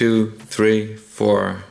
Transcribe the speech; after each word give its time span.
two, 0.00 0.30
three, 0.48 0.96
four. 0.96 1.62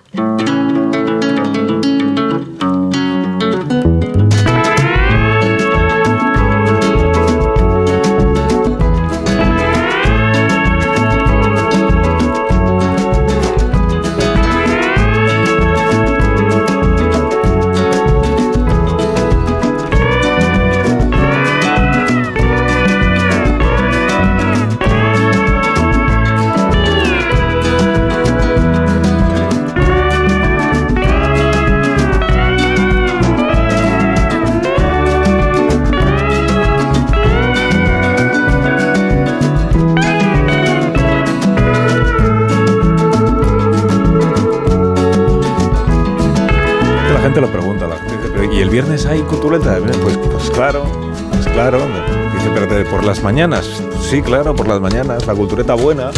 Mañanas. 53.30 53.70
Sí, 54.10 54.24
claro, 54.24 54.56
por 54.56 54.68
las 54.68 54.82
mañanas, 54.82 55.28
la 55.28 55.36
cultureta 55.36 55.76
buena. 55.76 56.10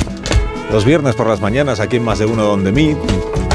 Los 0.71 0.85
viernes 0.85 1.13
por 1.13 1.27
las 1.27 1.41
mañanas, 1.41 1.81
aquí 1.81 1.97
en 1.97 2.05
Más 2.05 2.19
de 2.19 2.25
Uno 2.25 2.45
Donde 2.45 2.71
Mí, 2.71 2.95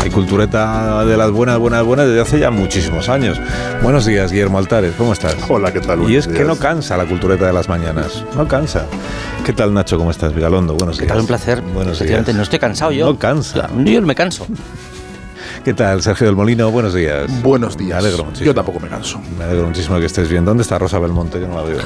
hay 0.03 0.11
cultureta 0.11 1.03
de 1.07 1.17
las 1.17 1.31
buenas, 1.31 1.59
buenas, 1.59 1.83
buenas 1.83 2.07
desde 2.07 2.21
hace 2.21 2.39
ya 2.39 2.51
muchísimos 2.51 3.09
años. 3.09 3.41
Buenos 3.83 4.05
días, 4.05 4.31
Guillermo 4.31 4.59
Altares, 4.59 4.93
¿cómo 4.99 5.15
estás? 5.15 5.37
Hola, 5.49 5.73
¿qué 5.73 5.81
tal? 5.81 6.03
Y 6.11 6.17
es 6.17 6.29
que 6.29 6.45
no 6.45 6.57
cansa 6.57 6.99
la 6.99 7.07
cultureta 7.07 7.47
de 7.47 7.55
las 7.55 7.67
mañanas, 7.67 8.23
no 8.37 8.47
cansa. 8.47 8.85
¿Qué 9.43 9.55
tal, 9.55 9.73
Nacho? 9.73 9.97
¿Cómo 9.97 10.11
estás, 10.11 10.35
Vigalondo? 10.35 10.75
Buenos 10.75 10.99
¿Qué 10.99 11.05
días. 11.07 11.15
tal? 11.15 11.21
Un 11.23 11.27
placer. 11.27 11.63
Buenos 11.63 11.99
días. 11.99 12.35
no 12.35 12.43
estoy 12.43 12.59
cansado 12.59 12.93
yo. 12.93 13.07
No 13.07 13.19
cansa. 13.19 13.71
Yo, 13.87 14.03
me 14.03 14.15
canso. 14.15 14.47
¿Qué 15.65 15.73
tal, 15.73 16.03
Sergio 16.03 16.27
del 16.27 16.37
Molino? 16.37 16.71
Buenos 16.71 16.93
días. 16.93 17.43
Buenos 17.43 17.79
días. 17.79 18.03
Me 18.03 18.09
alegro 18.09 18.25
muchísimo. 18.25 18.49
Yo 18.49 18.55
tampoco 18.55 18.81
me 18.81 18.89
canso. 18.89 19.19
Me 19.39 19.45
alegro 19.45 19.67
muchísimo 19.67 19.99
que 19.99 20.05
estés 20.05 20.29
bien. 20.29 20.45
¿Dónde 20.45 20.63
está 20.63 20.79
Rosa 20.79 20.99
Belmonte? 20.99 21.41
Yo 21.41 21.49
no 21.49 21.55
la 21.57 21.63
veo. 21.63 21.79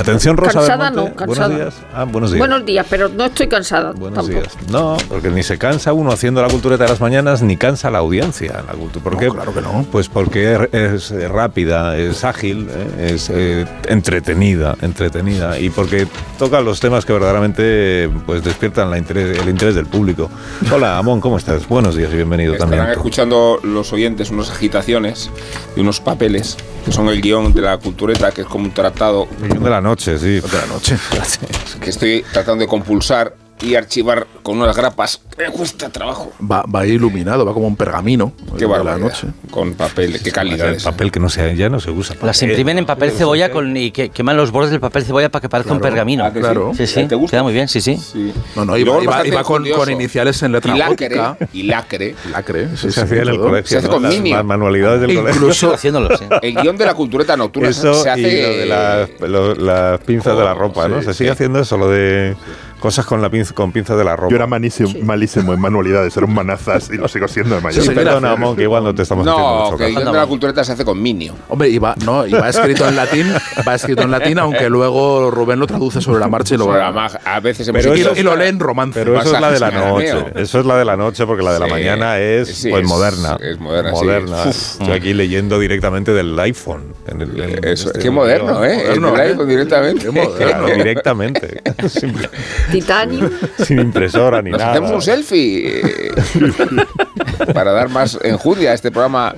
Atención, 0.00 0.36
Rosa 0.36 0.54
Cansada 0.60 0.90
Belmonte. 0.90 1.10
no, 1.10 1.16
cansada. 1.16 1.48
Buenos 1.48 1.58
días. 1.74 1.82
Ah, 1.94 2.04
buenos 2.04 2.30
días. 2.32 2.38
Buenos 2.38 2.64
días, 2.66 2.86
pero 2.88 3.08
no 3.08 3.24
estoy 3.26 3.48
cansada 3.48 3.92
Buenos 3.92 4.14
tampoco. 4.26 4.40
días. 4.40 4.56
No, 4.70 4.96
porque 5.08 5.30
ni 5.30 5.42
se 5.42 5.58
cansa 5.58 5.92
uno 5.92 6.10
haciendo 6.10 6.40
la 6.42 6.48
cultureta 6.48 6.84
de 6.84 6.90
las 6.90 7.00
mañanas, 7.00 7.42
ni 7.42 7.56
cansa 7.56 7.90
la 7.90 7.98
audiencia. 7.98 8.64
La 8.66 8.72
cultu- 8.74 9.00
¿Por 9.02 9.12
No, 9.14 9.18
qué? 9.18 9.28
claro 9.28 9.52
que 9.52 9.60
no. 9.60 9.84
Pues 9.92 10.08
porque 10.08 10.68
es, 10.72 11.10
es 11.10 11.30
rápida, 11.30 11.96
es 11.98 12.24
ágil, 12.24 12.68
¿eh? 12.70 13.10
es 13.14 13.30
eh, 13.30 13.66
entretenida, 13.88 14.76
entretenida. 14.80 15.58
Y 15.58 15.70
porque 15.70 16.06
toca 16.38 16.60
los 16.62 16.80
temas 16.80 17.04
que 17.04 17.12
verdaderamente 17.12 18.10
pues 18.26 18.42
despiertan 18.42 18.90
la 18.90 18.96
interés, 18.98 19.38
el 19.38 19.48
interés 19.48 19.74
del 19.74 19.86
público. 19.86 20.30
Hola, 20.72 20.96
Amón, 20.98 21.20
¿cómo 21.20 21.36
estás? 21.36 21.68
Buenos 21.68 21.94
días 21.94 22.10
y 22.12 22.16
bienvenido 22.16 22.54
Estarán 22.54 22.70
también. 22.76 22.92
escuchando 22.96 23.60
los 23.62 23.92
oyentes 23.92 24.30
unas 24.30 24.50
agitaciones 24.50 25.30
y 25.76 25.80
unos 25.80 26.00
papeles 26.00 26.56
que 26.84 26.92
son 26.92 27.08
el 27.08 27.20
guion 27.20 27.52
de 27.52 27.60
la 27.60 27.76
cultureta, 27.76 28.30
que 28.32 28.40
es 28.40 28.46
como 28.46 28.64
un 28.64 28.70
tratado 28.72 29.28
Millón 29.42 29.62
de 29.62 29.68
la 29.70 29.80
noche, 29.90 30.18
sí. 30.18 30.40
La 30.52 30.66
noche. 30.66 30.96
que 31.80 31.90
estoy 31.90 32.24
tratando 32.32 32.62
de 32.62 32.68
compulsar 32.68 33.34
y 33.62 33.74
archivar 33.74 34.26
con 34.42 34.58
unas 34.60 34.76
grapas 34.76 35.20
que 35.36 35.44
me 35.48 35.50
cuesta 35.50 35.88
trabajo. 35.90 36.32
Va, 36.40 36.62
va 36.62 36.86
iluminado, 36.86 37.44
va 37.44 37.52
como 37.52 37.66
un 37.66 37.76
pergamino. 37.76 38.32
Qué 38.58 38.66
de 38.66 38.84
la 38.84 38.96
noche. 38.96 39.28
Con 39.50 39.74
papel, 39.74 40.20
qué 40.22 40.30
calidad 40.32 40.68
El 40.68 40.76
es. 40.76 40.84
papel 40.84 41.10
que 41.12 41.20
no 41.20 41.28
se, 41.28 41.54
ya 41.56 41.68
no 41.68 41.78
se 41.80 41.90
usa. 41.90 42.16
Las 42.22 42.38
Papel. 42.38 42.50
imprimen 42.50 42.78
en 42.78 42.86
papel 42.86 43.10
cebolla 43.10 43.50
con, 43.50 43.76
y 43.76 43.90
que, 43.90 44.08
queman 44.10 44.36
los 44.36 44.50
bordes 44.50 44.70
del 44.70 44.80
papel 44.80 45.04
cebolla 45.04 45.28
para 45.28 45.42
que 45.42 45.48
parezca 45.48 45.72
un 45.72 45.78
Claro. 45.78 45.92
pergamino. 45.94 46.24
Ah, 46.24 46.32
que 46.32 46.40
Claro. 46.40 46.72
Sí, 46.76 46.86
sí. 46.86 47.04
¿Te 47.06 47.14
gusta? 47.14 47.32
Queda 47.36 47.42
muy 47.42 47.52
bien, 47.52 47.68
sí, 47.68 47.80
sí. 47.80 47.96
Sí. 47.96 48.32
No, 48.56 48.64
no, 48.64 48.76
Y 48.76 48.80
iba, 48.82 49.02
iba- 49.02 49.26
iba 49.26 49.42
con, 49.44 49.68
con 49.70 49.90
iniciales 49.90 50.42
en 50.42 50.52
letra 50.52 50.74
y 50.74 50.78
lacre, 50.78 51.08
gótica. 51.08 51.36
y 51.52 51.62
lacre. 51.64 52.14
Lacre, 52.32 52.68
sí, 52.76 52.90
Se 52.90 53.02
hacía 53.02 53.22
en 53.22 53.28
el 53.28 53.38
colegio. 53.38 53.66
Se 53.68 53.78
hace 53.78 53.86
¿no? 53.88 53.92
con 53.94 54.02
Las 54.04 54.14
Minio. 54.14 54.36
ma- 54.36 54.42
manualidades 54.42 55.00
del 55.02 55.14
colegio. 55.14 55.40
Incluso, 55.40 55.74
Haciéndolo, 55.74 56.16
sí. 56.16 56.24
El 56.42 56.54
guion 56.56 56.76
de 56.76 56.86
la 56.86 56.94
cultureta 56.94 57.36
nocturna 57.36 57.68
Eso 57.68 57.94
se 58.02 58.10
hace... 58.10 58.20
y 58.20 58.42
lo 58.42 58.48
de 58.48 58.66
las, 58.66 59.10
lo- 59.20 59.54
las 59.54 60.00
pinzas 60.00 60.36
de 60.36 60.44
la 60.44 60.54
ropa, 60.54 60.88
¿no? 60.88 61.02
Se 61.02 61.12
sigue 61.14 61.30
haciendo 61.30 61.60
eso, 61.60 61.76
lo 61.76 61.88
de 61.88 62.34
cosas 62.80 63.06
con 63.06 63.20
la 63.22 63.30
pinza, 63.30 63.54
con 63.54 63.70
pinzas 63.72 63.96
de 63.96 64.04
la 64.04 64.16
ropa. 64.16 64.30
Yo 64.30 64.36
era 64.36 64.46
malísimo, 64.46 64.90
malísimo 65.02 65.52
en 65.54 65.60
manualidades, 65.60 66.16
era 66.16 66.26
un 66.26 66.34
manazas 66.34 66.90
y 66.92 66.96
lo 66.96 67.06
sigo 67.08 67.28
siendo 67.28 67.54
de 67.56 67.60
mayor. 67.60 67.82
Sí, 67.82 67.88
Sí, 67.90 67.94
perdona, 67.94 68.36
que 68.56 68.62
igual 68.62 68.82
no 68.84 68.94
te 68.94 69.02
estamos 69.02 69.26
haciendo 69.26 69.48
No, 69.48 69.64
mucho 69.66 69.76
que 69.76 69.86
guion 69.90 70.04
de 70.04 70.12
la 70.18 70.26
cultureta 70.26 70.64
se 70.64 70.72
hace 70.72 70.84
con 70.84 71.00
Minio. 71.00 71.34
hombre, 71.48 71.68
iba, 71.68 71.94
no, 72.04 72.26
iba 72.26 72.48
escrito 72.48 72.88
en 72.88 72.96
latín, 72.96 73.32
va 73.66 73.74
escrito 73.74 74.02
en 74.02 74.10
latín, 74.10 74.38
aunque 74.38 74.68
luego 74.70 75.30
Rubén 75.30 75.58
lo 75.60 75.66
traduce 75.66 76.00
sobre 76.00 76.20
la 76.20 76.28
marcha 76.28 76.54
y 76.54 76.58
lo 76.58 76.64
Sobre 76.64 76.78
la 76.80 76.92
mag- 76.92 77.18
a 77.24 77.40
veces 77.40 77.68
Pero 77.72 77.94
y, 77.96 78.02
lo, 78.02 78.16
y 78.16 78.22
lo 78.22 78.34
lee 78.36 78.46
en 78.46 78.58
romance. 78.60 78.98
Pero 78.98 79.20
eso 79.20 79.34
es 79.34 79.40
la 79.40 79.50
de 79.50 79.60
la 79.60 79.70
noche. 79.70 80.24
Eso 80.36 80.60
es 80.60 80.66
la 80.66 80.76
de 80.78 80.84
la 80.84 80.96
noche, 80.96 81.26
porque 81.26 81.42
la 81.42 81.52
de 81.52 81.58
la 81.60 81.66
Sí, 81.66 81.72
mañana 81.72 82.18
es 82.18 82.48
sí, 82.48 82.70
pues 82.70 82.82
es- 82.82 82.88
moderna. 82.88 83.36
es 83.40 83.58
moderna, 83.58 83.90
sí. 83.90 84.04
Moderna. 84.04 84.42
Estoy 84.50 84.92
aquí 84.92 85.14
leyendo 85.14 85.58
directamente 85.58 86.12
del 86.12 86.38
iPhone. 86.38 86.94
en 87.06 87.20
el- 87.22 87.40
en 87.40 87.64
Eso, 87.64 87.88
este 87.88 87.98
qué 87.98 88.10
moderno, 88.10 88.64
¿eh? 88.64 88.76
Moderno, 88.76 89.14
el 89.14 89.20
¿eh? 89.20 89.24
iPhone 89.32 89.48
directamente. 89.48 90.04
Qué 90.04 90.10
moderno. 90.10 90.36
Claro, 90.36 90.66
directamente. 90.76 91.62
sin, 92.70 92.80
Titanium. 92.80 93.30
sin 93.64 93.78
impresora 93.80 94.42
ni 94.42 94.50
Nos 94.50 94.58
nada. 94.60 94.72
hacemos 94.72 94.90
un 94.92 95.02
selfie 95.02 95.80
eh, 95.80 96.12
para 97.54 97.72
dar 97.72 97.88
más 97.88 98.18
enjundia 98.22 98.70
a 98.70 98.74
este 98.74 98.90
programa. 98.90 99.34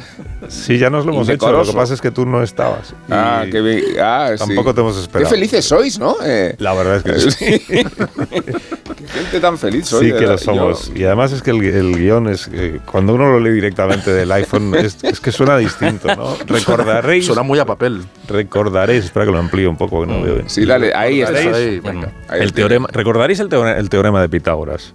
Sí, 0.48 0.78
ya 0.78 0.90
nos 0.90 1.06
lo 1.06 1.12
hemos 1.12 1.28
hecho. 1.28 1.50
Lo 1.52 1.64
que 1.64 1.72
pasa 1.72 1.94
es 1.94 2.00
que 2.00 2.10
tú 2.10 2.26
no 2.26 2.42
estabas. 2.42 2.94
Ah, 3.10 3.44
qué 3.50 3.60
bien. 3.60 3.82
Ah, 4.00 4.30
sí. 4.36 4.38
Tampoco 4.46 4.74
te 4.74 4.80
hemos 4.80 4.96
esperado. 4.98 5.28
Qué 5.30 5.34
felices 5.34 5.64
sois, 5.64 5.98
¿no? 5.98 6.16
Eh, 6.24 6.54
La 6.58 6.74
verdad 6.74 6.96
es 6.96 7.02
que 7.02 7.30
sí. 7.30 7.86
qué 9.02 9.08
gente 9.08 9.40
tan 9.40 9.58
feliz 9.58 9.86
soy. 9.86 10.06
Sí 10.10 10.12
que 10.18 10.26
lo 10.26 10.38
somos. 10.38 10.88
Yo- 10.88 10.96
Y 11.00 11.04
además 11.04 11.32
es 11.32 11.42
que 11.42 11.50
el, 11.50 11.62
el 11.64 11.96
guion 11.96 12.28
es... 12.28 12.48
eh, 12.52 12.80
cuando 12.90 13.14
uno 13.14 13.30
lo 13.30 13.40
lee 13.40 13.50
directamente 13.50 14.12
del 14.12 14.30
iPhone 14.32 14.74
es, 14.78 15.02
es 15.02 15.20
que 15.20 15.32
suena 15.32 15.56
distinto, 15.58 16.14
¿no? 16.14 16.36
Recordaréis... 16.46 17.26
Suena 17.26 17.42
muy 17.42 17.58
a 17.58 17.64
papel. 17.66 18.02
Recordaréis... 18.28 19.04
Espera 19.06 19.26
que 19.26 19.32
lo 19.32 19.38
amplíe 19.38 19.66
un 19.66 19.76
poco, 19.76 20.00
que 20.00 20.06
no 20.12 20.22
veo 20.22 20.34
bien. 20.36 20.48
Sí, 20.50 20.64
dale, 20.64 20.94
ahí 20.94 21.20
está. 21.22 21.38
Ahí, 21.56 21.80
venga. 21.80 22.12
Ahí 22.28 22.40
El 22.40 22.52
teorema, 22.52 22.88
¿Recordaréis 22.92 23.40
el 23.40 23.48
teorema, 23.48 23.78
el 23.78 23.88
teorema 23.88 24.20
de 24.20 24.28
Pitágoras? 24.28 24.94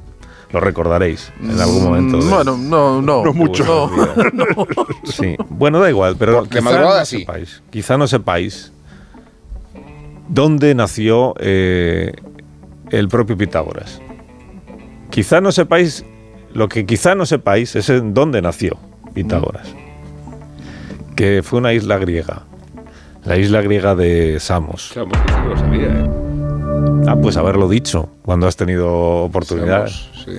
Lo 0.53 0.61
recordaréis 0.61 1.29
en 1.41 1.59
algún 1.59 1.83
momento. 1.83 2.17
de- 2.19 2.23
Mm, 2.23 2.29
Bueno, 2.29 2.57
no, 2.57 3.01
no. 3.01 3.25
No 3.25 3.33
mucho. 3.33 3.65
No. 3.65 4.65
Sí, 5.03 5.35
bueno, 5.49 5.79
da 5.81 5.89
igual, 5.89 6.15
pero 6.17 6.35
Porque 6.39 6.59
quizá 6.59 6.61
madrugada 6.61 6.99
no 7.01 7.05
sí. 7.05 7.19
sepáis, 7.19 7.61
quizá 7.69 7.97
no 7.97 8.07
sepáis 8.07 8.71
dónde 10.29 10.73
nació 10.75 11.33
eh, 11.39 12.13
el 12.91 13.07
propio 13.07 13.37
Pitágoras. 13.37 14.01
Quizá 15.09 15.41
no 15.41 15.51
sepáis, 15.51 16.05
lo 16.53 16.67
que 16.67 16.85
quizá 16.85 17.15
no 17.15 17.25
sepáis 17.25 17.75
es 17.75 17.89
en 17.89 18.13
dónde 18.13 18.41
nació 18.41 18.77
Pitágoras, 19.13 19.73
que 21.15 21.41
fue 21.43 21.59
una 21.59 21.73
isla 21.73 21.97
griega, 21.97 22.43
la 23.25 23.37
isla 23.37 23.61
griega 23.61 23.95
de 23.95 24.39
Samos. 24.39 24.89
Sí 24.93 24.99
que 24.99 25.49
lo 25.49 25.57
sabía, 25.57 25.87
¿eh? 25.87 26.09
Ah, 27.07 27.15
pues 27.21 27.37
haberlo 27.37 27.69
dicho 27.69 28.09
cuando 28.23 28.47
has 28.47 28.55
tenido 28.55 29.23
oportunidad. 29.23 29.87
Somos, 29.87 30.25
sí. 30.25 30.31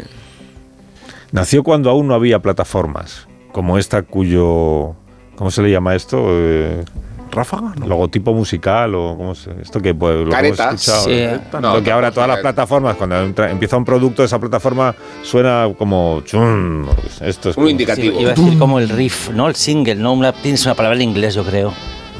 Nació 1.32 1.62
cuando 1.62 1.90
aún 1.90 2.06
no 2.08 2.14
había 2.14 2.40
plataformas, 2.40 3.26
como 3.52 3.78
esta 3.78 4.02
cuyo... 4.02 4.94
¿Cómo 5.36 5.50
se 5.50 5.62
le 5.62 5.70
llama 5.70 5.94
esto? 5.94 6.26
Eh, 6.30 6.84
¿Ráfaga? 7.30 7.74
No. 7.78 7.86
logotipo 7.86 8.32
musical 8.34 8.94
o 8.94 9.16
cómo 9.16 9.34
se, 9.34 9.50
esto 9.60 9.80
que 9.80 9.94
pues, 9.94 10.14
lo 10.16 10.30
que 10.30 10.46
hemos 10.46 10.56
Careta. 10.56 10.70
escuchado 10.70 11.04
Sí. 11.04 11.10
¿eh? 11.12 11.40
No, 11.60 11.74
lo 11.76 11.82
que 11.82 11.90
ahora 11.92 12.10
todas 12.10 12.28
las 12.28 12.38
plataformas 12.40 12.96
cuando 12.96 13.16
entra- 13.22 13.50
empieza 13.50 13.76
un 13.76 13.84
producto 13.84 14.24
esa 14.24 14.38
plataforma 14.38 14.94
suena 15.22 15.68
como 15.78 16.22
chum, 16.24 16.86
esto 17.20 17.50
es 17.50 17.56
Un 17.56 17.62
como- 17.62 17.68
indicativo. 17.68 18.16
Sí, 18.16 18.22
iba 18.22 18.32
a 18.32 18.34
decir 18.34 18.58
como 18.58 18.78
el 18.78 18.88
riff, 18.88 19.30
¿no? 19.30 19.48
El 19.48 19.54
single, 19.54 19.96
¿no? 19.96 20.12
Una, 20.14 20.32
tienes 20.32 20.64
una 20.64 20.74
palabra 20.74 20.96
en 20.96 21.02
inglés, 21.02 21.34
yo 21.34 21.44
creo. 21.44 21.72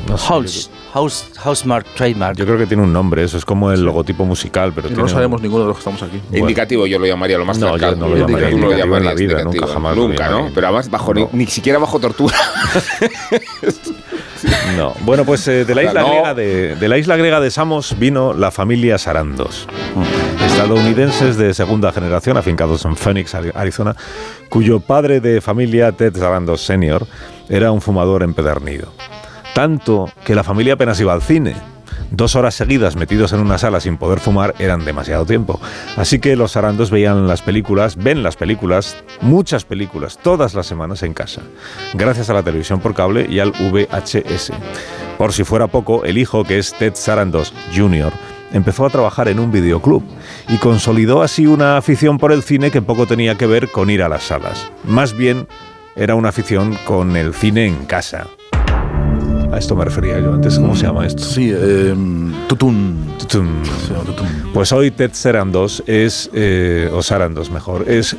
No 0.09 0.17
sé, 0.17 0.27
house, 0.29 0.71
house, 0.93 1.31
house 1.39 1.67
mark, 1.67 1.85
trademark. 1.95 2.37
yo 2.39 2.47
creo 2.47 2.57
que 2.57 2.67
tiene 2.67 2.83
un 2.83 2.93
nombre 2.93 3.23
eso 3.25 3.37
es 3.37 3.45
como 3.45 3.73
el 3.73 3.83
logotipo 3.85 4.25
musical 4.25 4.73
pero 4.73 4.87
tiene 4.87 4.97
no 4.99 5.03
un- 5.05 5.11
sabemos 5.11 5.43
ninguno 5.43 5.65
de 5.65 5.69
los 5.69 5.77
que 5.77 5.81
estamos 5.81 6.03
aquí. 6.03 6.19
Indicativo 6.33 6.87
yo 6.87 6.99
lo 6.99 7.05
llamaría 7.07 7.37
lo 7.37 7.45
más 7.45 7.59
No, 7.59 7.77
yo 7.77 7.95
no 7.97 8.09
lo 8.09 8.17
llamaría 8.17 8.49
Tú 8.51 8.57
lo 8.59 8.63
indicativo 8.71 8.97
en 8.97 9.05
la 9.05 9.15
vida, 9.15 9.43
nunca 9.45 9.67
jamás 9.67 9.97
Nunca, 9.97 10.29
¿no? 10.31 10.49
Pero 10.55 10.69
además 10.69 10.89
bajo 10.89 11.13
ni, 11.13 11.27
ni 11.33 11.47
siquiera 11.47 11.79
bajo 11.79 11.99
tortura. 11.99 12.35
No. 14.77 14.95
Bueno, 15.01 15.25
pues 15.25 15.47
eh, 15.49 15.65
de, 15.65 15.75
la 15.75 15.83
isla 15.83 16.01
No. 16.03 16.09
griega 16.09 16.35
de, 16.35 16.77
de 16.77 16.89
la 16.89 16.99
isla 16.99 17.17
griega 17.17 17.41
de 17.41 17.51
Samos 17.51 17.99
vino 17.99 18.33
la 18.35 18.51
familia 18.51 18.99
Sarandos. 18.99 19.67
Estadounidenses 20.47 21.37
de 21.37 21.55
segunda 21.55 21.93
generación, 21.93 22.37
afincados 22.37 22.85
en 22.85 22.97
Phoenix, 22.97 23.35
Ari- 23.35 23.53
Arizona, 23.55 23.95
cuyo 24.49 24.81
padre 24.81 25.21
de 25.21 25.41
familia, 25.41 25.93
Ted 25.93 26.17
Sarandos 26.17 26.63
Sr., 26.63 27.07
era 27.49 27.71
un 27.73 27.81
fumador 27.81 28.23
empedernido. 28.23 28.93
Tanto 29.55 30.11
que 30.25 30.35
la 30.35 30.45
familia 30.45 30.75
apenas 30.75 31.01
iba 31.01 31.13
al 31.13 31.23
cine. 31.23 31.55
Dos 32.11 32.37
horas 32.37 32.55
seguidas 32.55 32.97
metidos 32.97 33.33
en 33.33 33.41
una 33.41 33.59
sala 33.59 33.81
sin 33.81 33.99
poder 33.99 34.19
fumar 34.19 34.55
eran 34.59 34.85
demasiado 34.85 35.27
tiempo. 35.27 35.61
Así 35.97 36.19
que 36.19 36.37
los 36.37 36.53
Sarandos 36.53 36.91
veían 36.91 37.29
las 37.29 37.43
películas, 37.43 37.97
ven 37.97 38.23
las 38.23 38.37
películas, 38.37 38.97
muchas 39.21 39.65
películas, 39.65 40.19
todas 40.23 40.55
las 40.55 40.67
semanas 40.67 41.03
en 41.03 41.13
casa, 41.13 41.43
gracias 41.95 42.31
a 42.31 42.35
la 42.35 42.43
televisión 42.43 42.81
por 42.81 42.95
cable 42.95 43.27
y 43.29 43.41
al 43.41 43.53
VHS. 43.53 44.53
Por 45.19 45.33
si 45.33 45.45
fuera 45.45 45.67
poco, 45.67 46.05
el 46.05 46.17
hijo, 46.17 46.45
que 46.45 46.59
es 46.59 46.73
Ted 46.73 46.95
Sarandos 46.95 47.53
Jr., 47.77 48.13
empezó 48.53 48.87
a 48.87 48.91
trabajar 48.91 49.29
en 49.29 49.39
un 49.39 49.53
videoclub 49.53 50.03
y 50.49 50.57
consolidó 50.57 51.23
así 51.23 51.47
una 51.47 51.77
afición 51.77 52.19
por 52.19 52.33
el 52.33 52.43
cine 52.43 52.71
que 52.71 52.81
poco 52.81 53.07
tenía 53.07 53.37
que 53.37 53.47
ver 53.47 53.71
con 53.71 53.91
ir 53.91 54.03
a 54.03 54.09
las 54.09 54.23
salas. 54.23 54.71
Más 54.85 55.15
bien 55.15 55.47
era 55.97 56.15
una 56.15 56.31
afición 56.31 56.79
con 56.85 57.17
el 57.17 57.35
cine 57.35 57.67
en 57.67 57.85
casa. 57.85 58.29
A 59.53 59.59
esto 59.59 59.75
me 59.75 59.85
refería 59.85 60.19
yo 60.21 60.35
antes. 60.35 60.59
¿Cómo 60.59 60.77
se 60.77 60.83
llama 60.87 61.07
esto? 61.07 61.23
Sí, 61.23 61.51
eh, 61.55 61.95
tutún. 62.49 63.15
Tutum. 63.19 63.65
Sí, 63.65 63.95
tutún. 64.05 64.27
Pues 64.53 64.73
hoy 64.73 64.91
Ted 64.91 65.11
Sarandos 65.15 65.83
es, 65.87 66.31
eh, 66.35 66.91
o 66.93 67.03
Sarandos 67.03 67.51
mejor, 67.51 67.89
es... 67.89 68.15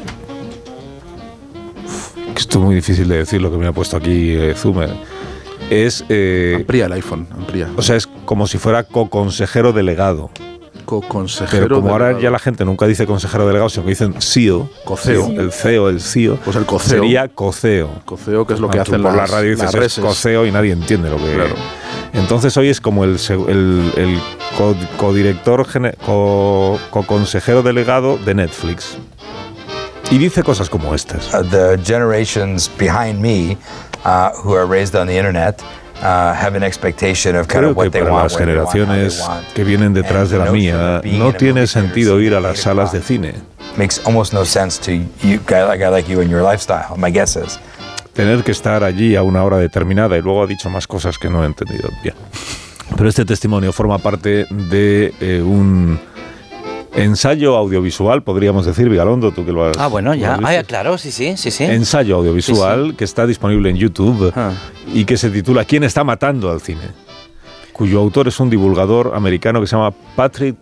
Que 2.33 2.39
esto 2.39 2.59
es 2.59 2.65
muy 2.65 2.75
difícil 2.75 3.07
de 3.07 3.17
decir 3.17 3.41
lo 3.41 3.51
que 3.51 3.57
me 3.57 3.67
ha 3.67 3.71
puesto 3.73 3.95
aquí 3.97 4.31
eh, 4.31 4.53
Zumer. 4.55 4.89
Es... 5.69 6.03
eh, 6.09 6.53
Amplía 6.57 6.87
el 6.87 6.93
iPhone, 6.93 7.27
amplía. 7.31 7.69
o 7.77 7.81
sea, 7.83 7.95
es 7.95 8.07
como 8.25 8.47
si 8.47 8.57
fuera 8.57 8.83
co-consejero 8.83 9.71
delegado. 9.71 10.31
Co-consejero. 10.89 11.63
Pero 11.63 11.75
como 11.77 11.91
ahora 11.91 12.05
delegado. 12.07 12.23
ya 12.23 12.31
la 12.31 12.39
gente 12.39 12.65
nunca 12.65 12.87
dice 12.87 13.05
consejero 13.05 13.45
delegado, 13.45 13.69
sino 13.69 13.83
que 13.83 13.89
dicen 13.91 14.15
CEO. 14.19 14.69
Coceo. 14.85 15.27
El 15.27 15.51
CEO, 15.51 15.89
el 15.89 16.01
CEO. 16.01 16.37
Pues 16.37 16.55
el 16.55 16.65
coceo. 16.65 17.01
Sería 17.01 17.27
coceo. 17.27 17.89
Coceo, 18.05 18.45
que 18.47 18.53
es 18.55 18.59
lo 18.59 18.69
que 18.69 18.79
Ah, 18.79 18.81
hacen 18.81 19.01
por 19.01 19.13
las, 19.15 19.29
la 19.29 19.37
radio 19.37 19.51
dices 19.51 19.73
las 19.73 19.83
es 19.85 19.99
coceo 19.99 20.45
y 20.45 20.51
nadie 20.51 20.71
entiende 20.71 21.09
lo 21.09 21.17
que 21.17 21.33
Claro. 21.35 21.55
entonces 22.13 22.55
hoy 22.57 22.69
es 22.69 22.81
como 22.81 23.03
el, 23.03 23.17
el, 23.29 23.93
el 23.97 24.19
co- 24.57 24.75
codirector 24.97 25.67
co- 26.05 26.79
co-consejero 26.89 27.61
delegado 27.61 28.17
de 28.17 28.33
Netflix 28.33 28.97
y 30.11 30.17
dice 30.17 30.41
cosas 30.43 30.69
como 30.69 30.95
estas 30.95 31.31
Uh, 31.33 31.43
the 31.43 31.77
generations 31.83 32.69
behind 32.79 33.19
me 33.21 33.55
uh, 34.05 34.29
who 34.43 34.55
are 34.55 34.65
raised 34.65 34.95
on 34.99 35.07
the 35.07 35.15
internet 35.15 35.61
have 36.01 36.55
an 36.55 36.63
expectation 36.63 37.35
of 37.35 37.47
kind 37.47 37.61
Creo 37.61 37.71
of 37.71 37.77
what 37.77 37.85
que 37.85 37.91
they 37.91 38.01
para 38.01 38.13
want, 38.13 38.23
las 38.23 38.37
generaciones 38.37 39.29
que 39.53 39.63
vienen 39.63 39.93
detrás 39.93 40.29
de 40.29 40.37
la 40.37 40.51
mía 40.51 41.01
no 41.03 41.33
tiene 41.33 41.67
sentido 41.67 42.19
ir 42.19 42.33
a 42.33 42.39
las 42.39 42.59
salas 42.59 42.91
de 42.91 43.01
cine 43.01 43.33
Makes 43.77 44.01
almost 44.05 44.33
no 44.33 44.43
sense 44.45 44.79
to 44.81 44.91
you, 45.25 45.39
guy, 45.45 45.59
a 45.59 45.77
guy 45.77 45.89
like 45.89 46.11
you 46.11 46.21
and 46.21 46.29
your 46.29 46.41
lifestyle. 46.41 46.97
My 46.97 47.11
guess 47.11 47.35
is. 47.35 47.59
tener 48.19 48.43
que 48.43 48.51
estar 48.51 48.83
allí 48.83 49.15
a 49.15 49.23
una 49.23 49.45
hora 49.45 49.57
determinada 49.57 50.17
y 50.17 50.21
luego 50.21 50.43
ha 50.43 50.45
dicho 50.45 50.69
más 50.69 50.87
cosas 50.87 51.17
que 51.17 51.29
no 51.29 51.43
he 51.43 51.45
entendido 51.45 51.87
bien. 52.03 52.15
Pero 52.97 53.07
este 53.07 53.23
testimonio 53.23 53.71
forma 53.71 53.97
parte 53.97 54.45
de 54.49 55.13
eh, 55.21 55.41
un 55.41 55.97
ensayo 56.93 57.55
audiovisual, 57.55 58.23
podríamos 58.23 58.65
decir, 58.65 58.89
Vigalondo, 58.89 59.31
tú 59.31 59.45
que 59.45 59.51
lo 59.51 59.65
has 59.65 59.77
Ah, 59.77 59.87
bueno, 59.87 60.13
ya. 60.15 60.35
Ah, 60.43 60.49
visto. 60.51 60.65
claro, 60.67 60.97
sí, 60.97 61.11
sí, 61.11 61.35
sí, 61.37 61.51
sí. 61.51 61.63
ensayo 61.63 62.15
audiovisual 62.17 62.95
que 62.95 63.03
está 63.03 63.25
disponible 63.27 63.69
en 63.69 63.75
YouTube 63.77 64.31
Ah. 64.35 64.53
y 64.93 65.05
que 65.05 65.17
se 65.17 65.29
titula 65.29 65.65
¿Quién 65.65 65.83
está 65.83 66.03
matando 66.03 66.51
al 66.51 66.61
cine? 66.61 66.81
cuyo 67.73 67.99
autor 67.99 68.27
es 68.27 68.37
un 68.41 68.49
divulgador 68.49 69.13
americano 69.15 69.61
que 69.61 69.67
se 69.67 69.73
llama 69.77 69.91
Patrick 70.15 70.57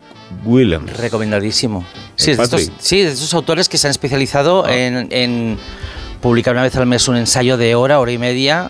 Williams. 0.45 0.95
Recomendadísimo. 0.97 1.83
Sí, 2.15 2.29
es 2.31 2.37
de 2.37 2.43
estos, 2.43 2.71
sí, 2.77 3.01
de 3.01 3.07
estos 3.11 3.33
autores 3.33 3.67
que 3.69 3.79
se 3.79 3.87
han 3.87 3.91
especializado 3.91 4.67
en, 4.69 5.07
en 5.11 5.57
publicar 6.21 6.53
una 6.53 6.61
vez 6.61 6.75
al 6.75 6.85
mes 6.85 7.07
un 7.07 7.17
ensayo 7.17 7.57
de 7.57 7.73
hora, 7.73 7.99
hora 7.99 8.11
y 8.11 8.19
media 8.19 8.69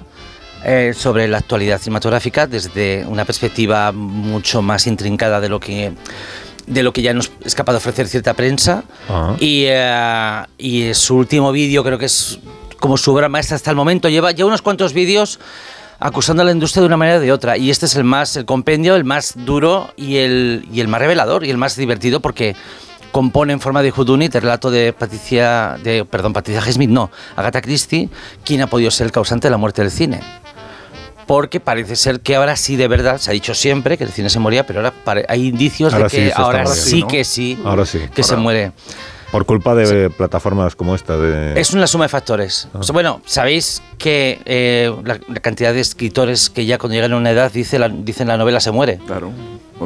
eh, 0.64 0.94
sobre 0.96 1.28
la 1.28 1.40
actualidad 1.40 1.82
cinematográfica 1.82 2.48
desde 2.48 3.06
una 3.08 3.26
perspectiva 3.26 3.92
mucho 3.92 4.62
más 4.62 4.88
intrincada 4.88 5.42
de 5.42 5.50
lo 5.50 5.60
que 5.60 5.92
de 6.68 6.84
lo 6.84 6.94
que 6.94 7.02
ya 7.02 7.14
nos 7.14 7.32
es 7.44 7.56
capaz 7.56 7.74
de 7.74 7.78
ofrecer 7.78 8.08
cierta 8.08 8.34
prensa. 8.34 8.84
Ajá. 9.10 9.36
y, 9.40 9.64
eh, 9.68 10.44
y 10.58 10.94
su 10.94 11.16
último 11.16 11.52
vídeo 11.52 11.84
creo 11.84 11.98
que 11.98 12.06
es 12.06 12.40
como 12.80 12.98
su 12.98 13.14
obra 13.14 13.30
maestra 13.30 13.56
hasta 13.56 13.72
el 13.72 13.76
momento. 13.76 14.10
Lleva 14.10 14.32
ya 14.32 14.46
unos 14.46 14.62
cuantos 14.62 14.94
vídeos 14.94 15.40
acusando 16.00 16.44
a 16.44 16.46
la 16.46 16.52
industria 16.52 16.82
de 16.82 16.88
una 16.88 16.98
manera 16.98 17.18
o 17.18 17.22
de 17.22 17.32
otra. 17.32 17.58
Y 17.58 17.70
este 17.70 17.86
es 17.86 17.96
el 17.96 18.04
más 18.04 18.36
el 18.36 18.46
compendio 18.46 18.96
el 18.96 19.04
más 19.04 19.34
duro 19.36 19.90
y 19.96 20.18
el 20.18 20.68
y 20.72 20.82
el 20.82 20.88
más 20.88 21.02
revelador 21.02 21.44
y 21.44 21.50
el 21.50 21.58
más 21.58 21.76
divertido 21.76 22.20
porque 22.20 22.56
compone 23.12 23.54
en 23.54 23.60
forma 23.60 23.82
de 23.82 23.92
whodunit 23.92 24.36
el 24.36 24.42
relato 24.42 24.70
de 24.70 24.94
Patricia 24.94 25.78
de 25.84 26.06
perdón 26.06 26.34
Patricia 26.34 26.62
Smith 26.72 26.90
no 26.90 27.10
Agatha 27.36 27.62
Christie 27.62 28.10
quien 28.44 28.62
ha 28.62 28.68
podido 28.68 28.92
ser 28.92 29.06
el 29.06 29.12
causante 29.12 29.48
de 29.48 29.52
la 29.52 29.58
muerte 29.58 29.82
del 29.82 29.92
cine 29.92 30.20
porque 31.28 31.60
parece 31.60 31.96
ser 31.96 32.22
que 32.22 32.36
ahora 32.36 32.56
sí 32.56 32.76
de 32.78 32.88
verdad 32.88 33.18
se 33.20 33.30
ha 33.30 33.34
dicho 33.34 33.54
siempre 33.54 33.98
que 33.98 34.04
el 34.06 34.12
cine 34.12 34.30
se 34.30 34.40
moría 34.40 34.66
pero 34.66 34.80
ahora 34.80 34.94
pare- 35.04 35.26
hay 35.30 35.48
indicios 35.48 35.94
Ahora 35.94 36.06
de 36.06 36.10
sí 36.10 36.16
que 36.18 36.24
se 36.24 36.30
está 36.30 36.42
ahora 36.42 36.66
sí 36.66 37.02
¿no? 37.02 37.08
que 37.08 37.24
sí 37.24 37.60
Ahora 37.66 37.86
sí. 37.86 38.00
que 38.16 38.24
se 38.24 38.32
Ahora. 38.34 38.42
muere 38.44 38.72
Por 39.32 39.46
culpa 39.46 39.76
de 39.76 40.10
plataformas 40.10 40.74
como 40.76 40.96
esta. 40.96 41.18
De... 41.18 41.60
es 41.60 41.74
una 41.74 41.86
suma 41.86 42.06
de 42.06 42.10
factores. 42.10 42.70
Ah. 42.74 42.78
O 42.80 42.84
sea, 42.84 42.94
bueno, 42.94 43.22
sabéis 43.26 43.82
que 43.98 44.40
eh, 44.46 44.90
la, 45.04 45.20
la 45.28 45.40
cantidad 45.42 45.74
de 45.74 45.82
escritores 45.82 46.50
que 46.50 46.66
ya 46.66 46.78
cuando 46.78 46.94
llegan 46.96 47.12
a 47.12 47.18
una 47.18 47.32
edad 47.32 47.52
dice 47.52 47.78
la, 47.78 47.90
dicen 47.90 48.30
la 48.30 48.38
novela 48.38 48.62
se 48.62 48.72
muere. 48.72 49.00
Claro. 49.06 49.34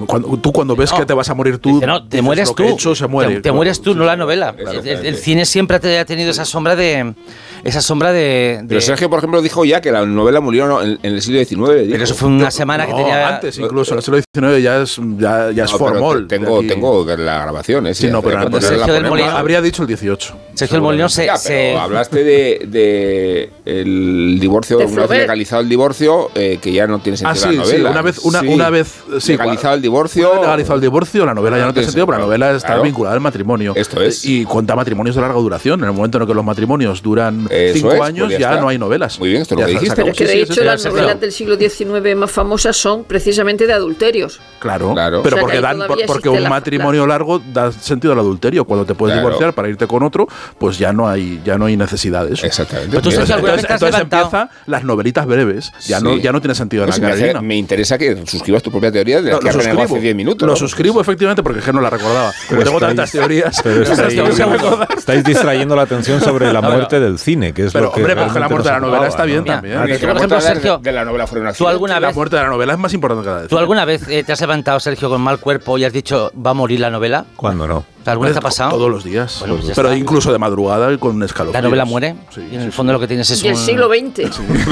Cuando- 0.06 0.38
tú 0.38 0.52
cuando 0.54 0.76
ves 0.76 0.92
No. 0.92 1.00
que 1.00 1.06
te 1.08 1.14
vas 1.16 1.28
a 1.30 1.34
morir 1.34 1.58
tú, 1.58 1.74
Dice, 1.74 1.88
no, 1.88 2.02
te 2.04 2.18
dices, 2.18 2.24
mueres 2.24 2.48
lo 2.50 2.54
tú. 2.54 2.64
que 2.64 2.70
he 2.70 2.74
hecho 2.74 2.94
se 2.94 3.08
muere. 3.08 3.30
Te, 3.30 3.36
te 3.38 3.42
Claro. 3.42 3.56
mueres 3.56 3.82
tú, 3.82 3.96
no 3.96 4.06
la 4.06 4.16
novela. 4.16 4.54
Claro, 4.54 4.80
el, 4.80 4.88
el- 4.88 4.96
el 4.98 5.02
claro. 5.02 5.18
cine 5.18 5.46
siempre 5.48 5.80
te- 5.80 5.98
ha 5.98 6.06
tenido 6.06 6.30
esa 6.30 6.46
sombra 6.46 6.76
de. 6.76 7.16
Esa 7.64 7.82
sombra 7.82 8.12
de. 8.12 8.60
de- 8.62 8.66
Pero 8.68 8.82
Sergio, 8.82 9.10
por 9.10 9.20
ejemplo, 9.20 9.42
dijo 9.42 9.64
ya 9.66 9.82
que 9.82 9.92
la 9.92 10.06
novela 10.06 10.40
murió 10.42 10.82
en, 10.82 11.00
en 11.04 11.14
el 11.14 11.22
siglo 11.22 11.40
XIX. 11.44 11.88
pero 11.92 12.04
eso 12.04 12.16
fue 12.16 12.30
una 12.30 12.50
semana 12.52 12.86
que 12.86 12.92
No, 12.92 12.98
tenía. 12.98 13.28
antes 13.36 13.58
incluso, 13.58 13.94
en 13.94 13.98
el 14.00 14.04
siglo 14.04 14.20
XIX 14.20 14.62
ya 14.64 14.82
es, 14.82 14.98
ya, 15.18 15.52
ya 15.52 15.64
es 15.66 15.72
No, 15.72 15.78
te- 15.78 16.20
de 16.22 16.26
Tengo, 16.28 16.62
tengo 16.64 17.06
la 17.06 17.42
grabación, 17.44 17.88
¿eh? 17.88 17.94
Sí, 17.94 18.08
no, 18.08 18.22
pero 18.22 18.40
antes 18.40 18.66
Sergio 18.66 18.94
del 18.94 19.04
la 19.04 19.10
Molino-. 19.10 19.32
Habría 19.38 19.62
dicho 19.62 19.82
el 19.84 19.88
18. 19.88 20.36
Sergio 20.56 20.76
del 20.76 20.82
Molino 20.84 21.10
se. 21.10 21.26
Ya, 21.26 21.38
se- 21.38 21.50
pero 21.50 21.80
hablaste 21.82 22.24
de, 22.24 22.66
de 22.68 23.50
el 23.66 24.38
divorcio, 24.40 24.78
De 24.78 24.86
una 24.86 25.06
vez 25.08 25.20
legalizado 25.20 25.62
el 25.62 25.70
divorcio, 25.70 26.30
eh, 26.36 26.60
que 26.62 26.72
ya 26.74 26.88
no 26.88 27.00
tiene 27.00 27.18
Ah, 27.24 27.36
sentido 27.36 27.52
sí, 27.52 27.58
la 27.58 27.66
sí, 27.66 27.72
novela. 27.74 27.92
una 27.92 28.02
vez, 28.02 28.20
una, 28.20 28.40
Sí. 28.42 28.48
una 28.48 28.70
vez, 28.70 28.94
sí, 29.20 29.32
legalizado 29.34 29.74
el 29.76 29.80
Una 29.80 29.82
divorcio. 29.84 30.30
vez 30.32 30.42
legalizado 30.42 30.76
el 30.76 30.82
divorcio, 30.82 31.26
la 31.26 31.34
novela 31.34 31.58
ya 31.58 31.66
no 31.66 31.74
tiene 31.74 31.86
sentido, 31.86 32.06
pero 32.06 32.18
la 32.20 32.26
novela 32.26 32.52
está 32.52 32.68
Claro. 32.70 32.84
vinculada 32.84 33.16
al 33.16 33.22
matrimonio. 33.22 33.74
Esto 33.76 34.02
es. 34.02 34.26
Y 34.26 34.46
cuenta 34.46 34.76
matrimonios 34.76 35.16
de 35.16 35.22
larga 35.22 35.40
duración. 35.40 35.80
En 35.82 35.88
el 35.88 35.94
momento 35.94 36.18
en 36.18 36.22
el 36.24 36.28
que 36.28 36.34
los 36.34 36.46
matrimonios 36.46 37.02
duran 37.02 37.48
Eso 37.52 37.74
cinco 37.76 37.92
es, 37.92 37.98
pues 37.98 38.10
años, 38.10 38.34
ya 38.38 38.56
no 38.58 38.68
hay 38.70 38.78
novelas. 38.78 39.20
Muy 39.20 39.30
bien, 39.30 39.42
esto 39.42 39.56
es 39.56 39.62
lo 39.62 39.66
que 39.68 39.74
dijiste. 39.74 39.96
Pero 39.96 40.08
que 40.14 40.18
Sí, 40.18 40.24
de 40.26 40.32
sí, 40.32 40.40
hecho 40.40 40.54
sí, 40.54 40.60
las 40.64 40.86
novelas 40.86 41.06
claro. 41.06 41.20
del 41.20 41.32
siglo 41.32 41.56
XIX 41.58 42.16
más 42.16 42.32
famosas 42.32 42.78
son 42.78 43.04
precisamente 43.04 43.68
de 43.68 43.74
adulterios. 43.74 44.40
Claro, 44.60 44.94
Claro. 44.94 45.22
pero 45.24 45.36
O 45.36 45.40
sea, 45.40 45.48
que 45.48 45.60
porque, 45.62 45.62
dan, 45.62 46.06
porque 46.08 46.30
un 46.30 46.44
la- 46.44 46.50
matrimonio 46.50 47.06
largo 47.08 47.40
da 47.54 47.72
sentido 47.72 48.14
al 48.14 48.20
adulterio. 48.20 48.66
Cuando 48.66 48.86
te 48.86 48.94
puedes 48.96 49.14
Claro. 49.16 49.28
divorciar 49.28 49.54
para 49.54 49.70
irte 49.70 49.88
con 49.88 50.04
otro, 50.04 50.28
pues 50.58 50.78
ya 50.78 50.94
no 50.94 51.08
hay, 51.10 51.42
ya 51.44 51.58
no 51.58 51.66
hay 51.66 51.76
necesidad 51.78 52.26
de 52.26 52.34
eso. 52.36 52.46
Exactamente. 52.46 52.90
Pero 52.92 53.02
tú 53.02 53.10
Bien. 53.10 53.18
sabes 53.22 53.32
alguna 53.32 53.54
Entonces, 53.56 53.76
entonces 53.76 54.02
empieza 54.02 54.50
las 54.68 54.84
novelitas 54.84 55.26
breves. 55.26 55.72
Ya, 55.88 56.00
no, 56.00 56.18
ya 56.18 56.32
no 56.32 56.42
tiene 56.42 56.56
sentido 56.56 56.86
Pues 56.86 57.00
la 57.00 57.10
me, 57.16 57.42
me 57.42 57.56
interesa 57.58 57.98
que 57.98 58.24
suscribas 58.28 58.62
tu 58.64 58.72
propia 58.72 58.92
teoría 58.92 59.22
de 59.22 59.32
la 59.32 59.40
que 59.40 59.46
lo 59.48 59.54
suscribo, 59.54 59.82
hace 59.84 60.00
10 60.00 60.16
minutos. 60.16 60.48
lo 60.48 60.56
suscribo 60.56 61.02
efectivamente 61.02 61.42
porque 61.44 61.60
es 61.60 61.66
que 61.66 61.74
no 61.74 61.82
la 61.82 61.90
recordaba. 61.90 62.32
Como 62.48 62.64
tengo 62.64 62.80
tantas 62.80 63.12
teorías. 63.12 63.60
Pero 63.64 63.84
que 63.86 63.92
estáis 64.98 65.24
distrayendo 65.24 65.76
la 65.76 65.82
atención 65.84 66.22
sobre 66.22 66.52
la 66.54 66.62
muerte 66.62 67.00
del 67.00 67.18
cine, 67.20 67.41
que 67.54 67.66
es 67.66 67.74
Pero, 67.74 67.86
lo 67.86 67.92
que 67.92 68.00
hombre, 68.02 68.16
pero 68.16 68.28
es 68.28 68.34
que 68.34 68.40
la 68.40 68.48
muerte 68.50 68.68
de 68.70 68.74
la 68.76 68.80
novela 68.80 69.08
está 69.08 69.26
bien 69.26 69.38
¿no? 69.40 69.44
Mira, 69.44 69.56
también. 69.56 69.78
Ah, 69.80 69.86
Que 69.86 69.94
la 69.94 70.00
por 70.00 70.18
ejemplo, 70.18 70.36
la- 70.38 70.42
Sergio, 70.42 70.78
de 70.78 70.92
la 70.92 71.06
novela 71.06 71.28
fue 71.28 71.40
un 71.42 71.54
¿Tú 71.54 71.68
alguna 71.68 72.00
La 72.00 72.08
vez, 72.08 72.16
muerte 72.16 72.36
de 72.36 72.42
la 72.44 72.50
novela 72.50 72.74
es 72.74 72.80
más 72.80 72.94
importante 72.94 73.24
que 73.24 73.30
la 73.34 73.42
de 73.42 73.48
¿tú 73.48 73.58
alguna 73.58 73.86
vez 73.86 74.08
eh, 74.08 74.24
te 74.24 74.32
has 74.32 74.42
levantado, 74.42 74.80
Sergio, 74.80 75.10
con 75.10 75.22
mal 75.22 75.40
cuerpo 75.40 75.78
y 75.78 75.84
has 75.86 75.92
dicho 75.94 76.32
va 76.36 76.52
a 76.52 76.54
morir 76.54 76.80
la 76.80 76.90
novela? 76.90 77.26
¿Cuándo 77.36 77.68
no? 77.68 77.84
¿Alguna 78.06 78.30
vez 78.30 78.34
te 78.36 78.40
ha 78.40 78.42
pasado? 78.42 78.72
Todos 78.72 78.90
los 78.90 79.04
días. 79.04 79.38
Bueno, 79.42 79.56
pues 79.58 79.74
pero 79.76 79.90
está. 79.90 79.98
incluso 80.00 80.32
de 80.32 80.38
madrugada 80.40 80.92
y 80.94 80.98
con 80.98 81.16
un 81.16 81.24
escalofrío. 81.24 81.62
La 81.62 81.68
novela 81.68 81.86
muere 81.86 82.16
Sí, 82.34 82.42
y 82.52 82.56
en 82.56 82.62
sí, 82.62 82.66
el 82.68 82.72
fondo 82.72 82.94
lo 82.94 83.00
que 83.00 83.08
tienes 83.08 83.30
es 83.30 83.44
Y 83.44 83.48
el 83.48 83.54
un- 83.56 83.60
siglo 83.60 83.88
XX. 83.90 84.20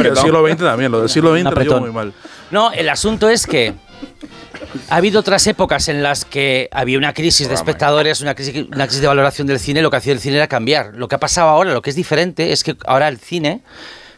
El 0.04 0.18
siglo 0.18 0.48
XX 0.48 0.58
también, 0.58 0.92
lo 0.92 1.00
del 1.02 1.10
siglo 1.10 1.36
XX 1.36 1.46
apretón. 1.48 1.82
muy 1.82 1.92
mal. 1.92 2.14
No, 2.52 2.72
el 2.72 2.90
asunto 2.90 3.30
es 3.30 3.46
que 3.46 3.74
ha 4.90 4.96
habido 4.96 5.20
otras 5.20 5.46
épocas 5.48 5.88
en 5.88 6.04
las 6.04 6.26
que 6.26 6.70
había 6.72 6.98
una 6.98 7.14
crisis 7.14 7.48
de 7.48 7.54
espectadores, 7.56 8.22
una 8.22 8.36
crisis, 8.36 8.66
una 8.72 8.86
crisis 8.86 9.02
de 9.02 9.08
valoración 9.08 9.48
del 9.48 9.60
cine, 9.60 9.82
lo 9.82 9.90
que 9.92 9.98
hacía 9.98 10.14
el 10.14 10.20
cine 10.20 10.36
era 10.38 10.48
cambiar. 10.48 10.96
Lo 10.96 11.08
que 11.08 11.16
ha 11.16 11.20
pasado 11.20 11.50
ahora, 11.50 11.74
lo 11.74 11.82
que 11.82 11.90
es 11.90 11.96
diferente, 11.96 12.52
es 12.52 12.64
que 12.64 12.76
ahora 12.86 13.08
el 13.08 13.18
cine, 13.20 13.62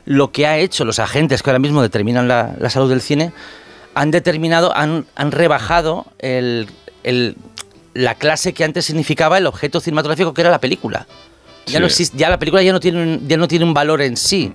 lo 0.06 0.32
que 0.32 0.48
ha 0.48 0.58
hecho 0.58 0.84
los 0.86 1.00
agentes 1.00 1.42
que 1.44 1.50
ahora 1.50 1.60
mismo 1.60 1.82
determinan 1.82 2.28
la, 2.28 2.56
la 2.60 2.70
salud 2.70 2.90
del 2.90 3.02
cine, 3.02 3.32
han 3.94 4.12
determinado, 4.12 4.76
han, 4.76 5.06
han 5.16 5.32
rebajado 5.32 6.06
el- 6.20 6.68
el- 7.04 7.36
la 7.94 8.16
clase 8.16 8.54
que 8.54 8.64
antes 8.64 8.86
significaba 8.86 9.38
el 9.38 9.46
objeto 9.48 9.80
cinematográfico 9.82 10.34
que 10.34 10.42
era 10.42 10.50
la 10.50 10.60
película. 10.62 11.08
Ya, 11.68 11.80
no 11.80 11.86
existe, 11.88 12.18
ya 12.18 12.30
la 12.30 12.40
película 12.40 12.64
ya 12.64 12.72
no 12.72 12.80
tiene 12.80 13.04
un, 13.04 13.28
ya 13.28 13.38
no 13.38 13.48
tiene 13.48 13.66
un 13.66 13.74
valor 13.74 14.02
en 14.02 14.16
sí. 14.18 14.54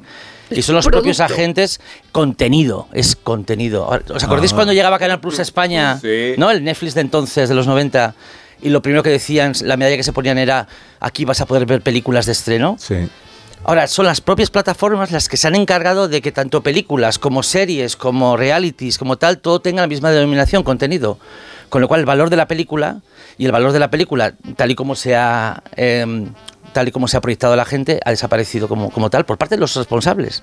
Y 0.50 0.62
son 0.62 0.76
los 0.76 0.86
propios 0.86 1.20
agentes 1.20 1.80
contenido, 2.12 2.88
es 2.92 3.16
contenido. 3.16 3.88
¿Os 4.14 4.22
acordáis 4.22 4.52
Ah. 4.52 4.56
cuando 4.56 4.72
llegaba 4.72 4.98
Canal 4.98 5.20
Plus 5.20 5.38
a 5.38 5.42
España? 5.42 5.98
Sí. 6.00 6.34
¿No? 6.38 6.50
El 6.50 6.62
Netflix 6.64 6.94
de 6.94 7.00
entonces, 7.00 7.48
de 7.48 7.54
los 7.54 7.66
90. 7.66 8.14
Y 8.62 8.70
lo 8.70 8.80
primero 8.80 9.02
que 9.02 9.10
decían, 9.10 9.52
la 9.62 9.76
medalla 9.76 9.96
que 9.96 10.02
se 10.04 10.12
ponían 10.12 10.38
era, 10.38 10.66
aquí 11.00 11.24
vas 11.24 11.40
a 11.40 11.46
poder 11.46 11.66
ver 11.66 11.82
películas 11.82 12.26
de 12.26 12.32
estreno. 12.32 12.76
Sí. 12.78 13.08
Ahora, 13.64 13.88
son 13.88 14.06
las 14.06 14.20
propias 14.20 14.50
plataformas 14.50 15.10
las 15.10 15.28
que 15.28 15.36
se 15.36 15.48
han 15.48 15.56
encargado 15.56 16.06
de 16.08 16.22
que 16.22 16.30
tanto 16.30 16.62
películas 16.62 17.18
como 17.18 17.42
series, 17.42 17.96
como 17.96 18.36
realities, 18.36 18.96
como 18.98 19.16
tal, 19.18 19.38
todo 19.38 19.60
tenga 19.60 19.82
la 19.82 19.88
misma 19.88 20.10
denominación, 20.12 20.62
contenido. 20.62 21.18
Con 21.68 21.80
lo 21.82 21.88
cual, 21.88 21.98
el 22.00 22.06
valor 22.06 22.30
de 22.30 22.36
la 22.36 22.46
película 22.46 23.00
y 23.36 23.44
el 23.44 23.50
valor 23.52 23.72
de 23.72 23.80
la 23.80 23.90
película, 23.90 24.34
tal 24.56 24.70
y 24.70 24.76
como 24.76 24.94
se 24.94 25.16
ha, 25.16 25.64
em, 25.74 26.32
tal 26.76 26.88
y 26.88 26.90
como 26.92 27.08
se 27.08 27.16
ha 27.16 27.20
proyectado 27.22 27.54
a 27.54 27.56
la 27.56 27.64
gente, 27.64 28.00
ha 28.04 28.10
desaparecido 28.10 28.68
como, 28.68 28.90
como 28.90 29.08
tal 29.08 29.24
por 29.24 29.38
parte 29.38 29.54
de 29.54 29.60
los 29.60 29.74
responsables. 29.74 30.42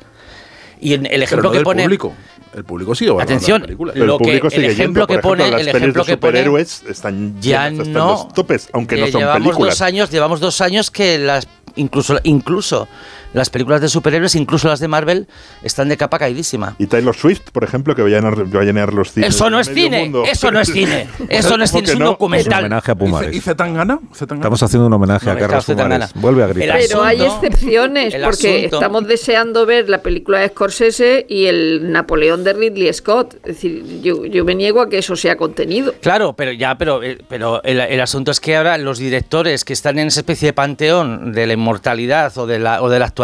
Y 0.81 0.95
en 0.95 1.05
el 1.05 1.11
Pero 1.11 1.23
ejemplo 1.23 1.43
no 1.43 1.51
que 1.51 1.57
del 1.59 1.63
público. 1.65 2.09
público. 2.09 2.13
El 2.57 2.63
público 2.65 2.95
sigue 2.95 3.11
Atención, 3.21 3.61
la 3.61 3.67
película. 3.67 3.93
Pero 3.93 4.05
Lo 4.05 4.13
el 4.15 4.17
público 4.19 4.49
que- 4.49 4.55
el 4.55 4.65
ejemplo 4.65 5.07
que 5.07 5.13
ejemplo, 5.13 5.29
pone- 5.29 5.51
las 5.51 5.61
el 5.61 5.67
ejemplo 5.69 6.03
de 6.03 6.07
que 6.07 6.17
pone- 6.17 6.31
superhéroes 6.39 6.83
están 6.89 7.39
ya 7.39 7.69
llenas 7.69 7.87
no 7.87 8.07
los 8.09 8.33
topes, 8.33 8.69
aunque 8.73 8.97
no 8.97 9.07
son 9.07 9.21
llevamos 9.21 9.43
películas. 9.47 9.73
dos 9.75 9.81
años 9.81 10.09
llevamos 10.11 10.39
dos 10.39 10.59
años 10.61 10.89
que 10.91 11.19
las 11.19 11.47
incluso 11.75 12.19
incluso 12.23 12.87
las 13.33 13.49
películas 13.49 13.81
de 13.81 13.89
superhéroes 13.89 14.35
incluso 14.35 14.67
las 14.67 14.79
de 14.79 14.87
Marvel 14.87 15.27
están 15.63 15.89
de 15.89 15.97
capa 15.97 16.19
caidísima 16.19 16.75
Y 16.79 16.87
Taylor 16.87 17.15
Swift, 17.15 17.51
por 17.51 17.63
ejemplo, 17.63 17.95
que 17.95 18.01
va 18.01 18.07
a 18.07 18.11
llenar, 18.11 18.55
va 18.55 18.61
a 18.61 18.63
llenar 18.63 18.93
los 18.93 19.11
cines. 19.11 19.35
eso 19.35 19.49
no 19.49 19.59
es 19.59 19.67
cine 19.67 20.01
mundo. 20.01 20.23
eso 20.25 20.51
no 20.51 20.59
es 20.59 20.67
cine 20.71 21.07
eso 21.29 21.57
no 21.57 21.63
es 21.63 21.71
¿Cómo 21.71 21.81
cine 21.81 21.91
es 21.91 21.93
un 21.93 21.99
no? 21.99 22.05
Es 22.05 22.09
un 22.09 22.13
documental 22.13 22.65
homenaje 22.65 22.91
a 22.91 22.93
¿Y 22.93 22.97
Pumares. 22.97 23.43
Zetangana? 23.43 23.99
¿Zetangana? 24.13 24.41
Estamos 24.43 24.63
haciendo 24.63 24.87
un 24.87 24.93
homenaje 24.93 25.29
a 25.29 25.33
No, 25.33 25.39
Carlos 25.39 25.65
Carlos 25.65 25.65
Pumares. 25.65 26.09
Zetangana. 26.09 26.21
Vuelve 26.21 26.43
a 26.43 26.47
gritar. 26.47 26.79
Pero 26.79 27.03
hay 27.03 27.21
excepciones, 27.23 28.15
porque 28.23 28.65
estamos 28.65 29.07
deseando 29.07 29.65
ver 29.65 29.89
la 29.89 30.01
película 30.01 30.39
de 30.39 30.49
Scorsese 30.49 31.25
y 31.27 31.45
el 31.45 31.91
Napoleón 31.91 32.43
de 32.43 32.53
Ridley 32.53 32.93
Scott. 32.93 33.35
Es 33.35 33.55
decir, 33.55 34.01
yo, 34.01 34.25
yo 34.25 34.45
me 34.45 34.55
niego 34.55 34.81
a 34.81 34.89
que 34.89 34.99
eso 34.99 35.15
sea 35.15 35.35
contenido. 35.35 35.93
Claro, 36.01 36.33
pero 36.33 36.51
ya, 36.51 36.77
pero, 36.77 37.03
eh, 37.03 37.17
pero 37.27 37.63
el, 37.63 37.79
el 37.79 38.01
asunto 38.01 38.31
es 38.31 38.39
que 38.39 38.55
ahora 38.55 38.77
los 38.77 38.97
directores 38.97 39.63
que 39.65 39.73
están 39.73 39.99
en 39.99 40.07
esa 40.07 40.21
especie 40.21 40.47
de 40.47 40.53
panteón 40.53 41.31
de 41.31 41.47
la 41.47 41.53
inmortalidad 41.53 42.37
o 42.37 42.45
de 42.45 42.59
la, 42.59 42.81
o 42.81 42.89
de 42.89 42.99
la 42.99 43.05
actualidad, 43.05 43.22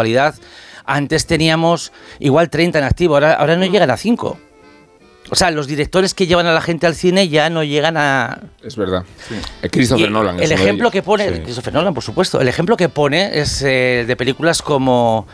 antes 0.84 1.26
teníamos 1.26 1.92
igual 2.18 2.50
30 2.50 2.78
en 2.78 2.84
activo, 2.84 3.14
ahora, 3.14 3.34
ahora 3.34 3.56
no 3.56 3.64
llegan 3.66 3.90
a 3.90 3.96
5. 3.96 4.38
O 5.32 5.36
sea, 5.36 5.50
los 5.52 5.68
directores 5.68 6.12
que 6.14 6.26
llevan 6.26 6.46
a 6.46 6.52
la 6.52 6.60
gente 6.60 6.86
al 6.88 6.96
cine 6.96 7.28
ya 7.28 7.50
no 7.50 7.62
llegan 7.62 7.96
a... 7.96 8.40
Es 8.64 8.74
verdad. 8.74 9.04
El 9.62 9.70
Christopher 9.70 10.08
Y 10.08 10.12
Nolan. 10.12 10.40
es 10.40 10.42
El 10.42 10.48
uno 10.48 10.56
de 10.56 10.62
ejemplo 10.64 10.84
ellos. 10.88 10.92
que 10.92 11.02
pone, 11.02 11.42
Christopher 11.44 11.72
Nolan, 11.74 11.94
por 11.94 12.02
supuesto, 12.02 12.40
el 12.40 12.48
ejemplo 12.48 12.76
que 12.76 12.88
pone 12.88 13.38
es 13.38 13.62
eh, 13.62 14.04
de 14.08 14.16
películas 14.16 14.60
como, 14.62 15.28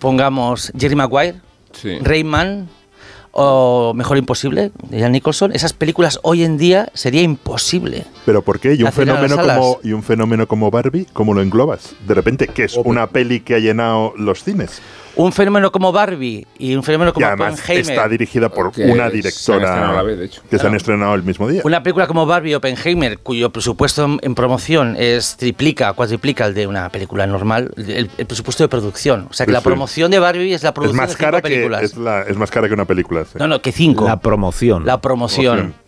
pongamos, 0.00 0.70
Jerry 0.78 0.96
Maguire, 0.96 1.36
Sí. 1.72 1.96
Rayman 2.02 2.68
o 3.32 3.92
Mejor 3.94 4.18
Imposible, 4.18 4.70
de 4.88 5.00
Jan 5.00 5.12
Nicholson. 5.12 5.52
Esas 5.52 5.72
películas 5.72 6.20
hoy 6.22 6.44
en 6.44 6.58
día 6.58 6.90
sería 6.94 7.22
imposible. 7.22 8.04
¿Pero 8.24 8.42
por 8.42 8.60
qué? 8.60 8.74
¿Y 8.74 8.82
un, 8.82 8.92
fenómeno 8.92 9.36
como, 9.36 9.78
¿Y 9.82 9.92
un 9.92 10.02
fenómeno 10.02 10.46
como 10.46 10.70
Barbie? 10.70 11.06
¿Cómo 11.12 11.34
lo 11.34 11.42
englobas? 11.42 11.94
De 12.06 12.14
repente, 12.14 12.46
que 12.46 12.64
es 12.64 12.76
una 12.76 13.08
peli 13.08 13.40
que 13.40 13.54
ha 13.54 13.58
llenado 13.58 14.12
los 14.16 14.44
cines. 14.44 14.80
Un 15.14 15.32
fenómeno 15.32 15.70
como 15.70 15.92
Barbie 15.92 16.46
y 16.58 16.74
un 16.74 16.82
fenómeno 16.82 17.10
Y 17.10 17.14
como 17.14 17.26
además 17.26 17.60
Oppenheimer. 17.60 17.90
está 17.92 18.08
dirigida 18.08 18.48
por 18.48 18.72
Que 18.72 18.84
una 18.86 19.10
directora 19.10 19.90
a 19.90 19.92
la 19.92 20.02
vez, 20.02 20.18
de 20.18 20.24
hecho. 20.24 20.42
que 20.50 20.58
se 20.58 20.66
han 20.66 20.74
estrenado 20.74 21.14
el 21.14 21.22
mismo 21.22 21.48
día. 21.48 21.60
Una 21.64 21.82
película 21.82 22.06
como 22.06 22.24
Barbie 22.24 22.52
y 22.52 22.54
Oppenheimer, 22.54 23.18
cuyo 23.18 23.50
presupuesto 23.50 24.04
en, 24.04 24.18
en 24.22 24.34
promoción 24.34 24.96
es 24.98 25.36
triplica, 25.36 25.92
cuatriplica 25.92 26.46
el 26.46 26.54
de 26.54 26.66
una 26.66 26.88
película 26.88 27.26
normal, 27.26 27.70
el, 27.76 28.10
el 28.16 28.26
presupuesto 28.26 28.64
de 28.64 28.68
producción. 28.68 29.26
O 29.30 29.32
sea 29.34 29.44
que 29.44 29.50
Sí, 29.50 29.54
la 29.54 29.60
sí. 29.60 29.64
promoción 29.64 30.10
de 30.10 30.18
Barbie 30.18 30.54
es 30.54 30.62
la 30.62 30.70
es 30.70 30.74
producción 30.74 30.96
más 30.96 31.08
de 31.10 31.14
cinco 31.16 31.24
cara 31.24 31.42
que 31.42 31.48
películas. 31.48 31.82
es, 31.82 31.96
la- 31.96 32.22
es 32.22 32.36
más 32.36 32.50
cara 32.50 32.68
que 32.68 32.74
una 32.74 32.86
película. 32.86 33.24
sí. 33.24 33.32
No, 33.38 33.46
no, 33.48 33.60
que 33.60 33.70
cinco. 33.72 34.06
La 34.06 34.18
promoción. 34.20 34.86
La 34.86 35.00
promoción. 35.00 35.56
Promoción. 35.56 35.81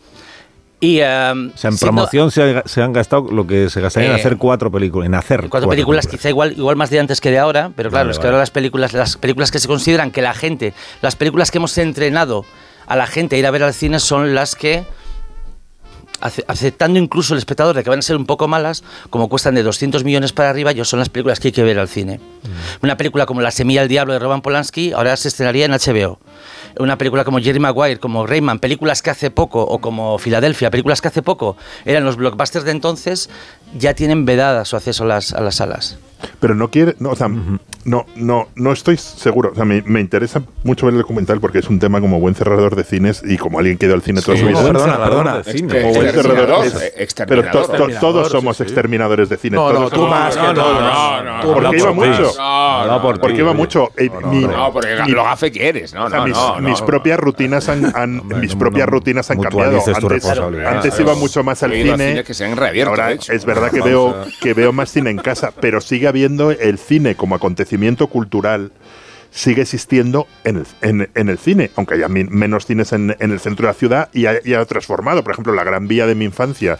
Y, 0.81 0.99
em, 1.00 1.52
O 1.54 1.57
sea, 1.57 1.71
en 1.71 1.78
promoción 1.78 2.31
se, 2.31 2.59
ha- 2.59 2.62
se 2.66 2.83
han 2.83 2.93
gastado 2.93 3.31
lo 3.31 3.47
que 3.47 3.71
se 3.71 3.81
gastaría 3.81 4.11
en 4.11 4.16
Eh, 4.16 4.21
hacer 4.21 4.37
cuatro 4.37 4.71
películas. 4.71 5.07
En 5.07 5.14
hacer 5.14 5.49
cuatro 5.49 5.69
películas, 5.71 6.07
quizá 6.07 6.28
igual, 6.28 6.52
igual 6.52 6.76
más 6.76 6.90
de 6.90 7.00
antes 7.00 7.21
que 7.21 7.31
de 7.31 7.38
ahora, 7.38 7.71
pero 7.75 7.88
claro, 7.90 8.04
Vale, 8.07 8.12
es 8.12 8.19
que 8.19 8.25
vale. 8.25 8.28
ahora 8.35 8.38
las 8.43 8.50
películas, 8.50 8.93
las 8.93 9.16
películas 9.16 9.50
que 9.50 9.61
se 9.61 9.69
consideran 9.69 10.11
que 10.11 10.21
la 10.21 10.35
gente, 10.35 10.75
las 11.00 11.16
películas 11.16 11.50
que 11.50 11.59
hemos 11.59 11.76
entrenado 11.78 12.45
a 12.87 12.97
la 12.97 13.07
gente 13.07 13.37
a 13.37 13.38
ir 13.38 13.47
a 13.47 13.50
ver 13.50 13.62
al 13.62 13.73
cine 13.73 13.99
son 13.99 14.35
las 14.35 14.57
que 14.57 14.85
ace- 16.21 16.45
aceptando 16.49 16.99
incluso 16.99 17.33
el 17.35 17.38
espectador 17.38 17.75
de 17.75 17.83
que 17.83 17.88
van 17.90 18.00
a 18.00 18.02
ser 18.02 18.16
un 18.16 18.26
poco 18.26 18.47
malas, 18.49 18.85
como 19.11 19.28
cuestan 19.31 19.54
de 19.54 19.62
200 19.62 20.04
millones 20.04 20.33
para 20.33 20.50
arriba, 20.50 20.73
yo 20.73 20.85
son 20.85 20.99
las 20.99 21.09
películas 21.09 21.40
que 21.40 21.49
hay 21.49 21.52
que 21.52 21.62
ver 21.62 21.78
al 21.78 21.88
cine. 21.88 22.19
Mm. 22.19 22.85
Una 22.85 22.97
película 22.99 23.25
como 23.25 23.40
La 23.40 23.50
semilla 23.52 23.81
del 23.81 23.88
diablo 23.88 24.12
de 24.12 24.19
Roman 24.19 24.43
Polanski 24.43 24.93
ahora 24.93 25.16
se 25.16 25.28
estrenaría 25.28 25.64
en 25.64 25.73
HBO. 25.73 26.19
Una 26.78 26.99
película 26.99 27.25
como 27.25 27.38
Jerry 27.38 27.61
Maguire, 27.61 28.00
como 28.00 28.26
Rayman, 28.26 28.59
películas 28.59 29.00
que 29.00 29.11
hace 29.11 29.31
poco, 29.31 29.62
o 29.62 29.78
como 29.81 30.19
Filadelfia, 30.19 30.71
películas 30.71 31.00
que 31.00 31.09
hace 31.09 31.23
poco 31.23 31.57
eran 31.85 32.04
los 32.04 32.16
blockbusters 32.16 32.64
de 32.64 32.73
entonces, 32.73 33.31
ya 33.78 33.95
tienen 33.95 34.25
vedada 34.25 34.64
su 34.64 34.76
acceso 34.76 35.04
a 35.04 35.07
las, 35.07 35.33
a 35.33 35.40
las 35.40 35.57
salas. 35.57 35.99
Pero 36.40 36.54
no 36.54 36.71
quiere, 36.71 36.95
no, 36.99 37.11
o 37.11 37.16
sea, 37.16 37.28
no, 37.85 38.07
no, 38.16 38.49
no 38.54 38.73
estoy 38.73 38.97
seguro. 38.97 39.50
O 39.52 39.54
sea, 39.54 39.64
me, 39.64 39.83
me 39.87 40.00
interesa 40.00 40.43
mucho 40.62 40.87
ver 40.87 40.95
el 40.95 41.00
documental 41.02 41.40
porque 41.40 41.59
es 41.59 41.69
un 41.69 41.78
tema 41.78 42.00
como 42.00 42.21
buen 42.21 42.35
cerrador 42.35 42.76
de 42.76 42.85
cines 42.85 43.23
y 43.25 43.37
como 43.37 43.59
alguien 43.59 43.76
que 43.78 43.87
ha 43.87 43.88
ido 43.88 43.95
al 43.95 44.02
cine 44.02 44.21
toda 44.23 44.37
su 44.38 44.47
vida. 44.47 44.62
perdona, 44.62 44.99
perdona. 45.04 45.43
Como 45.43 45.93
buen 45.95 46.11
cerrador 46.11 46.64
exterminador, 46.64 46.64
es- 46.66 47.14
pero 47.26 47.45
to- 47.50 47.69
to- 47.69 47.88
todos 48.00 48.26
sí, 48.28 48.33
somos 48.33 48.57
sí. 48.57 48.62
exterminadores 48.62 49.28
de 49.28 49.37
cine. 49.37 49.57
No, 49.57 49.69
todos 49.71 49.81
no, 49.81 49.90
tú 49.90 50.07
más 50.07 50.37
que 50.37 50.43
no, 50.43 50.54
todos. 50.54 50.81
no, 50.81 51.23
no, 51.25 51.40
Tú 51.43 51.49
no, 51.49 51.54
porque 51.54 51.76
iba 51.78 51.93
mucho. 51.93 52.33
No, 52.38 52.64
No, 52.85 52.87
no, 52.93 53.02
por 53.02 53.21
Porque 53.21 53.38
iba 53.38 53.52
mucho. 53.52 53.90
No, 54.23 54.73
porque 54.73 54.97
lo 55.09 55.25
gafe 55.25 55.50
quieres. 55.50 55.93
No, 55.95 56.04
o 56.07 56.11
sea, 56.11 56.19
no, 56.21 56.25
mis, 56.26 56.37
no, 56.37 56.61
mis 56.61 56.81
propias 56.83 57.19
rutinas 57.21 57.69
han, 57.69 57.85
han- 57.97 58.21
Hombre, 58.21 58.38
mis 58.38 58.54
propias 58.54 58.88
rutinas 58.88 59.31
han 59.31 59.40
cambiado. 59.40 59.78
Antes, 60.66 60.99
iba 61.00 61.14
mucho 61.14 61.43
más 61.45 61.62
al 61.62 61.73
cine. 61.73 61.97
cine 62.09 62.25
que 62.25 62.35
se 62.35 62.45
han 62.45 62.57
reabierto, 62.57 62.90
Ahora 62.90 63.12
es 63.12 63.45
verdad 63.45 63.71
que 63.71 63.81
veo 63.81 64.25
que 64.40 64.54
veo 64.54 64.73
más 64.73 64.90
cine 64.90 65.11
en 65.11 65.19
casa, 65.19 65.52
pero 65.61 65.81
sigue 65.81 66.07
habiendo 66.14 66.52
el 66.52 66.78
cine 66.78 67.16
como 67.16 67.35
acontecimiento 67.35 68.06
cultural 68.06 68.71
sigue 69.33 69.62
existiendo 69.62 70.28
en 70.44 70.59
el, 70.59 70.66
en, 70.80 71.11
en 71.16 71.28
el 71.28 71.38
cine, 71.38 71.73
aunque 71.75 71.94
haya 71.94 72.06
min- 72.09 72.28
menos 72.30 72.66
cines 72.66 72.92
en, 72.92 73.16
en 73.18 73.33
el 73.33 73.40
centro 73.40 73.66
de 73.66 73.73
la 73.73 73.76
ciudad 73.76 74.09
y 74.12 74.26
ha, 74.26 74.35
y 74.44 74.54
ha 74.54 74.64
transformado. 74.64 75.25
Por 75.25 75.33
ejemplo, 75.33 75.52
la 75.52 75.64
Gran 75.64 75.88
Vía 75.88 76.06
de 76.06 76.14
mi 76.14 76.25
infancia 76.25 76.78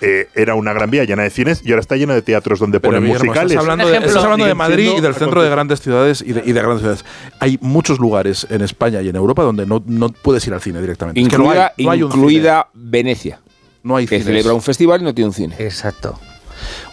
eh, 0.00 0.28
era 0.36 0.54
una 0.54 0.72
Gran 0.72 0.88
Vía 0.88 1.02
llena 1.02 1.24
de 1.24 1.30
cines 1.30 1.62
y 1.64 1.70
ahora 1.70 1.80
está 1.80 1.96
llena 1.96 2.14
de 2.14 2.22
teatros 2.22 2.60
donde 2.60 2.78
Pero, 2.78 2.92
ponen 2.92 3.02
Guillermo, 3.08 3.24
musicales. 3.24 3.50
Estás 3.50 3.64
hablando, 3.64 3.86
de, 3.86 3.90
ejemplo. 3.90 4.08
estás 4.08 4.22
hablando 4.22 4.44
de 4.44 4.50
Siguen 4.52 4.56
Madrid 4.58 4.90
y 4.98 5.00
del 5.00 5.14
centro 5.16 5.42
de 5.42 5.50
grandes 5.50 5.80
ciudades 5.80 6.22
y 6.24 6.32
de, 6.32 6.42
y 6.46 6.52
de 6.52 6.60
grandes 6.60 6.78
ciudades. 6.82 7.04
Hay 7.40 7.58
muchos 7.60 7.98
lugares 7.98 8.46
en 8.50 8.62
España 8.62 9.02
y 9.02 9.08
en 9.08 9.16
Europa 9.16 9.42
donde 9.42 9.66
no, 9.66 9.82
no 9.84 10.10
puedes 10.10 10.46
ir 10.46 10.54
al 10.54 10.60
cine 10.60 10.80
directamente. 10.80 11.20
Es 11.20 11.28
que 11.28 11.36
no 11.38 11.50
hay- 11.50 11.58
Incluida, 11.58 11.72
no 11.78 11.90
hay 11.90 12.02
un 12.04 12.12
incluida 12.12 12.68
Venecia. 12.72 13.40
No 13.82 13.96
hay 13.96 14.04
que 14.06 14.20
cines. 14.20 14.26
celebra 14.26 14.52
un 14.54 14.62
festival 14.62 15.00
y 15.00 15.04
no 15.04 15.12
tiene 15.12 15.26
un 15.28 15.34
cine. 15.34 15.56
Exacto. 15.58 16.16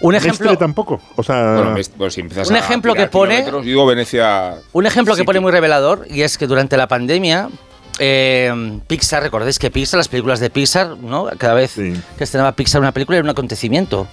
Un 0.02 0.16
ejemplo, 0.16 0.46
Mestre 0.50 0.58
tampoco. 0.58 1.02
O 1.16 1.24
sea, 1.24 1.56
Bueno, 1.56 1.76
pues 1.98 2.14
si 2.14 2.22
empiezas 2.22 2.50
Un 2.50 2.56
a 2.56 2.60
ejemplo 2.60 2.94
que 2.94 3.08
pone- 3.08 3.46
digo 3.64 3.86
Venecia. 3.86 4.56
un 4.74 4.86
ejemplo 4.86 5.16
que 5.16 5.24
pone 5.24 5.40
muy 5.40 5.52
revelador 5.52 6.06
y 6.10 6.22
es 6.22 6.38
que 6.38 6.48
durante 6.48 6.78
la 6.78 6.88
pandemia 6.88 7.50
eh, 8.00 8.80
Pixar, 8.88 9.22
recordéis 9.22 9.60
que 9.60 9.70
Pixar, 9.70 9.98
las 10.00 10.08
películas 10.08 10.40
de 10.40 10.50
Pixar, 10.50 10.98
¿no? 10.98 11.28
Cada 11.38 11.54
vez 11.54 11.72
Sí. 11.72 11.94
que 12.18 12.24
estrenaba 12.24 12.52
Pixar 12.54 12.82
una 12.82 12.92
película 12.92 13.18
era 13.18 13.24
un 13.24 13.30
acontecimiento. 13.30 14.08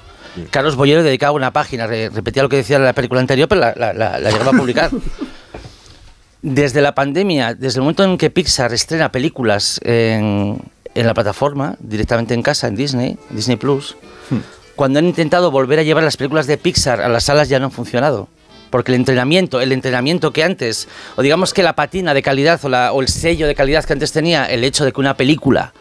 Carlos 0.51 0.77
Bollero 0.77 1.03
dedicaba 1.03 1.33
una 1.33 1.51
página, 1.53 1.87
re- 1.87 2.09
repetía 2.11 2.43
lo 2.43 2.49
que 2.49 2.57
decía 2.57 2.77
en 2.77 2.85
la 2.85 2.93
película 2.93 3.21
anterior, 3.21 3.49
pero 3.49 3.63
la, 3.63 3.73
la- 3.77 3.93
la- 3.95 4.19
la 4.21 4.31
llegaba 4.31 4.51
a 4.51 4.59
publicar. 4.61 4.91
Desde 6.43 6.81
la 6.81 6.95
pandemia, 6.95 7.55
desde 7.55 7.79
el 7.79 7.83
momento 7.83 8.03
en 8.03 8.17
que 8.17 8.31
Pixar 8.31 8.73
estrena 8.73 9.13
películas 9.13 9.79
en, 9.85 10.59
en 10.95 11.07
la 11.07 11.13
plataforma, 11.13 11.77
directamente 11.81 12.33
en 12.33 12.41
casa, 12.43 12.67
en 12.67 12.77
Disney, 12.77 13.19
Disney 13.29 13.57
Plus, 13.59 13.97
cuando 14.81 14.99
han 14.99 15.05
intentado 15.05 15.51
volver 15.51 15.79
a 15.79 15.83
llevar 15.83 16.03
las 16.03 16.17
películas 16.17 16.47
de 16.47 16.57
Pixar 16.57 17.03
a 17.03 17.09
las 17.11 17.25
salas 17.25 17.51
ya 17.51 17.59
no 17.59 17.67
han 17.67 17.71
funcionado. 17.71 18.29
Porque 18.71 18.93
el 18.93 18.97
entrenamiento, 18.97 19.61
el 19.61 19.73
entrenamiento 19.73 20.33
que 20.33 20.43
antes, 20.43 20.89
o 21.17 21.23
digamos 21.23 21.53
que 21.53 21.63
la 21.63 21.75
patina 21.75 22.15
de 22.15 22.23
calidad 22.23 22.59
o, 22.65 22.95
o 22.95 23.03
el 23.03 23.09
sello 23.09 23.47
de 23.47 23.55
calidad 23.55 23.85
que 23.85 23.93
antes 23.93 24.11
tenía, 24.11 24.47
el 24.47 24.65
hecho 24.65 24.87
de 24.87 24.93
que 24.93 24.99
una 24.99 25.19
película 25.19 25.75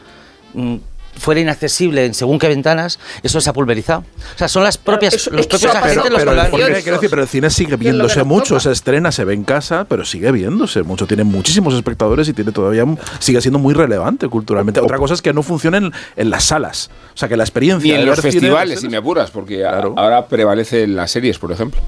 mm, 0.54 0.76
fuera 1.18 1.42
inaccesible 1.42 2.06
en 2.06 2.14
según 2.14 2.40
qué 2.40 2.48
ventanas, 2.48 2.98
eso 3.24 3.42
se 3.42 3.50
ha 3.50 3.54
pulverizado. 3.54 4.00
O 4.36 4.38
sea, 4.38 4.48
son 4.48 4.64
las 4.64 4.78
propias, 4.78 5.14
eso- 5.16 5.32
los 5.32 5.48
propios 5.48 5.76
agentes 5.76 5.98
pasado 5.98 6.10
los 6.10 6.20
pero, 6.20 6.20
que 6.20 6.26
lo 6.26 6.32
el 6.32 6.40
han- 6.40 6.68
cine, 6.70 6.82
quiero 6.84 6.98
decir, 6.98 7.10
pero 7.10 7.22
el 7.24 7.28
cine 7.28 7.50
sigue 7.50 7.76
viéndose 7.76 8.24
mucho, 8.24 8.50
toca. 8.56 8.60
se 8.62 8.72
estrena, 8.72 9.12
se 9.12 9.26
ve 9.26 9.34
en 9.34 9.44
casa, 9.44 9.86
pero 9.90 10.06
sigue 10.06 10.32
viéndose 10.32 10.84
mucho, 10.84 11.08
tiene 11.08 11.24
muchísimos 11.24 11.74
espectadores 11.74 12.28
y 12.30 12.34
tiene 12.34 12.52
todavía 12.52 12.86
sigue 13.20 13.42
siendo 13.42 13.60
muy 13.60 13.74
relevante 13.74 14.28
culturalmente. 14.30 14.80
Otra 14.80 14.98
cosa 14.98 15.14
es 15.14 15.22
que 15.22 15.34
no 15.34 15.44
funciona 15.44 15.78
en, 15.78 15.92
en 16.16 16.30
las 16.30 16.46
salas, 16.46 16.90
o 17.14 17.18
sea 17.18 17.28
que 17.28 17.36
la 17.38 17.44
experiencia 17.44 17.94
Ni 17.96 18.00
en 18.02 18.06
los 18.06 18.20
festivales, 18.22 18.80
si 18.80 18.88
me 18.90 18.98
apuras, 18.98 19.30
porque 19.32 19.66
a- 19.66 19.72
Claro. 19.72 19.94
ahora 19.98 20.26
prevalecen 20.28 20.96
las 20.96 21.12
series, 21.12 21.38
por 21.38 21.52
ejemplo, 21.52 21.82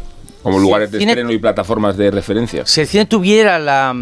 como 0.44 0.58
Sí, 0.58 0.64
lugares 0.64 0.92
de 0.92 1.00
cine- 1.00 1.12
estreno 1.14 1.32
y 1.32 1.38
plataformas 1.38 1.96
de 1.98 2.12
referencia. 2.12 2.66
Si 2.66 2.82
el 2.82 2.88
cine 2.88 3.06
tuviera 3.06 3.60
la, 3.60 3.96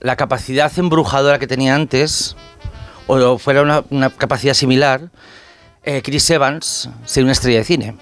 la 0.00 0.16
capacidad 0.16 0.72
embrujadora 0.76 1.38
que 1.38 1.46
tenía 1.46 1.74
antes, 1.74 2.34
o 3.06 3.38
fuera 3.38 3.62
una, 3.62 3.84
una 3.90 4.10
capacidad 4.10 4.54
similar, 4.54 5.10
eh, 5.84 6.02
Chris 6.02 6.28
Evans 6.30 6.88
sería 7.04 7.24
una 7.24 7.32
estrella 7.32 7.58
de 7.58 7.64
cine. 7.64 7.96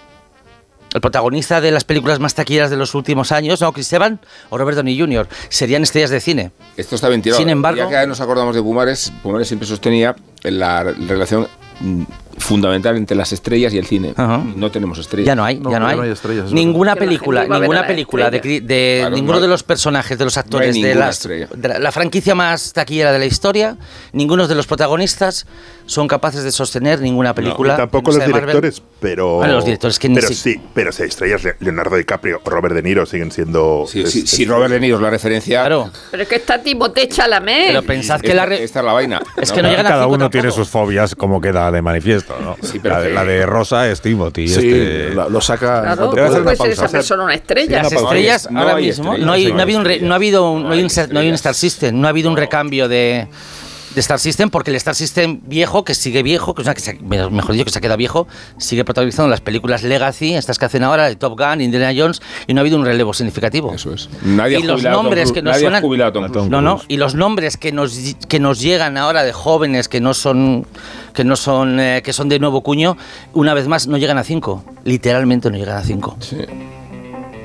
El 0.92 1.00
protagonista 1.00 1.60
de 1.60 1.70
las 1.70 1.84
películas 1.84 2.18
más 2.18 2.34
taquilleras 2.34 2.68
de 2.68 2.76
los 2.76 2.96
últimos 2.96 3.30
años, 3.30 3.60
no, 3.60 3.72
Chris 3.72 3.92
Evans 3.92 4.18
o 4.48 4.58
Robert 4.58 4.76
Downey 4.76 4.98
Jr., 4.98 5.28
serían 5.48 5.84
estrellas 5.84 6.10
de 6.10 6.20
cine. 6.20 6.50
Esto 6.76 6.96
está 6.96 7.08
bien 7.08 7.22
tirado. 7.22 7.38
Sin 7.40 7.48
embargo- 7.48 7.88
ya 7.88 8.00
que 8.00 8.06
nos 8.08 8.20
acordamos 8.20 8.56
de 8.56 8.62
Pumares, 8.62 9.12
Pumares 9.22 9.46
siempre 9.46 9.68
sostenía 9.68 10.16
la 10.42 10.82
relación 10.82 11.46
mm, 11.78 12.02
fundamental 12.40 12.96
entre 12.96 13.16
las 13.16 13.32
estrellas 13.32 13.72
y 13.72 13.78
el 13.78 13.86
cine. 13.86 14.12
Ajá. 14.16 14.42
No 14.56 14.70
tenemos 14.70 14.98
estrellas. 14.98 15.26
Ya 15.26 15.34
no 15.34 15.44
hay, 15.44 15.58
No, 15.58 15.70
ya 15.70 15.78
no 15.78 15.86
hay. 15.86 15.96
no 15.96 16.02
hay 16.02 16.10
estrellas, 16.10 16.46
es 16.46 16.52
ninguna 16.52 16.96
película, 16.96 17.42
ninguna 17.46 17.82
la 17.82 17.86
película 17.86 18.30
de, 18.30 18.40
de 18.40 18.98
Claro, 19.00 19.14
ninguno 19.16 19.34
no 19.36 19.40
de 19.42 19.48
los 19.48 19.62
personajes, 19.62 20.18
de 20.18 20.24
los 20.24 20.36
actores 20.36 20.74
de, 20.74 20.94
las- 20.94 21.16
estrella. 21.18 21.48
de 21.54 21.68
la, 21.68 21.78
la 21.78 21.92
franquicia 21.92 22.34
más 22.34 22.72
taquillera 22.72 23.12
de 23.12 23.18
la 23.18 23.26
historia, 23.26 23.76
ninguno 24.12 24.48
de 24.48 24.54
los 24.54 24.66
protagonistas 24.66 25.46
son 25.86 26.06
capaces 26.08 26.44
de 26.44 26.52
sostener 26.52 27.00
ninguna 27.00 27.34
película. 27.34 27.76
Tampoco 27.76 28.12
los 28.12 28.24
directores, 28.24 28.80
pero. 29.00 29.36
Bueno, 29.36 29.54
los 29.54 29.64
directores 29.64 29.98
que 29.98 30.08
ni 30.08 30.14
Pero 30.14 30.28
si- 30.28 30.34
sí, 30.34 30.60
pero 30.72 30.92
si 30.92 31.02
hay 31.02 31.08
estrellas, 31.08 31.42
Le- 31.42 31.56
Leonardo 31.60 31.96
DiCaprio 31.96 32.40
o 32.44 32.48
Robert 32.50 32.74
De 32.76 32.82
Niro 32.82 33.06
siguen 33.06 33.32
siendo. 33.32 33.84
Si, 33.88 34.00
es- 34.02 34.14
es- 34.14 34.30
si 34.30 34.44
Robert 34.44 34.70
De 34.72 34.78
Niro 34.80 34.96
es 34.96 35.02
la 35.02 35.10
referencia. 35.10 35.60
Claro, 35.60 35.90
Pero 36.12 36.22
es 36.22 36.28
que 36.28 36.36
está 36.36 36.62
Timothée 36.62 37.08
Chalamet. 37.08 37.68
pero 37.68 37.82
pensad 37.82 38.20
que 38.20 38.28
esta, 38.28 38.36
la... 38.36 38.46
re- 38.46 38.62
esta 38.62 38.78
es 38.80 38.84
la 38.86 38.92
vaina. 38.92 39.20
Es 39.36 39.50
que 39.52 39.62
no 39.62 39.68
llegan 39.68 39.86
a 39.86 39.88
Cada 39.90 40.06
uno 40.06 40.30
tiene 40.30 40.50
sus 40.52 40.68
fobias, 40.68 41.14
como 41.16 41.40
queda 41.40 41.70
de 41.72 41.82
manifiesto, 41.82 42.29
¿no? 42.40 42.56
Sí, 42.62 42.78
pero 42.82 42.96
la, 42.96 43.00
de, 43.02 43.08
que- 43.08 43.14
la 43.14 43.24
de 43.24 43.46
Rosa 43.46 43.88
es 43.88 44.00
Timothy. 44.00 44.48
Sí, 44.48 44.54
este- 44.56 45.14
la- 45.14 45.28
lo 45.28 45.40
saca. 45.40 45.82
Claro, 45.82 45.96
cuando 45.96 46.10
Te 46.14 46.20
voy 46.20 46.20
a 46.20 46.24
hacer 46.30 46.42
¿cómo 46.44 46.56
puede. 46.56 46.74
ser 46.74 46.84
esa 46.84 46.88
persona 46.92 47.24
una 47.24 47.34
estrella? 47.34 47.82
Las 47.82 47.92
estrellas 47.92 48.48
no 48.50 48.60
ahora 48.60 48.74
hay 48.76 48.86
mismo 48.86 49.04
estrellas, 49.12 49.26
no 49.26 49.32
hay, 49.32 49.44
no 49.46 49.50
no 49.50 49.54
ha 49.54 49.56
hay 49.56 49.62
habido 49.62 49.78
un 49.80 49.84
re- 49.84 49.92
estrellas. 49.94 50.08
no 50.08 50.12
ha 50.12 50.16
habido 50.16 50.50
un- 50.52 50.62
no 50.64 50.70
hay 50.70 50.78
un, 50.78 50.82
No 50.82 50.82
hay 50.82 50.86
Star- 50.86 51.12
no 51.12 51.20
hay 51.20 51.28
un 51.28 51.34
Star 51.34 51.50
estrellas. 51.52 51.72
System, 51.74 52.00
no 52.00 52.06
ha 52.06 52.10
habido 52.10 52.30
un 52.30 52.36
recambio 52.36 52.88
de, 52.88 53.26
de 53.94 54.00
Star 54.00 54.18
System 54.18 54.50
porque 54.50 54.70
el 54.70 54.76
Star 54.76 54.94
System 54.94 55.40
viejo 55.46 55.84
que 55.84 55.94
sigue 55.94 56.22
viejo, 56.22 56.54
que, 56.54 56.62
es 56.62 56.66
una 56.66 56.74
que 56.74 56.80
se- 56.80 56.98
mejor 57.00 57.52
dicho 57.52 57.64
que 57.64 57.70
se 57.70 57.78
ha 57.78 57.80
quedado 57.80 57.96
viejo, 57.96 58.28
sigue 58.58 58.84
protagonizando 58.84 59.28
las 59.28 59.40
películas 59.40 59.82
Legacy, 59.82 60.34
estas 60.34 60.58
que 60.58 60.64
hacen 60.66 60.84
ahora 60.84 61.08
de 61.08 61.16
Top 61.16 61.38
Gun, 61.38 61.60
Indiana 61.60 61.92
Jones 61.96 62.20
y 62.46 62.54
no 62.54 62.60
ha 62.60 62.62
habido 62.62 62.76
un 62.78 62.84
relevo 62.84 63.12
significativo. 63.14 63.72
Eso 63.74 63.92
es. 63.92 64.08
Nadie 64.22 64.56
ha 64.56 64.60
y 64.60 64.62
los 64.62 64.76
jubilado 64.76 64.94
a 64.94 64.96
Tom 64.96 65.04
nombres 65.04 65.32
que 65.32 65.42
nos 65.42 65.52
Nadie 65.52 65.66
ha 65.66 65.80
suenan 65.80 65.82
no, 66.50 66.60
no, 66.62 66.80
y 66.88 66.96
los 66.98 67.14
nombres 67.14 67.56
que 67.56 67.72
nos 67.72 67.98
que 68.28 68.38
nos 68.40 68.60
llegan 68.60 68.96
ahora 68.96 69.22
de 69.24 69.32
jóvenes 69.32 69.88
que 69.88 70.00
no 70.00 70.14
son 70.14 70.66
que 71.14 71.24
no 71.24 71.34
son 71.36 71.80
eh, 71.80 72.02
que 72.04 72.12
son 72.12 72.28
de 72.28 72.38
nuevo 72.38 72.62
cuño, 72.62 72.96
una 73.32 73.54
vez 73.54 73.66
más 73.66 73.86
no 73.88 73.96
llegan 73.96 74.18
a 74.18 74.24
cinco, 74.24 74.64
literalmente 74.84 75.50
no 75.50 75.56
llegan 75.56 75.76
a 75.78 75.82
cinco. 75.82 76.16
Sí. 76.20 76.36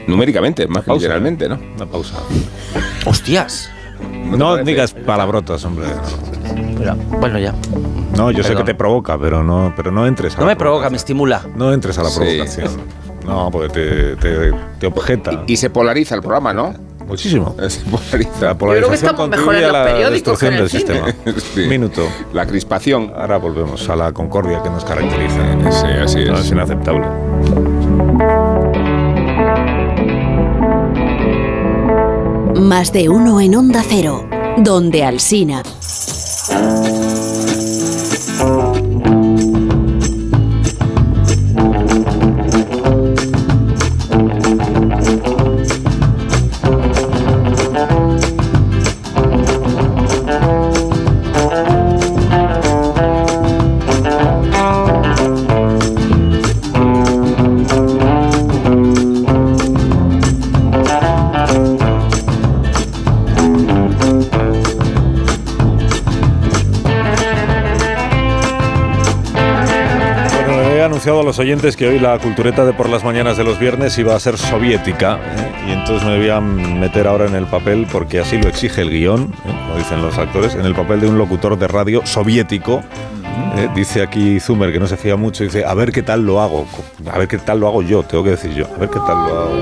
Numéricamente, 0.08 0.68
más 0.68 0.84
que 0.84 0.88
Pausa. 0.90 1.02
literalmente, 1.02 1.50
¿no? 1.50 1.60
Una 1.78 1.86
pausa. 1.88 2.16
Hostias. 3.06 3.70
No 4.26 4.52
parece? 4.52 4.70
digas 4.70 4.94
palabrotas, 4.94 5.64
hombre. 5.66 5.88
Mira, 6.54 6.96
Bueno, 7.20 7.40
ya. 7.40 7.54
No, 8.18 8.32
yo 8.32 8.44
sé 8.44 8.56
que 8.56 8.64
te 8.64 8.76
provoca, 8.76 9.18
pero 9.18 9.44
no, 9.44 9.74
pero 9.76 9.92
no 9.92 10.06
entres 10.08 10.36
a 10.36 10.40
No 10.40 10.46
la 10.46 10.52
me 10.52 10.56
provoca, 10.56 10.90
me 10.90 10.98
estimula. 10.98 11.42
No 11.56 11.74
entres 11.74 11.98
a 11.98 12.04
la 12.04 12.10
Sí. 12.10 12.20
provocación. 12.20 12.70
No, 13.26 13.50
porque 13.52 13.70
te, 13.70 14.16
te, 14.18 14.52
te 14.80 14.88
objeta. 14.88 15.44
Y, 15.48 15.54
y 15.54 15.58
se 15.58 15.70
polariza 15.70 16.16
el 16.16 16.22
programa, 16.22 16.54
¿no? 16.54 16.74
Muchísimo. 17.08 17.56
Se 17.68 17.82
polariza. 17.86 18.46
La 18.46 18.58
polarización 18.58 18.94
estamos 18.96 19.30
mejor 19.30 19.56
en 19.56 19.62
los 19.64 19.72
periódicos 19.78 20.40
que 20.40 20.46
en 20.48 20.54
del 20.54 20.64
el 20.64 20.70
sistema. 20.70 21.08
Sí. 21.54 21.68
Minuto. 21.68 22.02
La 22.34 22.46
crispación. 22.48 23.14
Ahora 23.16 23.38
volvemos 23.38 23.88
a 23.90 23.96
la 23.96 24.12
concordia 24.12 24.62
que 24.64 24.70
nos 24.72 24.84
caracteriza. 24.86 25.72
Sí, 25.72 25.88
así 26.04 26.26
No, 26.26 26.34
es. 26.36 26.46
es 26.46 26.52
inaceptable. 26.52 27.06
Más 32.60 32.92
de 32.92 33.10
uno 33.10 33.40
en 33.42 33.56
Onda 33.56 33.84
Cero, 33.88 34.28
donde 34.58 35.04
Alsina. 35.04 35.62
Anunciado 71.06 71.22
a 71.22 71.24
los 71.24 71.38
oyentes 71.38 71.78
que 71.78 71.88
hoy 71.88 72.00
la 72.00 72.18
cultureta 72.18 72.66
de 72.66 72.74
por 72.74 72.90
las 72.90 73.04
mañanas 73.04 73.38
de 73.38 73.44
los 73.44 73.60
viernes 73.60 73.96
iba 74.00 74.16
a 74.16 74.20
ser 74.20 74.40
soviética 74.40 75.20
¿eh? 75.38 75.68
y 75.68 75.72
entonces 75.74 76.04
me 76.08 76.18
voy 76.18 76.30
a 76.30 76.42
meter 76.42 77.06
ahora 77.06 77.28
en 77.28 77.36
el 77.36 77.46
papel 77.46 77.86
porque 77.92 78.20
así 78.20 78.40
lo 78.40 78.50
exige 78.50 78.82
el 78.82 78.90
guion, 78.90 79.32
¿eh? 79.46 79.54
lo 79.70 79.78
dicen 79.78 80.02
los 80.02 80.18
actores, 80.18 80.56
en 80.56 80.66
el 80.66 80.74
papel 80.74 81.02
de 81.02 81.08
un 81.08 81.20
locutor 81.20 81.60
de 81.60 81.68
radio 81.68 82.04
soviético. 82.08 82.82
¿eh? 83.56 83.70
Dice 83.76 84.02
aquí 84.02 84.40
Zumer 84.40 84.74
que 84.74 84.80
no 84.80 84.88
se 84.88 84.98
fía 84.98 85.16
mucho, 85.16 85.44
dice 85.44 85.64
a 85.64 85.76
ver 85.76 85.92
qué 85.92 86.02
tal 86.02 86.26
lo 86.26 86.42
hago, 86.42 86.66
a 87.12 87.20
ver 87.20 87.28
qué 87.28 87.38
tal 87.38 87.60
lo 87.60 87.68
hago 87.68 87.84
yo, 87.84 88.02
tengo 88.02 88.24
que 88.24 88.32
decir 88.32 88.56
yo, 88.56 88.66
a 88.66 88.80
ver 88.80 88.90
qué 88.90 89.00
tal 89.06 89.16
lo 89.16 89.40
hago. 89.40 89.62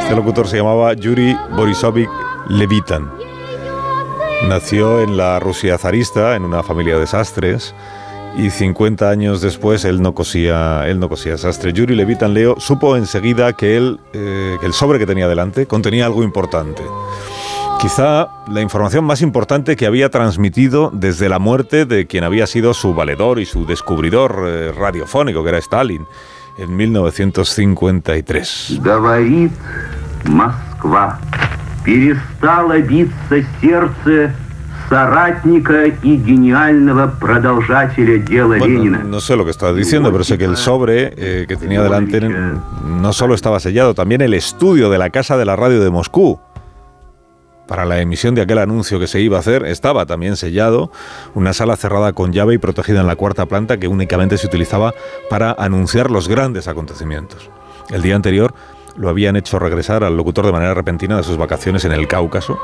Este 0.00 0.16
locutor 0.16 0.48
se 0.48 0.56
llamaba 0.56 0.94
Yuri 0.94 1.36
Borisovich 1.54 2.08
Levitan. 2.48 3.21
Nació 4.48 5.00
en 5.00 5.16
la 5.16 5.40
Rusia 5.40 5.78
zarista, 5.78 6.36
en 6.36 6.44
una 6.44 6.62
familia 6.62 6.98
de 6.98 7.06
sastres, 7.06 7.74
y 8.36 8.50
50 8.50 9.08
años 9.08 9.40
después 9.40 9.84
él 9.84 10.02
no 10.02 10.14
cosía, 10.14 10.88
él 10.88 10.98
no 10.98 11.08
cosía 11.08 11.38
sastre. 11.38 11.72
Yuri 11.72 11.94
Levitan 11.94 12.34
Leo 12.34 12.56
supo 12.58 12.96
enseguida 12.96 13.52
que, 13.52 13.76
él, 13.76 14.00
eh, 14.12 14.56
que 14.60 14.66
el 14.66 14.72
sobre 14.72 14.98
que 14.98 15.06
tenía 15.06 15.28
delante 15.28 15.66
contenía 15.66 16.06
algo 16.06 16.22
importante. 16.22 16.82
Quizá 17.80 18.28
la 18.48 18.60
información 18.60 19.04
más 19.04 19.22
importante 19.22 19.76
que 19.76 19.86
había 19.86 20.08
transmitido 20.08 20.90
desde 20.92 21.28
la 21.28 21.38
muerte 21.38 21.84
de 21.84 22.06
quien 22.06 22.24
había 22.24 22.46
sido 22.46 22.74
su 22.74 22.94
valedor 22.94 23.40
y 23.40 23.46
su 23.46 23.66
descubridor 23.66 24.44
eh, 24.46 24.72
radiofónico, 24.72 25.42
que 25.42 25.48
era 25.48 25.58
Stalin, 25.58 26.06
en 26.58 26.76
1953. 26.76 28.78
Говорит 31.85 32.17
Москва. 32.17 32.17
Перестало 32.37 32.79
биться 32.81 33.47
сердце 33.61 34.33
соратника 34.89 35.85
и 35.85 36.15
гениального 36.15 37.07
продолжателя 37.07 38.19
дела 38.19 38.57
Bueno, 38.57 38.79
Ленина. 38.79 38.99
no 39.03 39.19
sé 39.19 39.35
lo 39.35 39.43
que 39.43 39.51
estaba 39.51 39.73
diciendo, 39.73 40.11
pero 40.11 40.23
sé 40.23 40.37
que 40.37 40.45
el 40.45 40.55
sobre 40.55 41.13
eh, 41.17 41.45
que 41.47 41.57
tenía 41.57 41.81
delante 41.83 42.21
no 42.21 43.13
solo 43.13 43.33
estaba 43.35 43.59
sellado, 43.59 43.93
también 43.93 44.21
el 44.21 44.33
estudio 44.33 44.89
de 44.89 44.97
la 44.97 45.09
Casa 45.09 45.37
de 45.37 45.45
la 45.45 45.55
Radio 45.55 45.83
de 45.83 45.89
Moscú. 45.89 46.39
Para 47.67 47.83
la 47.83 47.99
emisión 47.99 48.33
de 48.33 48.41
aquel 48.41 48.59
anuncio 48.59 48.97
que 48.97 49.07
se 49.07 49.19
iba 49.19 49.35
a 49.35 49.39
hacer 49.41 49.65
estaba 49.65 50.05
también 50.05 50.37
sellado, 50.37 50.89
una 51.35 51.51
sala 51.51 51.75
cerrada 51.75 52.13
con 52.13 52.31
llave 52.31 52.53
y 52.53 52.57
protegida 52.57 53.01
en 53.01 53.07
la 53.07 53.17
cuarta 53.17 53.45
planta 53.45 53.75
que 53.77 53.89
únicamente 53.89 54.37
se 54.37 54.47
utilizaba 54.47 54.93
para 55.29 55.51
anunciar 55.51 56.09
los 56.09 56.29
grandes 56.29 56.69
acontecimientos. 56.69 57.49
El 57.89 58.01
día 58.01 58.15
anterior 58.15 58.53
lo 58.96 59.08
habían 59.08 59.36
hecho 59.36 59.58
regresar 59.58 60.04
al 60.04 60.16
locutor 60.16 60.46
de 60.46 60.52
manera 60.52 60.74
repentina 60.74 61.16
de 61.16 61.22
sus 61.22 61.36
vacaciones 61.36 61.84
en 61.84 61.92
el 61.92 62.08
Cáucaso. 62.08 62.58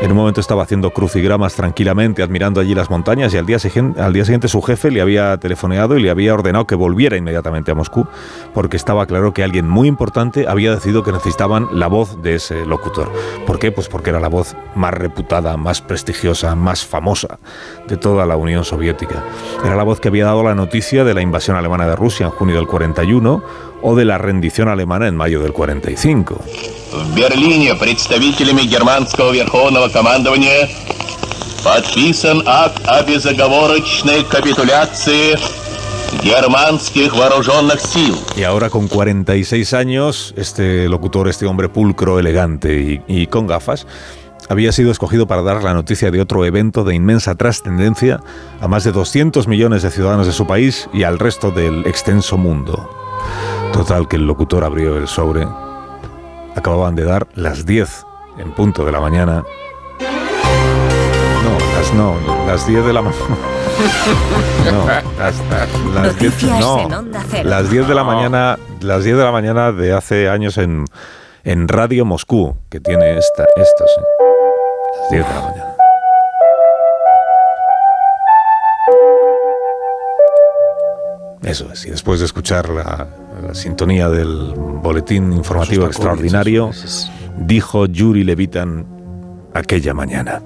En 0.00 0.10
un 0.10 0.16
momento 0.16 0.40
estaba 0.40 0.62
haciendo 0.62 0.90
crucigramas 0.90 1.54
tranquilamente, 1.54 2.22
admirando 2.22 2.60
allí 2.60 2.74
las 2.74 2.90
montañas, 2.90 3.32
y 3.34 3.38
al 3.38 3.46
día, 3.46 3.58
al 3.98 4.12
día 4.12 4.24
siguiente 4.24 4.48
su 4.48 4.62
jefe 4.62 4.90
le 4.90 5.00
había 5.00 5.36
telefoneado 5.38 5.96
y 5.96 6.02
le 6.02 6.10
había 6.10 6.34
ordenado 6.34 6.66
que 6.66 6.74
volviera 6.74 7.16
inmediatamente 7.16 7.70
a 7.70 7.74
Moscú, 7.74 8.06
porque 8.54 8.76
estaba 8.76 9.06
claro 9.06 9.32
que 9.32 9.42
alguien 9.42 9.68
muy 9.68 9.88
importante 9.88 10.46
había 10.48 10.74
decidido 10.74 11.02
que 11.02 11.12
necesitaban 11.12 11.68
la 11.72 11.86
voz 11.86 12.22
de 12.22 12.34
ese 12.36 12.66
locutor. 12.66 13.10
¿Por 13.46 13.58
qué? 13.58 13.72
Pues 13.72 13.88
porque 13.88 14.10
era 14.10 14.20
la 14.20 14.28
voz 14.28 14.56
más 14.74 14.94
reputada, 14.94 15.56
más 15.56 15.80
prestigiosa, 15.80 16.54
más 16.54 16.84
famosa 16.84 17.38
de 17.88 17.96
toda 17.96 18.26
la 18.26 18.36
Unión 18.36 18.64
Soviética. 18.64 19.22
Era 19.64 19.76
la 19.76 19.82
voz 19.82 20.00
que 20.00 20.08
había 20.08 20.26
dado 20.26 20.42
la 20.42 20.54
noticia 20.54 21.04
de 21.04 21.14
la 21.14 21.22
invasión 21.22 21.56
alemana 21.56 21.86
de 21.86 21.96
Rusia 21.96 22.26
en 22.26 22.32
junio 22.32 22.56
del 22.56 22.66
41 22.66 23.42
o 23.81 23.95
de 23.95 24.05
la 24.05 24.17
rendición 24.17 24.67
alemana 24.67 25.07
en 25.07 25.15
mayo 25.15 25.41
del 25.41 25.53
45. 25.53 26.35
В 26.91 27.15
Берлине 27.15 27.75
представителями 27.75 28.61
германского 28.61 29.31
верховного 29.31 29.89
командования 29.89 30.69
подписан 31.63 32.43
акт 32.45 32.81
о 32.85 33.03
безоговорочной 33.03 34.23
капитуляции 34.23 35.37
германских 36.23 37.15
вооруженных 37.15 37.79
сил. 37.79 38.15
Y 38.35 38.43
ahora 38.43 38.69
con 38.69 38.87
46 38.87 39.73
años, 39.73 40.33
este 40.35 40.89
locutor, 40.89 41.29
este 41.29 41.45
hombre 41.45 41.69
pulcro, 41.69 42.19
elegante 42.19 43.01
y, 43.07 43.21
y 43.21 43.27
con 43.27 43.47
gafas, 43.47 43.87
había 44.49 44.73
sido 44.73 44.91
escogido 44.91 45.27
para 45.27 45.41
dar 45.41 45.63
la 45.63 45.73
noticia 45.73 46.11
de 46.11 46.19
otro 46.19 46.43
evento 46.43 46.83
de 46.83 46.93
inmensa 46.93 47.35
trascendencia 47.35 48.19
a 48.59 48.67
más 48.67 48.83
de 48.83 48.91
200 48.91 49.47
millones 49.47 49.81
de 49.81 49.91
ciudadanos 49.91 50.27
de 50.27 50.33
su 50.33 50.45
país 50.45 50.89
y 50.93 51.03
al 51.03 51.19
resto 51.19 51.51
del 51.51 51.85
extenso 51.85 52.37
mundo. 52.37 52.89
Total, 53.72 54.08
que 54.08 54.16
el 54.16 54.26
locutor 54.26 54.64
abrió 54.64 54.96
el 54.96 55.08
sobre. 55.08 55.46
Acababan 56.54 56.94
de 56.94 57.04
dar 57.04 57.26
las 57.34 57.66
10 57.66 58.06
en 58.38 58.52
punto 58.52 58.84
de 58.84 58.92
la 58.92 59.00
mañana. 59.00 59.44
No, 61.42 61.58
las 61.78 61.92
no, 61.94 62.46
las 62.46 62.66
10 62.66 62.84
de 62.86 62.92
la 62.92 63.02
mañana. 63.02 63.24
No, 64.72 64.86
las, 65.18 65.34
las 65.94 66.18
10, 66.18 66.32
Noticias 66.32 66.60
no, 66.60 66.80
en 66.80 66.94
Onda 66.94 67.22
Cero. 67.30 67.48
las 67.48 67.70
10 67.70 67.86
de 67.88 67.94
la 67.94 68.04
mañana, 68.04 68.58
las 68.80 69.04
10 69.04 69.18
de 69.18 69.22
la 69.22 69.30
mañana 69.30 69.70
de 69.70 69.92
hace 69.92 70.28
años 70.30 70.56
en, 70.58 70.86
en 71.44 71.68
Radio 71.68 72.04
Moscú, 72.06 72.56
que 72.70 72.80
tiene 72.80 73.18
esta, 73.18 73.44
esto, 73.54 73.84
sí. 73.86 75.14
10 75.16 75.28
de 75.28 75.34
la 75.34 75.40
mañana. 75.40 75.55
Eso 81.42 81.70
es, 81.72 81.86
y 81.86 81.90
después 81.90 82.20
de 82.20 82.26
escuchar 82.26 82.68
la, 82.70 83.08
la 83.42 83.54
sintonía 83.54 84.08
del 84.08 84.54
boletín 84.56 85.32
informativo 85.32 85.86
extraordinario, 85.86 86.70
dijo 87.38 87.86
Yuri 87.86 88.24
Levitan 88.24 88.86
aquella 89.54 89.94
mañana. 89.94 90.40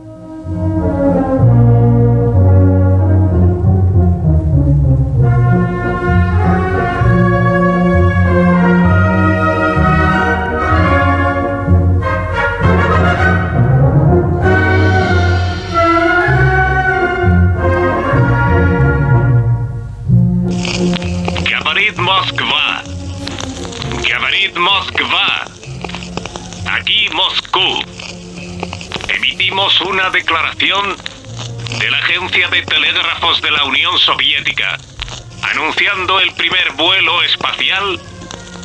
Anunciando 35.43 36.19
el 36.19 36.33
primer 36.33 36.73
vuelo 36.73 37.23
espacial 37.23 38.01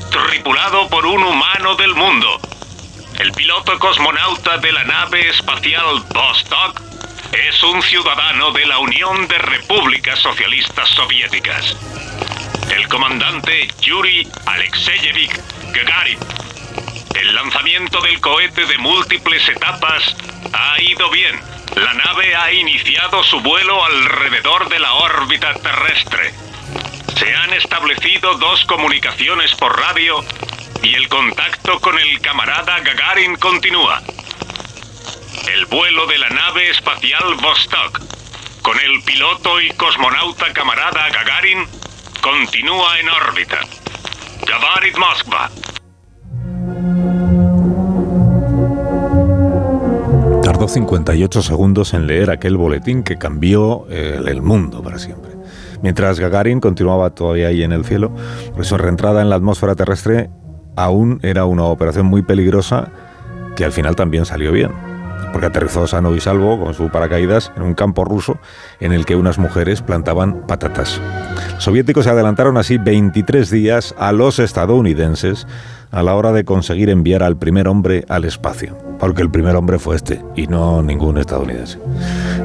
tripulado 0.10 0.90
por 0.90 1.06
un 1.06 1.24
humano 1.24 1.76
del 1.76 1.94
mundo. 1.94 2.40
El 3.20 3.32
piloto 3.34 3.78
cosmonauta 3.78 4.58
de 4.58 4.72
la 4.72 4.84
nave 4.84 5.30
espacial 5.30 6.04
Vostok 6.12 6.82
es 7.34 7.62
un 7.64 7.84
ciudadano 7.84 8.52
de 8.52 8.66
la 8.66 8.80
Unión 8.80 9.28
de 9.28 9.38
Repúblicas 9.38 10.18
Socialistas 10.20 10.90
Soviéticas. 10.90 11.78
El 12.76 12.88
comandante 12.88 13.68
Yuri 13.82 14.28
Alexeyevich 14.48 15.40
Gagarin. 15.72 16.20
El 17.14 17.36
lanzamiento 17.36 18.02
del 18.02 18.20
cohete 18.22 18.66
de 18.66 18.78
múltiples 18.80 19.48
etapas 19.50 20.16
ha 20.52 20.82
ido 20.82 21.12
bien. 21.12 21.40
La 21.76 21.94
nave 21.94 22.34
ha 22.36 22.52
iniciado 22.54 23.22
su 23.24 23.42
vuelo 23.42 23.84
alrededor 23.84 24.70
de 24.70 24.80
la 24.80 24.94
órbita 24.94 25.54
terrestre. 25.56 26.34
Se 27.18 27.36
han 27.36 27.54
establecido 27.54 28.36
dos 28.36 28.64
comunicaciones 28.66 29.54
por 29.56 29.78
radio 29.78 30.24
y 30.82 30.94
el 30.96 31.10
contacto 31.10 31.80
con 31.82 32.00
el 32.00 32.22
camarada 32.22 32.80
Gagarin 32.80 33.36
continúa. 33.36 34.02
El 35.48 35.66
vuelo 35.66 36.08
de 36.08 36.18
la 36.18 36.30
nave 36.30 36.70
espacial 36.70 37.36
Vostok 37.36 38.00
con 38.62 38.80
el 38.80 39.04
piloto 39.04 39.60
y 39.60 39.70
cosmonauta 39.72 40.54
camarada 40.54 41.10
Gagarin 41.10 41.68
continúa 42.22 43.00
en 43.00 43.10
órbita. 43.10 43.60
Gavarit 44.48 44.98
Moskva. 44.98 45.52
Tardó 50.66 50.74
58 50.74 51.44
segundos 51.44 51.94
en 51.94 52.08
leer 52.08 52.32
aquel 52.32 52.58
boletín 52.58 53.04
que 53.04 53.18
cambió 53.18 53.86
eh, 53.88 54.20
el 54.26 54.42
mundo 54.42 54.82
para 54.82 54.98
siempre. 54.98 55.32
Mientras 55.84 56.20
Gagarin 56.20 56.60
continuaba 56.60 57.12
todavía 57.12 57.50
ahí 57.50 57.62
en 57.62 57.72
el 57.72 57.86
cielo, 57.86 58.12
por 58.56 58.66
su 58.66 58.76
reentrada 58.76 59.22
en 59.22 59.30
la 59.30 59.36
atmósfera 59.36 59.76
terrestre 59.76 60.32
aún 60.76 61.20
era 61.22 61.46
una 61.46 61.66
operación 61.66 62.08
muy 62.08 62.24
peligrosa 62.24 62.90
que 63.56 63.64
al 63.64 63.74
final 63.74 63.96
también 63.96 64.26
salió 64.26 64.52
bien, 64.52 64.72
porque 65.32 65.46
aterrizó 65.46 65.86
sano 65.86 66.16
y 66.16 66.20
salvo 66.20 66.60
con 66.60 66.74
su 66.74 66.90
paracaídas 66.90 67.52
en 67.56 67.62
un 67.62 67.76
campo 67.76 68.04
ruso 68.04 68.40
en 68.80 68.92
el 68.92 69.06
que 69.06 69.16
unas 69.16 69.38
mujeres 69.38 69.84
plantaban 69.84 70.48
patatas. 70.48 71.00
Los 71.54 71.64
soviéticos 71.64 72.06
se 72.06 72.10
adelantaron 72.10 72.58
así 72.58 72.80
23 72.80 73.52
días 73.52 73.94
a 74.00 74.12
los 74.12 74.40
estadounidenses 74.40 75.46
a 75.92 76.02
la 76.02 76.16
hora 76.16 76.32
de 76.32 76.44
conseguir 76.44 76.90
enviar 76.90 77.22
al 77.22 77.38
primer 77.38 77.68
hombre 77.68 78.04
al 78.10 78.26
espacio, 78.26 78.76
porque 79.00 79.22
el 79.22 79.30
primer 79.30 79.56
hombre 79.56 79.80
fue 79.80 79.96
este 79.96 80.22
y 80.36 80.48
no 80.48 80.82
ningún 80.82 81.18
estadounidense. 81.18 81.80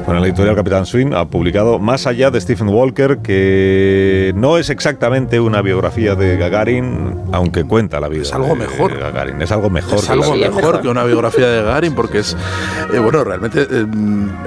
Bueno, 0.05 0.19
la 0.19 0.27
editorial 0.27 0.55
Capitán 0.55 0.85
Swing 0.85 1.13
ha 1.13 1.25
publicado 1.27 1.79
Más 1.79 2.07
allá 2.07 2.31
de 2.31 2.41
Stephen 2.41 2.69
Walker, 2.69 3.19
que 3.19 4.33
no 4.35 4.57
es 4.57 4.69
exactamente 4.69 5.39
una 5.39 5.61
biografía 5.61 6.15
de 6.15 6.37
Gagarin, 6.37 7.15
aunque 7.31 7.63
cuenta 7.63 7.99
la 7.99 8.07
vida. 8.07 8.23
Es 8.23 8.33
algo 8.33 8.49
de 8.49 8.55
mejor. 8.55 8.97
Gagarin, 8.97 9.41
es 9.41 9.51
algo 9.51 9.69
mejor. 9.69 9.99
Es 9.99 10.05
que 10.05 10.11
algo 10.11 10.33
vida. 10.33 10.49
mejor 10.49 10.81
que 10.81 10.87
una 10.87 11.03
biografía 11.03 11.47
de 11.47 11.61
Gagarin 11.63 11.93
porque 11.93 12.19
es, 12.19 12.35
eh, 12.93 12.99
bueno, 12.99 13.23
realmente 13.23 13.67
eh, 13.69 13.85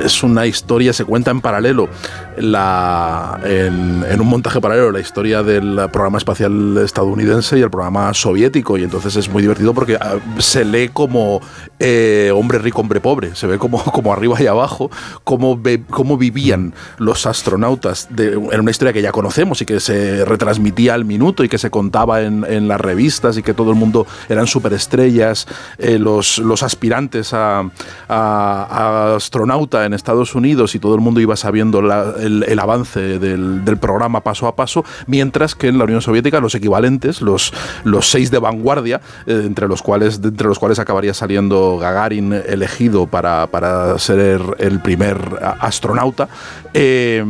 es 0.04 0.22
una 0.22 0.46
historia, 0.46 0.92
se 0.92 1.04
cuenta 1.04 1.30
en 1.30 1.40
paralelo, 1.40 1.88
la, 2.36 3.40
en, 3.44 4.04
en 4.08 4.20
un 4.20 4.26
montaje 4.26 4.60
paralelo, 4.60 4.90
la 4.90 5.00
historia 5.00 5.42
del 5.42 5.76
programa 5.92 6.18
espacial 6.18 6.78
estadounidense 6.78 7.58
y 7.58 7.62
el 7.62 7.70
programa 7.70 8.12
soviético. 8.14 8.76
Y 8.78 8.84
entonces 8.84 9.16
es 9.16 9.28
muy 9.28 9.42
divertido 9.42 9.74
porque 9.74 9.96
ah, 10.00 10.16
se 10.38 10.64
lee 10.64 10.90
como 10.92 11.40
eh, 11.78 11.93
hombre 12.34 12.58
rico, 12.58 12.80
hombre 12.80 13.00
pobre. 13.00 13.34
Se 13.34 13.46
ve 13.46 13.58
como, 13.58 13.82
como 13.92 14.12
arriba 14.12 14.40
y 14.40 14.46
abajo, 14.46 14.90
cómo, 15.24 15.60
cómo 15.90 16.16
vivían 16.16 16.74
los 16.98 17.26
astronautas 17.26 18.08
en 18.16 18.60
una 18.60 18.70
historia 18.70 18.92
que 18.92 19.02
ya 19.02 19.12
conocemos 19.12 19.60
y 19.62 19.66
que 19.66 19.80
se 19.80 20.24
retransmitía 20.24 20.94
al 20.94 21.04
minuto 21.04 21.44
y 21.44 21.48
que 21.48 21.58
se 21.58 21.70
contaba 21.70 22.22
en, 22.22 22.68
las 22.68 22.80
revistas 22.80 23.36
y 23.36 23.42
que 23.42 23.52
todo 23.52 23.70
el 23.70 23.76
mundo 23.76 24.06
eran 24.28 24.46
superestrellas, 24.46 25.46
eh, 25.78 25.98
los, 25.98 26.38
los 26.38 26.62
aspirantes 26.62 27.32
a, 27.34 27.64
astronauta 28.08 29.84
en 29.84 29.92
Estados 29.92 30.34
Unidos 30.34 30.74
y 30.74 30.78
todo 30.78 30.94
el 30.94 31.00
mundo 31.00 31.20
iba 31.20 31.36
sabiendo 31.36 31.80
el, 31.80 32.58
avance 32.58 33.18
del, 33.18 33.62
programa 33.80 34.20
paso 34.22 34.46
a 34.46 34.54
paso, 34.54 34.84
mientras 35.06 35.54
que 35.54 35.68
en 35.68 35.78
la 35.78 35.84
Unión 35.84 36.00
Soviética 36.00 36.40
los 36.40 36.54
equivalentes, 36.54 37.20
los, 37.20 37.52
los 37.82 38.08
seis 38.08 38.30
de 38.30 38.38
vanguardia, 38.38 39.00
eh, 39.26 39.42
entre, 39.44 39.68
los 39.68 39.82
cuales, 39.82 40.20
entre 40.22 40.46
los 40.46 40.58
cuales 40.58 40.78
acabaría 40.78 41.12
saliendo 41.12 41.78
Gagarin 41.84 42.32
elegido 42.32 43.06
para, 43.06 43.46
para 43.48 43.98
ser 43.98 44.40
el, 44.58 44.80
primer 44.80 45.18
astronauta, 45.60 46.28
eh, 46.72 47.22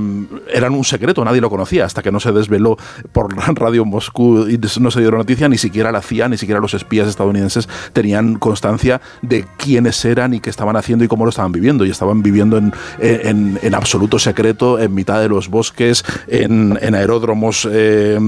eran 0.53 0.75
un 0.75 0.85
secreto, 0.85 1.25
nadie 1.25 1.41
lo 1.41 1.51
conocía, 1.51 1.85
hasta 1.85 2.03
que 2.03 2.13
no 2.13 2.21
se 2.21 2.31
desveló 2.31 2.77
por 3.11 3.35
Radio 3.57 3.85
Moscú 3.85 4.47
y 4.49 4.61
no 4.81 4.91
se 4.93 5.01
dio 5.01 5.11
noticia, 5.11 5.49
ni 5.49 5.59
siquiera 5.59 5.91
la 5.91 6.03
CIA, 6.03 6.29
ni 6.29 6.37
siquiera 6.37 6.61
los 6.61 6.75
espías 6.75 7.09
estadounidenses 7.09 7.69
tenían 7.93 8.37
constancia 8.37 9.01
de 9.23 9.45
quiénes 9.57 10.05
eran 10.05 10.35
y 10.35 10.41
qué 10.41 10.51
estaban 10.51 10.77
haciendo 10.77 11.05
y 11.05 11.09
cómo 11.09 11.25
lo 11.25 11.31
estaban 11.31 11.51
viviendo. 11.51 11.85
Y 11.85 11.91
estaban 11.91 12.23
viviendo 12.23 12.57
en, 12.57 12.73
en- 13.01 13.75
absoluto 13.75 14.21
secreto, 14.21 14.79
en 14.79 14.95
mitad 14.95 15.21
de 15.21 15.29
los 15.29 15.49
bosques, 15.49 16.05
en, 16.29 16.79
aeródromos 16.95 17.69
eh, 17.71 18.19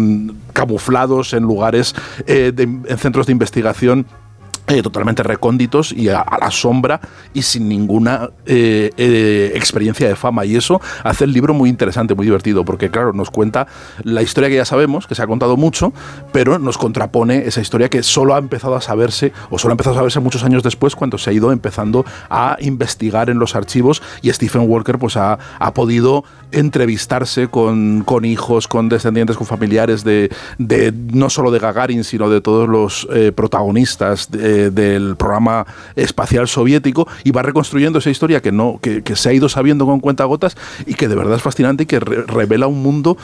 camuflados, 0.52 1.34
en 1.34 1.44
lugares, 1.44 1.94
eh, 2.26 2.52
en 2.56 2.98
centros 2.98 3.26
de 3.26 3.32
investigación 3.32 4.06
eh, 4.68 4.82
totalmente 4.82 5.22
recónditos 5.22 5.92
y 5.92 6.08
a, 6.08 6.24
la 6.40 6.50
sombra 6.50 7.00
y 7.32 7.42
sin 7.42 7.68
ninguna 7.68 8.30
eh, 8.46 8.90
eh, 8.96 9.52
experiencia 9.54 10.08
de 10.08 10.16
fama. 10.16 10.44
Y 10.44 10.56
eso 10.56 10.80
hace 11.04 11.22
el 11.22 11.32
libro 11.32 11.54
muy 11.54 11.70
interesante, 11.70 12.16
muy 12.16 12.26
divertido, 12.26 12.64
porque 12.64 12.90
claro, 12.90 13.12
nos 13.12 13.30
cuenta 13.30 13.68
la 14.02 14.22
historia 14.22 14.48
que 14.48 14.56
ya 14.56 14.64
sabemos, 14.64 15.06
que 15.06 15.14
se 15.14 15.22
ha 15.22 15.26
contado 15.28 15.56
mucho, 15.56 15.92
pero 16.32 16.58
nos 16.58 16.78
contrapone 16.78 17.46
esa 17.46 17.60
historia 17.60 17.88
que 17.88 18.02
solo 18.02 18.34
ha 18.34 18.38
empezado 18.38 18.74
a 18.74 18.80
saberse, 18.80 19.32
o 19.50 19.58
solo 19.60 19.70
ha 19.70 19.74
empezado 19.74 19.94
a 19.94 19.98
saberse 20.00 20.18
muchos 20.18 20.42
años 20.42 20.64
después, 20.64 20.96
cuando 20.96 21.16
se 21.16 21.30
ha 21.30 21.32
ido 21.32 21.52
empezando 21.52 22.04
a 22.28 22.56
investigar 22.58 23.30
en 23.30 23.38
los 23.38 23.54
archivos 23.54 24.02
y 24.20 24.32
Stephen 24.32 24.68
Walker 24.68 24.98
pues 24.98 25.16
ha, 25.16 25.38
ha 25.60 25.74
podido 25.74 26.24
entrevistarse 26.50 27.46
con, 27.46 28.02
con 28.04 28.24
hijos, 28.24 28.66
con 28.66 28.88
descendientes, 28.88 29.36
con 29.36 29.46
familiares 29.46 30.02
de, 30.02 30.28
de 30.58 30.92
no 30.92 31.30
solo 31.30 31.52
de 31.52 31.60
Gagarin, 31.60 32.02
sino 32.02 32.28
de 32.28 32.40
todos 32.40 32.68
los 32.68 33.06
protagonistas 33.34 34.28
del 34.70 35.16
programa 35.16 35.66
espacial 35.94 36.48
soviético 36.48 37.08
y 37.24 37.30
va 37.30 37.42
reconstruyendo 37.42 37.98
esa 37.98 38.10
historia 38.10 38.42
que, 38.42 38.52
no, 38.52 38.78
que, 38.80 39.02
se 39.16 39.28
ha 39.28 39.32
ido 39.32 39.48
sabiendo 39.48 39.86
con 39.86 40.00
cuentagotas 40.00 40.56
y 40.86 40.94
que 40.94 41.08
de 41.08 41.14
verdad 41.14 41.36
es 41.36 41.42
fascinante 41.42 41.84
y 41.84 41.86
que 41.86 42.00
re- 42.00 42.22
revela 42.22 42.66
un 42.66 42.82
mundo 42.82 43.16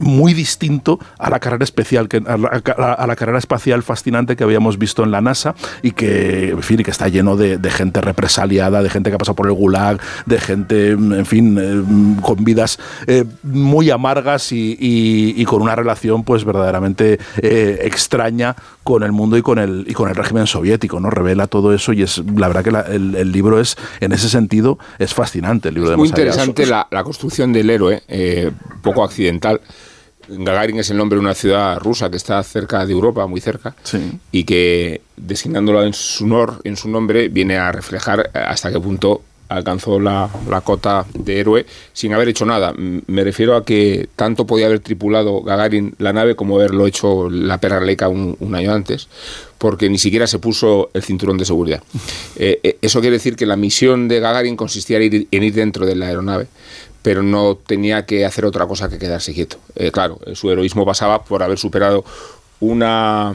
muy 0.00 0.32
distinto 0.32 0.98
a 1.18 1.28
la 1.28 1.40
carrera 1.40 1.62
especial 1.62 2.08
a 2.26 3.06
la, 3.06 3.16
carrera 3.16 3.38
espacial 3.38 3.82
fascinante 3.82 4.34
que 4.34 4.44
habíamos 4.44 4.78
visto 4.78 5.04
en 5.04 5.10
la 5.10 5.20
NASA 5.20 5.54
y 5.82 5.90
que 5.90 6.50
en 6.50 6.62
fin 6.62 6.82
que 6.82 6.90
está 6.90 7.08
lleno 7.08 7.36
de, 7.36 7.58
gente 7.70 8.00
represaliada 8.00 8.82
de 8.82 8.88
gente 8.88 9.10
que 9.10 9.16
ha 9.16 9.18
pasado 9.18 9.36
por 9.36 9.46
el 9.46 9.52
gulag 9.52 10.00
de 10.24 10.40
gente 10.40 10.90
en 10.92 11.26
fin 11.26 11.58
eh, 11.60 12.22
con 12.22 12.42
vidas 12.42 12.78
eh, 13.06 13.24
muy 13.42 13.90
amargas 13.90 14.48
y 14.52 15.44
con 15.44 15.60
una 15.60 15.76
relación 15.76 16.24
pues 16.24 16.44
verdaderamente 16.44 17.18
eh, 17.36 17.80
extraña 17.82 18.56
con 18.82 19.02
el 19.02 19.12
mundo 19.12 19.36
y 19.36 19.42
con 19.42 19.58
el 19.58 19.84
y 19.86 19.92
con 19.92 20.08
el 20.08 20.16
régimen 20.16 20.46
soviético 20.46 20.79
no 20.88 21.10
revela 21.10 21.46
todo 21.46 21.74
eso 21.74 21.92
y 21.92 22.02
es 22.02 22.18
la 22.36 22.48
verdad 22.48 22.64
que 22.64 22.70
la- 22.70 22.80
el, 22.82 23.14
el 23.14 23.32
libro 23.32 23.60
es 23.60 23.76
en 24.00 24.12
ese 24.12 24.28
sentido 24.28 24.78
es 24.98 25.12
fascinante 25.14 25.68
el 25.68 25.74
libro 25.74 25.90
de 25.90 25.96
Muy 25.96 26.08
interesante 26.08 26.64
la, 26.66 26.86
la 26.90 27.04
construcción 27.04 27.52
del 27.52 27.68
héroe, 27.70 28.02
eh, 28.08 28.50
poco 28.82 29.04
accidental. 29.04 29.60
Gagarin 30.28 30.78
es 30.78 30.88
el 30.90 30.96
nombre 30.96 31.16
de 31.16 31.20
una 31.22 31.34
ciudad 31.34 31.78
rusa 31.80 32.08
que 32.08 32.16
está 32.16 32.40
cerca 32.44 32.86
de 32.86 32.92
Europa, 32.92 33.26
muy 33.26 33.40
cerca, 33.40 33.74
y 34.30 34.44
que 34.44 35.00
designándolo 35.16 35.82
en 35.82 35.92
su, 35.92 36.24
honor, 36.24 36.60
en 36.62 36.76
su 36.76 36.88
nombre 36.88 37.28
viene 37.28 37.56
a 37.58 37.72
reflejar 37.72 38.30
hasta 38.32 38.70
qué 38.70 38.78
punto 38.78 39.22
alcanzó 39.50 39.98
la, 39.98 40.30
la 40.48 40.60
cota 40.60 41.04
de 41.12 41.40
héroe 41.40 41.66
sin 41.92 42.14
haber 42.14 42.28
hecho 42.28 42.46
nada. 42.46 42.72
Me 42.76 43.24
refiero 43.24 43.56
a 43.56 43.64
que 43.64 44.08
tanto 44.16 44.46
podía 44.46 44.66
haber 44.66 44.80
tripulado 44.80 45.42
Gagarin 45.42 45.94
la 45.98 46.12
nave 46.12 46.36
como 46.36 46.56
haberlo 46.56 46.86
hecho 46.86 47.28
la 47.28 47.58
perra 47.58 47.80
Leica 47.80 48.08
un, 48.08 48.36
un 48.38 48.54
año 48.54 48.72
antes, 48.72 49.08
porque 49.58 49.90
ni 49.90 49.98
siquiera 49.98 50.26
se 50.26 50.38
puso 50.38 50.90
el 50.94 51.02
cinturón 51.02 51.36
de 51.36 51.44
seguridad. 51.44 51.82
Eh, 52.42 52.58
eh, 52.62 52.78
eso 52.80 53.00
quiere 53.00 53.16
decir 53.16 53.36
que 53.36 53.44
la 53.44 53.56
misión 53.56 54.08
de 54.08 54.18
Gagarin 54.18 54.56
consistía 54.56 54.96
en 54.96 55.02
ir, 55.02 55.28
en 55.30 55.42
ir 55.42 55.52
dentro 55.52 55.84
de 55.84 55.94
la 55.94 56.06
aeronave 56.06 56.46
pero 57.02 57.22
no 57.22 57.56
tenía 57.56 58.06
que 58.06 58.24
hacer 58.24 58.44
otra 58.44 58.66
cosa 58.66 58.88
que 58.88 58.98
quedarse 58.98 59.34
quieto. 59.34 59.58
Eh, 59.74 59.90
claro, 59.90 60.18
su 60.34 60.50
heroísmo 60.50 60.86
pasaba 60.86 61.24
por 61.24 61.42
haber 61.42 61.58
superado 61.58 62.04
una 62.60 63.34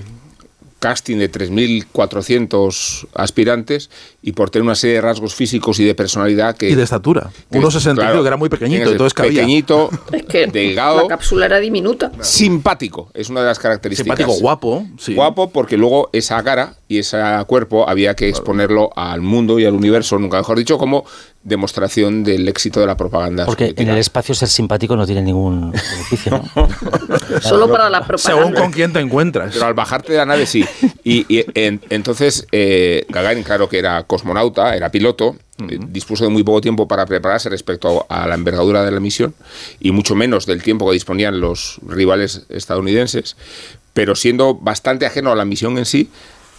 casting 0.86 1.18
de 1.18 1.32
3.400 1.32 3.08
aspirantes 3.16 3.90
y 4.22 4.34
por 4.34 4.50
tener 4.52 4.64
una 4.64 4.76
serie 4.76 4.96
de 4.98 5.02
rasgos 5.02 5.34
físicos 5.34 5.80
y 5.80 5.84
de 5.86 5.96
personalidad 5.96 6.56
que... 6.56 6.70
Y 6.70 6.76
de 6.76 6.84
estatura. 6.84 7.32
que- 7.52 7.60
1,65, 7.60 7.96
claro, 7.96 8.22
que 8.22 8.28
era 8.28 8.38
muy 8.38 8.50
pequeñito, 8.50 8.92
entonces 8.92 9.14
cabía. 9.14 9.42
Pequeñito, 9.42 9.90
Es 10.12 10.24
que 10.26 10.48
delgado, 10.48 11.02
la 11.04 11.08
cápsula 11.08 11.46
era 11.48 11.60
diminuta. 11.60 12.12
simpático, 12.22 13.10
es 13.14 13.30
una 13.30 13.42
de 13.42 13.48
las 13.48 13.58
características. 13.60 14.18
Simpático, 14.18 14.40
guapo. 14.40 14.86
Sí. 15.00 15.16
Guapo 15.16 15.50
porque 15.50 15.76
luego 15.78 16.10
esa 16.14 16.42
cara 16.44 16.76
y 16.88 17.00
ese 17.00 17.18
cuerpo 17.48 17.90
había 17.90 18.16
que 18.16 18.30
exponerlo 18.30 18.92
al 18.96 19.22
mundo 19.22 19.58
y 19.60 19.66
al 19.66 19.74
universo, 19.74 20.20
nunca 20.20 20.38
mejor 20.38 20.58
dicho, 20.60 20.78
como 20.78 21.04
demostración 21.46 22.24
del 22.24 22.48
éxito 22.50 22.80
de 22.82 22.88
la 22.88 22.98
propaganda. 22.98 23.46
Porque 23.46 23.74
en 23.78 23.88
el 23.90 23.98
espacio 23.98 24.36
ser 24.36 24.50
simpático 24.50 24.96
no 24.98 25.06
tiene 25.06 25.22
ningún 25.22 25.72
beneficio, 25.72 26.44
¿no? 26.56 26.70
Solo 27.42 27.70
para 27.72 27.90
la 27.90 28.00
Según 28.18 28.40
propaganda. 28.42 28.62
con 28.62 28.72
quién 28.72 28.92
te 28.92 29.00
encuentras. 29.00 29.54
Pero 29.54 29.66
al 29.68 29.74
bajarte 29.76 30.12
de 30.12 30.18
la 30.18 30.26
nave 30.26 30.46
sí. 30.48 30.66
Y, 31.04 31.26
y 31.34 31.46
en- 31.54 31.80
entonces 31.90 32.48
eh, 32.52 33.06
Gagarin, 33.10 33.44
claro 33.44 33.70
que 33.70 33.78
era 33.80 34.04
cosmonauta, 34.04 34.76
era 34.76 34.90
piloto, 34.90 35.36
eh, 35.70 35.78
dispuso 35.88 36.24
de 36.24 36.32
muy 36.32 36.44
poco 36.44 36.62
tiempo 36.62 36.88
para 36.88 37.06
prepararse 37.06 37.48
respecto 37.50 38.06
a 38.10 38.28
la 38.28 38.34
envergadura 38.36 38.84
de 38.84 38.92
la 38.92 39.00
misión 39.00 39.34
y 39.80 39.92
mucho 39.92 40.16
menos 40.16 40.46
del 40.48 40.64
tiempo 40.64 40.88
que 40.88 40.94
disponían 40.94 41.40
los 41.40 41.80
rivales 41.88 42.42
estadounidenses, 42.50 43.38
pero 43.94 44.16
siendo 44.16 44.56
bastante 44.56 45.06
ajeno 45.06 45.32
a 45.32 45.36
la 45.36 45.46
misión 45.46 45.78
en 45.78 45.86
sí, 45.86 46.10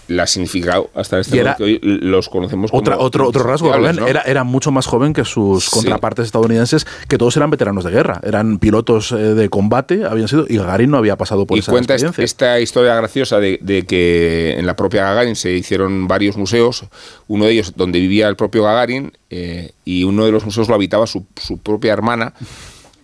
la 0.09 0.23
ha 0.23 0.27
significado 0.27 0.91
hasta 0.95 1.19
este 1.19 1.37
momento 1.37 1.57
que 1.59 1.65
hoy 1.65 1.81
los 1.83 2.29
conocemos 2.29 2.71
como 2.71 2.81
Otra, 2.81 2.99
otro, 2.99 3.27
otro 3.29 3.43
rasgo, 3.43 3.73
Rubén, 3.73 3.97
¿no? 3.97 4.07
era, 4.07 4.23
era 4.23 4.45
mucho 4.45 4.71
más 4.71 4.87
joven 4.87 5.13
que 5.13 5.25
sus 5.25 5.65
Sí. 5.65 5.71
contrapartes 5.81 6.27
estadounidenses, 6.27 6.87
que 7.09 7.19
todos 7.19 7.37
eran 7.37 7.51
veteranos 7.51 7.85
de 7.85 7.91
guerra, 7.91 8.21
eran 8.23 8.59
pilotos 8.59 9.11
eh, 9.13 9.17
de 9.17 9.49
combate, 9.49 10.05
habían 10.05 10.29
sido, 10.29 10.47
y 10.49 10.57
Gagarin 10.59 10.91
no 10.91 10.99
había 10.99 11.17
pasado 11.17 11.47
por 11.47 11.57
y 11.57 11.61
esa 11.61 11.73
cuenta 11.73 11.95
experiencia. 11.95 12.25
esta 12.25 12.61
historia 12.61 12.95
graciosa 12.95 13.41
de, 13.41 13.59
de 13.63 13.85
que 13.85 14.55
en 14.59 14.67
la 14.67 14.77
propia 14.77 15.03
Gagarin 15.05 15.35
se 15.37 15.53
hicieron 15.53 16.07
varios 16.07 16.37
museos, 16.37 16.85
uno 17.29 17.47
de 17.47 17.53
ellos 17.53 17.73
donde 17.77 17.99
vivía 17.99 18.29
el 18.29 18.37
propio 18.37 18.63
Gagarin 18.63 19.13
eh, 19.31 19.73
y 19.85 20.05
uno 20.05 20.25
de 20.25 20.33
los 20.33 20.45
museos 20.45 20.69
lo 20.69 20.75
habitaba 20.77 21.07
su, 21.07 21.27
su 21.37 21.59
propia 21.59 21.93
hermana 21.93 22.33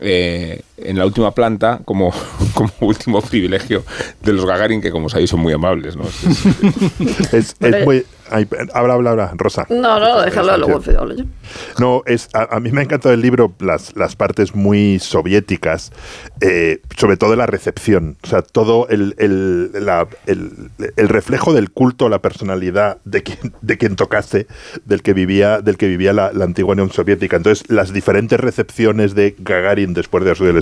eh, 0.01 0.63
en 0.85 0.99
la 0.99 1.07
última 1.07 1.33
planta 1.35 1.81
como, 1.85 2.13
como 2.55 2.71
último 2.81 3.21
privilegio 3.23 3.85
de 4.23 4.33
los 4.33 4.45
Gagarin 4.47 4.81
que 4.81 4.91
como 4.91 5.09
sabéis 5.09 5.31
son 5.31 5.41
muy 5.41 5.53
amables. 5.53 5.97
¿no? 5.97 6.05
Es- 6.05 7.33
Es, 7.33 7.57
es 7.61 7.85
muy. 7.85 8.05
ay, 8.31 8.47
habla, 8.75 8.95
habla, 8.95 9.11
habla, 9.11 9.33
Rosa. 9.37 9.67
No, 9.69 9.99
no, 10.01 10.23
déjalo, 10.23 10.57
luego 10.57 10.75
Sánchez. 10.83 10.97
hablo 10.97 11.15
yo. 11.17 11.25
No, 11.79 12.03
es, 12.07 12.29
a, 12.35 12.57
a 12.57 12.61
mí 12.61 12.71
me 12.73 12.81
ha 12.81 12.85
encantado 12.85 13.15
el 13.15 13.21
libro, 13.21 13.53
las, 13.61 13.95
las 13.97 14.17
partes 14.17 14.55
muy 14.55 14.99
soviéticas, 15.01 15.93
eh, 16.41 16.81
sobre 16.97 17.17
todo 17.17 17.37
la 17.37 17.47
recepción, 17.47 18.17
o 18.23 18.27
sea, 18.27 18.43
todo 18.43 18.89
el, 18.89 19.15
el, 19.19 19.85
la- 19.85 20.09
el- 20.27 20.71
el 20.97 21.09
reflejo 21.09 21.53
del 21.53 21.71
culto 21.71 22.07
a 22.07 22.11
la 22.11 22.21
personalidad 22.21 22.99
de 23.05 23.23
quien, 23.23 23.39
de 23.61 23.79
quien 23.79 23.97
tocase, 23.97 24.47
del 24.85 25.03
que 25.03 25.13
vivía, 25.13 25.61
del 25.61 25.77
que 25.77 25.87
vivía 25.89 26.13
la, 26.13 26.33
la 26.33 26.45
antigua 26.45 26.73
Unión 26.73 26.91
Soviética. 26.91 27.37
Entonces, 27.37 27.69
las 27.71 27.93
diferentes 27.93 28.39
recepciones 28.41 29.15
de 29.15 29.35
Gagarin 29.39 29.95
después 29.95 30.25
de 30.25 30.35
subir 30.35 30.51
el 30.53 30.57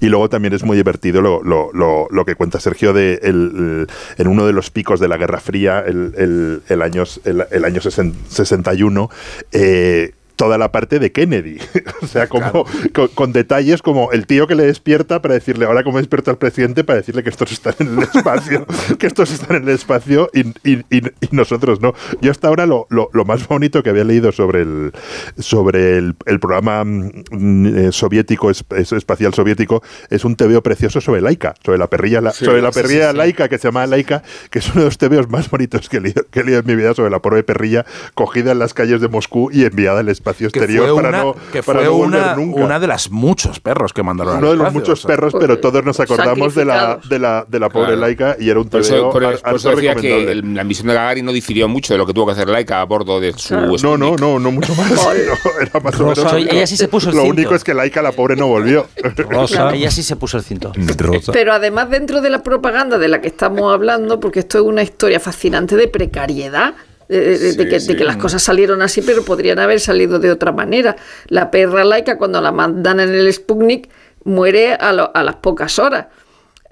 Y 0.00 0.08
luego 0.08 0.28
también 0.28 0.54
es 0.54 0.64
muy 0.64 0.76
divertido 0.76 1.20
lo, 1.20 1.42
lo, 1.42 1.70
lo, 1.72 2.24
que 2.24 2.34
cuenta 2.34 2.58
Sergio 2.60 2.92
de 2.92 3.20
el, 3.22 3.86
en 4.16 4.26
uno 4.26 4.46
de 4.46 4.52
los 4.52 4.70
picos 4.70 4.98
de 5.00 5.08
la 5.08 5.16
Guerra 5.16 5.40
Fría, 5.40 5.80
el, 5.86 6.62
el, 6.68 6.82
año, 6.82 7.04
el, 7.24 7.64
año 7.64 7.80
sesen- 7.80 8.14
61, 8.28 9.10
eh, 9.52 10.12
toda 10.38 10.56
la 10.56 10.70
parte 10.70 11.00
de 11.00 11.10
Kennedy. 11.10 11.58
o 12.02 12.06
sea, 12.06 12.28
como 12.28 12.64
con, 12.94 13.08
con 13.08 13.32
detalles 13.32 13.82
como 13.82 14.12
el 14.12 14.24
tío 14.26 14.46
que 14.46 14.54
le 14.54 14.64
despierta 14.64 15.20
para 15.20 15.34
decirle, 15.34 15.66
ahora 15.66 15.82
como 15.82 15.98
despierta 15.98 16.30
al 16.30 16.38
presidente, 16.38 16.84
para 16.84 16.98
decirle 16.98 17.24
que 17.24 17.30
estos 17.30 17.50
están 17.50 17.74
en 17.80 17.98
el 17.98 18.04
espacio, 18.04 18.64
que 18.98 19.06
estos 19.08 19.32
están 19.32 19.56
en 19.56 19.62
el 19.64 19.70
espacio 19.70 20.30
y, 20.32 20.42
y- 20.62 20.84
y- 20.90 21.02
y 21.20 21.28
nosotros 21.32 21.80
no. 21.80 21.92
Yo 22.20 22.30
hasta 22.30 22.46
ahora 22.46 22.66
lo, 22.66 22.86
lo- 22.88 23.10
lo 23.12 23.24
más 23.24 23.48
bonito 23.48 23.82
que 23.82 23.90
había 23.90 24.04
leído 24.04 24.30
sobre 24.30 24.62
el, 24.62 24.92
sobre 25.38 25.98
el, 25.98 26.14
el 26.26 26.38
programa 26.38 26.84
mm, 26.84 27.66
eh, 27.76 27.92
soviético, 27.92 28.48
es- 28.50 28.64
es- 28.76 28.92
espacial 28.92 29.34
soviético, 29.34 29.82
es 30.08 30.24
un 30.24 30.36
tebeo 30.36 30.62
precioso 30.62 31.00
sobre 31.00 31.20
Laika, 31.20 31.54
sobre 31.64 31.78
la 31.78 31.88
perrilla, 31.88 32.20
la- 32.20 32.30
Sí, 32.30 32.44
sobre 32.44 32.62
la 32.62 32.70
perrilla 32.70 33.06
sí, 33.06 33.10
sí. 33.12 33.16
Laika, 33.16 33.48
que 33.48 33.58
se 33.58 33.66
llama 33.68 33.84
Laika, 33.88 34.22
que 34.50 34.60
es 34.60 34.66
uno 34.70 34.82
de 34.82 34.84
los 34.84 34.98
tebeos 34.98 35.28
más 35.28 35.50
bonitos 35.50 35.88
que 35.88 35.96
he 35.96 36.00
leído, 36.00 36.24
que 36.30 36.40
he 36.40 36.44
leído 36.44 36.60
en 36.60 36.66
mi 36.66 36.76
vida 36.76 36.94
sobre 36.94 37.10
la 37.10 37.18
pobre 37.20 37.42
perrilla 37.42 37.84
cogida 38.14 38.52
en 38.52 38.60
las 38.60 38.72
calles 38.72 39.00
de 39.00 39.08
Moscú 39.08 39.50
y 39.52 39.64
enviada 39.64 39.98
al 40.00 40.08
espacio 40.08 40.27
que 40.36 40.44
exterior 40.46 40.88
fue, 40.90 40.96
para 41.02 41.08
una, 41.08 41.18
no, 41.24 41.34
que 41.52 41.62
para 41.62 41.78
fue 41.80 41.88
no 41.88 41.92
volver 41.94 42.20
una, 42.22 42.34
nunca. 42.34 42.60
una 42.64 42.80
de 42.80 42.86
las 42.86 43.10
muchos 43.10 43.60
perros 43.60 43.92
que 43.92 44.02
mandaron 44.02 44.34
al 44.34 44.38
Uno 44.40 44.50
de 44.50 44.56
los 44.56 44.66
espacio, 44.66 44.80
muchos 44.80 44.98
o 45.04 45.08
sea. 45.08 45.16
perros, 45.16 45.34
pero 45.38 45.58
todos 45.58 45.84
nos 45.84 45.98
acordamos 46.00 46.54
de 46.54 46.64
la, 46.64 46.98
de 47.08 47.18
la, 47.18 47.44
de 47.48 47.58
la 47.60 47.68
pobre 47.68 47.86
Claro. 47.88 48.00
Laika 48.02 48.36
y 48.38 48.50
era 48.50 48.60
un 48.60 48.68
Por 48.68 48.82
tebeo 48.82 48.96
eso, 48.98 49.10
por, 49.10 49.24
al- 49.24 49.38
por 49.38 49.56
eso 49.56 49.68
alto 49.70 49.80
decía 49.80 49.94
que 49.94 50.30
el- 50.32 50.54
la 50.54 50.64
misión 50.64 50.88
de 50.88 50.94
Gagarin 50.94 51.24
no 51.24 51.32
difirió 51.32 51.68
mucho 51.68 51.94
de 51.94 51.98
lo 51.98 52.06
que 52.06 52.12
tuvo 52.12 52.26
que 52.26 52.32
hacer 52.32 52.48
Laika 52.48 52.80
a 52.80 52.84
bordo 52.84 53.20
de 53.20 53.32
su 53.32 53.48
Claro. 53.48 53.72
No, 53.82 53.96
no, 53.96 54.16
no, 54.16 54.38
no 54.38 54.50
mucho 54.50 54.74
más. 54.74 54.90
No, 54.92 55.12
era 55.12 55.80
más 55.80 55.94
o 56.00 56.02
menos. 56.04 56.18
Rosa, 56.22 56.38
ella 56.38 56.66
sí 56.66 56.76
se 56.76 56.88
puso 56.88 57.10
el 57.10 57.16
Lo 57.16 57.22
cinto. 57.22 57.34
único 57.34 57.54
es 57.54 57.64
que 57.64 57.74
Laika, 57.74 58.02
la 58.02 58.12
pobre, 58.12 58.36
no 58.36 58.46
volvió. 58.48 58.86
Rosa. 59.28 59.70
Ella 59.74 59.90
sí 59.90 60.02
se 60.02 60.16
puso 60.16 60.36
el 60.38 60.42
cinto. 60.44 60.72
Rosa. 60.98 61.32
Pero 61.32 61.52
además 61.52 61.90
dentro 61.90 62.20
de 62.20 62.30
la 62.30 62.42
propaganda 62.42 62.98
de 62.98 63.08
la 63.08 63.20
que 63.20 63.28
estamos 63.28 63.72
hablando, 63.72 64.20
porque 64.20 64.40
esto 64.40 64.58
es 64.58 64.64
una 64.64 64.82
historia 64.82 65.20
fascinante 65.20 65.76
de 65.76 65.88
precariedad, 65.88 66.74
de, 67.08 67.20
de- 67.20 67.38
de 67.38 67.50
Sí, 67.52 67.56
que, 67.56 67.78
de 67.92 67.96
que 67.96 68.04
las 68.04 68.16
cosas 68.16 68.42
salieron 68.42 68.82
así, 68.82 69.02
pero 69.02 69.24
podrían 69.24 69.58
haber 69.58 69.80
salido 69.80 70.18
de 70.18 70.30
otra 70.30 70.52
manera. 70.52 70.96
La 71.28 71.50
perra 71.50 71.84
laica, 71.84 72.18
cuando 72.18 72.40
la 72.40 72.52
mandan 72.52 73.00
en 73.00 73.10
el 73.14 73.32
Sputnik, 73.32 73.88
muere 74.24 74.74
a, 74.74 74.92
lo- 74.92 75.10
a 75.14 75.22
las 75.22 75.36
pocas 75.36 75.78
horas. 75.78 76.06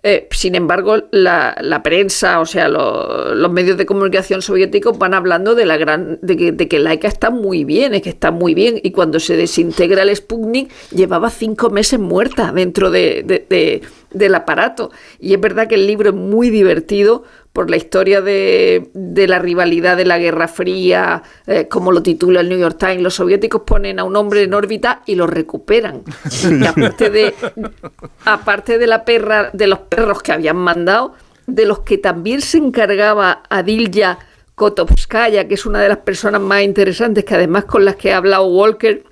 Eh, 0.02 0.28
sin 0.30 0.54
embargo, 0.54 0.98
la, 1.10 1.56
la 1.60 1.82
prensa, 1.82 2.38
o 2.38 2.46
sea, 2.46 2.68
lo- 2.68 3.34
los 3.34 3.50
medios 3.50 3.76
de 3.76 3.86
comunicación 3.86 4.40
soviéticos 4.40 4.96
van 4.98 5.14
hablando 5.14 5.56
de 5.56 5.64
la 5.66 5.76
gran, 5.78 6.20
de 6.22 6.36
que, 6.36 6.52
de 6.52 6.68
que 6.68 6.78
Laika 6.78 7.08
está 7.08 7.30
muy 7.30 7.64
bien, 7.64 7.92
es 7.92 8.02
que 8.02 8.10
está 8.10 8.30
muy 8.30 8.54
bien. 8.54 8.78
Y 8.84 8.92
cuando 8.92 9.18
se 9.18 9.36
desintegra 9.36 10.02
el 10.02 10.14
Sputnik, 10.14 10.70
llevaba 10.92 11.28
cinco 11.30 11.70
meses 11.70 11.98
muerta 11.98 12.52
dentro 12.52 12.90
de- 12.92 13.24
de- 13.26 13.46
de- 13.50 13.82
del 14.12 14.34
aparato. 14.36 14.92
Y 15.18 15.34
es 15.34 15.40
verdad 15.40 15.66
que 15.66 15.74
el 15.74 15.88
libro 15.88 16.10
es 16.10 16.14
muy 16.14 16.50
divertido 16.50 17.24
por 17.56 17.70
la 17.70 17.78
historia 17.78 18.20
de, 18.20 18.90
de 18.92 19.26
la 19.26 19.38
rivalidad 19.38 19.96
de 19.96 20.04
la 20.04 20.18
Guerra 20.18 20.46
Fría, 20.46 21.22
eh, 21.46 21.68
como 21.68 21.90
lo 21.90 22.02
titula 22.02 22.40
el 22.40 22.50
New 22.50 22.58
York 22.58 22.76
Times. 22.78 23.00
Los 23.00 23.14
soviéticos 23.14 23.62
ponen 23.62 23.98
a 23.98 24.04
un 24.04 24.14
hombre 24.14 24.42
en 24.42 24.52
órbita 24.52 25.00
y 25.06 25.14
lo 25.14 25.26
recuperan. 25.26 26.02
Y 26.50 26.66
aparte 26.66 27.08
de, 27.08 27.34
aparte 28.26 28.76
de 28.76 28.86
la 28.86 29.06
perra, 29.06 29.48
de 29.54 29.68
los 29.68 29.78
perros 29.78 30.22
que 30.22 30.32
habían 30.32 30.58
mandado, 30.58 31.14
de 31.46 31.64
los 31.64 31.78
que 31.78 31.96
también 31.96 32.42
se 32.42 32.58
encargaba 32.58 33.42
Adilya 33.48 34.18
Kotovskaya, 34.54 35.48
que 35.48 35.54
es 35.54 35.64
una 35.64 35.80
de 35.80 35.88
las 35.88 35.98
personas 35.98 36.42
más 36.42 36.60
interesantes, 36.62 37.24
que 37.24 37.36
además 37.36 37.64
con 37.64 37.86
las 37.86 37.96
que 37.96 38.12
ha 38.12 38.18
hablado 38.18 38.44
Walker, 38.48 39.02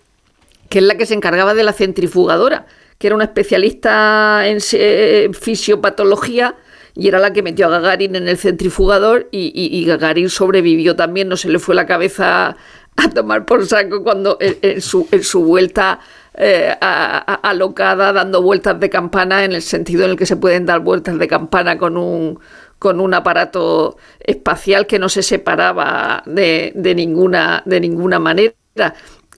que 0.69 0.81
es 0.81 0.85
la 0.85 0.97
que 0.99 1.07
se 1.07 1.15
encargaba 1.15 1.55
de 1.55 1.65
la 1.65 1.73
centrifugadora, 1.73 2.67
que 2.99 3.07
era 3.07 3.17
una 3.17 3.25
especialista 3.25 4.47
en 4.47 4.61
se- 4.61 5.31
fisiopatología 5.33 6.57
y 6.95 7.09
era 7.09 7.19
la 7.19 7.33
que 7.33 7.43
metió 7.43 7.67
a 7.67 7.71
Gagarin 7.71 8.17
en 8.17 8.29
el 8.29 8.39
centrifugador 8.39 9.29
y, 9.33 9.53
y- 9.55 9.85
Gagarin 9.85 10.29
sobrevivió 10.31 10.95
también, 10.97 11.29
no 11.29 11.37
se 11.37 11.49
le 11.51 11.59
fue 11.59 11.75
la 11.75 11.87
cabeza 11.87 12.57
a 12.97 13.11
tomar 13.11 13.45
por 13.45 13.67
saco 13.67 14.03
cuando 14.05 14.39
en, 14.41 14.81
su, 14.81 15.09
vuelta 15.45 15.99
eh, 16.37 16.73
a- 16.81 17.35
alocada 17.49 18.13
dando 18.13 18.43
vueltas 18.43 18.79
de 18.79 18.89
campana 18.91 19.45
en 19.45 19.53
el 19.53 19.63
sentido 19.63 20.05
en 20.05 20.11
el 20.13 20.17
que 20.17 20.27
se 20.27 20.37
pueden 20.37 20.67
dar 20.67 20.81
vueltas 20.81 21.19
de 21.19 21.29
campana 21.29 21.77
con 21.79 21.97
un 21.97 22.39
con 22.79 23.01
un 23.01 23.15
aparato 23.15 23.97
espacial 24.21 24.87
que 24.87 24.99
no 24.99 25.09
se 25.09 25.23
separaba 25.23 26.23
de, 26.27 26.73
de 26.75 26.95
ninguna 26.95 27.63
de 27.65 27.81
ninguna 27.81 28.19
manera. 28.19 28.55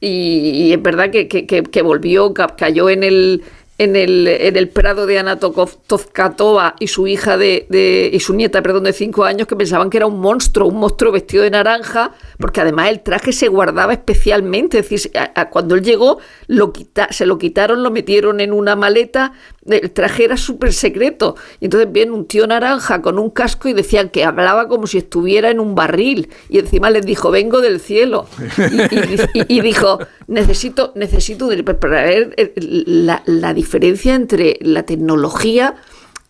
Y, 0.00 0.72
es 0.72 0.82
verdad 0.82 1.10
que, 1.10 1.26
que- 1.28 1.46
que- 1.46 1.82
volvió, 1.82 2.34
ca- 2.34 2.54
cayó 2.56 2.90
en 2.90 3.02
el, 3.02 3.42
en 3.78 3.94
el, 3.94 4.26
en 4.26 4.56
el 4.56 4.68
prado 4.70 5.06
de 5.06 5.18
Ana 5.18 5.38
Tozkatova 5.38 6.76
y 6.80 6.86
su 6.86 7.06
hija 7.06 7.36
de, 7.36 8.10
y 8.12 8.20
su 8.20 8.34
nieta, 8.34 8.62
perdón, 8.62 8.84
de 8.84 8.92
cinco 8.92 9.24
años, 9.24 9.46
que 9.46 9.56
pensaban 9.56 9.90
que 9.90 9.98
era 9.98 10.06
un 10.06 10.18
monstruo, 10.18 10.68
un 10.68 10.76
monstruo 10.78 11.12
vestido 11.12 11.42
de 11.42 11.50
naranja, 11.50 12.12
porque 12.38 12.60
además 12.62 12.88
el 12.88 13.00
traje 13.00 13.32
se 13.32 13.48
guardaba 13.48 13.92
especialmente. 13.92 14.78
Es 14.78 14.88
decir, 14.88 15.12
a- 15.16 15.50
cuando 15.50 15.74
él 15.74 15.82
llegó, 15.82 16.18
lo 16.46 16.72
quita- 16.72 17.08
se 17.12 17.26
lo 17.26 17.38
quitaron, 17.38 17.82
lo 17.82 17.90
metieron 17.90 18.40
en 18.40 18.52
una 18.52 18.76
maleta 18.76 19.32
el 19.68 19.90
traje 19.90 20.24
era 20.24 20.36
súper 20.36 20.72
secreto. 20.72 21.36
Y 21.60 21.66
entonces 21.66 21.90
viene 21.90 22.12
un 22.12 22.26
tío 22.26 22.46
naranja 22.46 23.02
con 23.02 23.18
un 23.18 23.30
casco 23.30 23.68
y 23.68 23.72
decían 23.72 24.08
que 24.10 24.24
hablaba 24.24 24.68
como 24.68 24.86
si 24.86 24.98
estuviera 24.98 25.50
en 25.50 25.60
un 25.60 25.74
barril. 25.74 26.28
Y 26.48 26.58
encima 26.58 26.90
les 26.90 27.04
dijo, 27.06 27.30
vengo 27.30 27.60
del 27.60 27.80
cielo. 27.80 28.26
Y, 28.58 29.40
y- 29.40 29.58
y 29.58 29.60
dijo, 29.60 29.98
necesito, 30.26 30.92
necesito 30.94 31.48
para 31.80 32.02
ver 32.02 32.34
la, 32.56 33.22
la 33.26 33.54
diferencia 33.54 34.14
entre 34.14 34.58
la 34.60 34.84
tecnología 34.84 35.74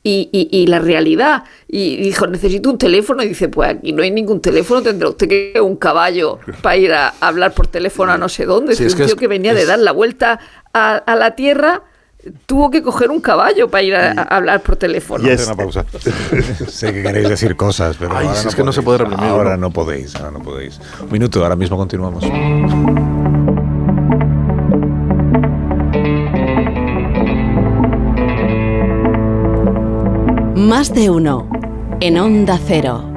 y, 0.03 0.29
y- 0.33 0.49
y 0.63 0.67
la 0.69 0.79
realidad. 0.79 1.45
Y 1.67 1.97
dijo, 1.97 2.27
necesito 2.27 2.71
un 2.71 2.79
teléfono. 2.79 3.23
Y 3.23 3.29
dice, 3.29 3.49
pues 3.49 3.71
aquí 3.71 3.93
no 3.93 4.03
hay 4.03 4.11
ningún 4.13 4.41
teléfono, 4.41 4.81
tendrá 4.83 5.09
usted 5.09 5.29
que 5.29 5.61
un 5.61 5.77
caballo 5.77 6.39
para 6.63 6.77
ir 6.77 6.93
a 6.93 7.09
hablar 7.21 7.53
por 7.55 7.67
teléfono 7.67 8.13
a 8.13 8.19
no 8.19 8.29
sé 8.29 8.45
dónde. 8.47 8.77
Sí, 8.77 8.85
Es 8.85 8.93
un 8.93 8.99
que 8.99 9.05
tío 9.07 9.15
es- 9.15 9.21
que 9.21 9.29
venía 9.29 9.53
de 9.55 9.67
dar 9.67 9.79
la 9.81 9.93
vuelta 9.93 10.39
a, 10.73 10.97
a 10.97 11.17
la 11.17 11.35
Tierra. 11.35 11.83
Tuvo 12.47 12.71
que 12.71 12.83
coger 12.83 13.11
un 13.11 13.21
caballo 13.21 13.69
para 13.69 13.83
ir 13.83 13.95
a, 13.95 14.11
a 14.13 14.23
hablar 14.37 14.61
por 14.63 14.77
teléfono. 14.77 15.25
Hacer 15.25 15.47
una 15.47 15.57
pausa. 15.57 15.85
sé 16.69 16.93
que 16.93 17.03
queréis 17.03 17.29
decir 17.29 17.57
cosas, 17.57 17.97
pero 17.99 18.17
Ay, 18.17 18.27
ahora 18.27 18.39
si 18.41 18.49
es 18.49 18.55
que 18.55 18.65
no 18.65 18.73
se 18.73 18.83
puede 18.83 18.99
reprimir, 18.99 19.25
Ahora 19.27 19.57
¿no? 19.57 19.69
no 19.69 19.71
podéis, 19.71 20.15
ahora 20.17 20.31
no 20.33 20.41
podéis. 20.41 20.81
Un 21.03 21.13
minuto, 21.13 21.43
ahora 21.43 21.57
mismo 21.57 21.77
continuamos. 21.77 22.25
Más 30.57 30.93
de 30.95 31.11
uno. 31.11 31.49
En 32.01 32.19
Onda 32.19 32.59
Cero. 32.67 33.16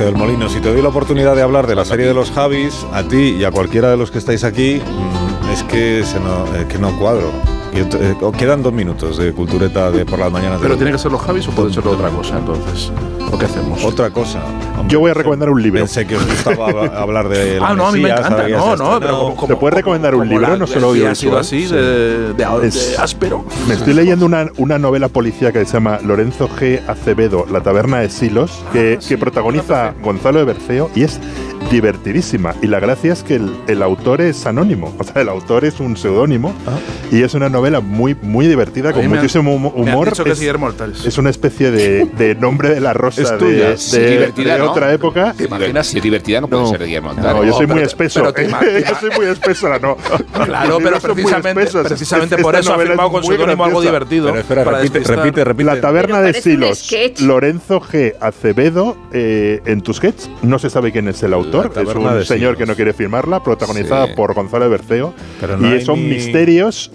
Sergio 0.00 0.14
del 0.14 0.16
Molino, 0.18 0.48
si 0.48 0.60
te 0.60 0.72
doy 0.72 0.80
la 0.80 0.88
oportunidad 0.88 1.36
de 1.36 1.42
hablar 1.42 1.66
de 1.66 1.74
la 1.74 1.84
serie 1.84 2.06
de 2.06 2.14
los 2.14 2.30
Javis, 2.30 2.86
a 2.94 3.02
ti 3.02 3.36
y 3.38 3.44
a 3.44 3.50
cualquiera 3.50 3.90
de 3.90 3.98
los 3.98 4.10
que 4.10 4.16
estáis 4.16 4.44
aquí, 4.44 4.80
mm, 4.80 5.50
es 5.50 5.62
que, 5.64 6.02
no, 6.18 6.56
eh, 6.56 6.66
que 6.70 6.78
no 6.78 6.98
cuadro. 6.98 7.59
Eh, 7.72 8.14
quedan 8.36 8.62
dos 8.62 8.72
minutos 8.72 9.16
de 9.18 9.32
cultureta 9.32 9.90
de 9.90 10.04
por 10.04 10.18
las 10.18 10.30
mañanas. 10.32 10.58
Pero 10.60 10.76
tiene 10.76 10.90
que 10.92 10.98
ser 10.98 11.12
los 11.12 11.20
Javis 11.20 11.46
o 11.48 11.52
puede 11.52 11.72
ser 11.72 11.86
otra 11.86 12.08
cosa, 12.10 12.38
entonces. 12.38 12.90
¿O 13.32 13.38
qué 13.38 13.44
hacemos? 13.44 13.84
Otra 13.84 14.10
cosa. 14.10 14.40
Yo 14.88 14.98
voy 14.98 15.12
a 15.12 15.14
recomendar 15.14 15.48
un 15.50 15.62
libro. 15.62 15.78
Pensé 15.78 16.04
que 16.04 16.16
os 16.16 16.26
gustaba 16.26 16.68
hab- 16.72 16.94
hablar 16.96 17.28
de. 17.28 17.60
la 17.60 17.68
Ah, 17.68 17.74
no, 17.74 17.86
a 17.86 17.92
mí 17.92 18.00
me 18.00 18.08
encanta. 18.10 18.48
No, 18.48 18.74
no, 18.76 18.98
pero 18.98 19.18
como, 19.20 19.36
como- 19.36 19.48
¿Te 19.54 19.56
puedes 19.56 19.76
recomendar 19.76 20.16
un 20.16 20.28
libro? 20.28 20.48
la- 20.48 20.56
No 20.56 20.66
solo 20.66 20.92
sí, 20.94 21.04
ha 21.04 21.14
sido 21.14 21.38
así 21.38 21.68
Sí. 21.68 21.72
de, 21.74 22.32
de- 22.34 22.66
Es- 22.66 22.96
de 22.96 22.98
áspero. 23.02 23.44
Me 23.68 23.74
estoy 23.74 23.94
leyendo 23.94 24.26
una, 24.26 24.46
una 24.56 24.78
novela 24.80 25.06
policíaca 25.08 25.60
que 25.60 25.66
se 25.66 25.74
llama 25.74 26.00
Lorenzo 26.04 26.48
G. 26.48 26.80
Acevedo, 26.88 27.46
La 27.52 27.60
taberna 27.62 27.98
de 28.00 28.10
Silos, 28.10 28.64
que, 28.72 28.98
que 29.06 29.16
protagoniza 29.16 29.94
Gonzalo 30.02 30.40
de 30.40 30.46
Berceo 30.46 30.90
y 30.96 31.04
es 31.04 31.20
divertidísima. 31.70 32.54
Y 32.62 32.66
la 32.66 32.80
gracia 32.80 33.12
es 33.12 33.22
que 33.22 33.36
el, 33.36 33.54
el 33.68 33.82
autor 33.82 34.20
es 34.22 34.44
anónimo, 34.46 34.92
o 34.98 35.04
sea, 35.04 35.22
el 35.22 35.28
autor 35.28 35.64
es 35.64 35.78
un 35.78 35.96
seudónimo 35.96 36.52
y 37.12 37.22
es 37.22 37.34
una 37.34 37.48
novela 37.48 37.59
muy, 37.80 38.16
muy 38.20 38.46
divertida, 38.46 38.92
con 38.92 39.06
muchísimo 39.08 39.54
humo- 39.54 39.72
me 39.74 39.90
han 39.90 39.96
humor. 39.96 40.08
es 41.06 41.18
una 41.18 41.30
especie 41.30 41.70
de, 41.70 42.06
de 42.16 42.34
nombre 42.34 42.70
de 42.70 42.80
la 42.80 42.92
rosa 42.92 43.22
Es 43.22 43.30
de, 43.30 43.36
tuya. 43.38 43.68
de- 43.70 43.76
Sí, 43.78 43.98
de 43.98 44.10
divertida, 44.10 44.58
¿no? 44.58 44.70
otra 44.72 44.92
época. 44.92 45.34
Si 45.36 45.44
diver- 45.44 45.82
Si 45.84 45.96
es 45.98 46.02
divertida 46.02 46.40
no 46.40 46.48
puede 46.48 46.66
ser 46.68 46.78
de 46.80 46.86
Guillermo 46.86 47.12
No, 47.14 47.44
yo 47.44 47.52
soy 47.52 47.66
muy 47.66 47.80
espeso. 47.82 48.20
pero 48.20 48.32
te 48.32 48.44
te 48.82 48.84
yo 48.88 48.94
soy 49.00 49.10
muy 49.16 49.26
espeso, 49.26 49.68
no. 49.78 49.96
Claro, 50.44 50.78
pero 50.82 50.98
precisamente, 51.00 51.66
precisamente 51.84 52.38
por 52.38 52.54
eso 52.56 52.70
ha 52.70 52.76
novela 52.76 52.90
firmado 52.90 53.10
con 53.12 53.24
seudónimo 53.24 53.64
algo 53.64 53.80
divertido. 53.80 54.26
Pero 54.28 54.40
espera, 54.40 54.64
para 54.64 54.78
repite, 54.78 54.98
despistar. 55.00 55.24
repite, 55.24 55.44
repite. 55.44 55.64
La 55.64 55.80
taberna 55.80 56.20
de 56.22 56.34
Silos. 56.34 56.88
Lorenzo 57.20 57.80
G. 57.80 58.14
Acevedo, 58.20 58.96
eh, 59.12 59.60
en 59.66 59.80
Tusquets, 59.82 60.30
no 60.42 60.58
se 60.58 60.70
sabe 60.70 60.92
quién 60.92 61.08
es 61.08 61.22
el 61.22 61.32
autor, 61.34 61.72
es 61.76 61.94
un 61.94 62.24
señor 62.24 62.56
que 62.56 62.66
no 62.66 62.74
quiere 62.74 62.92
firmarla, 62.92 63.42
protagonizada 63.42 64.14
por 64.14 64.34
Gonzalo 64.34 64.68
Berceo, 64.70 65.14
y 65.76 65.80
son 65.84 66.00
ni- 66.02 66.08
misterios, 66.14 66.90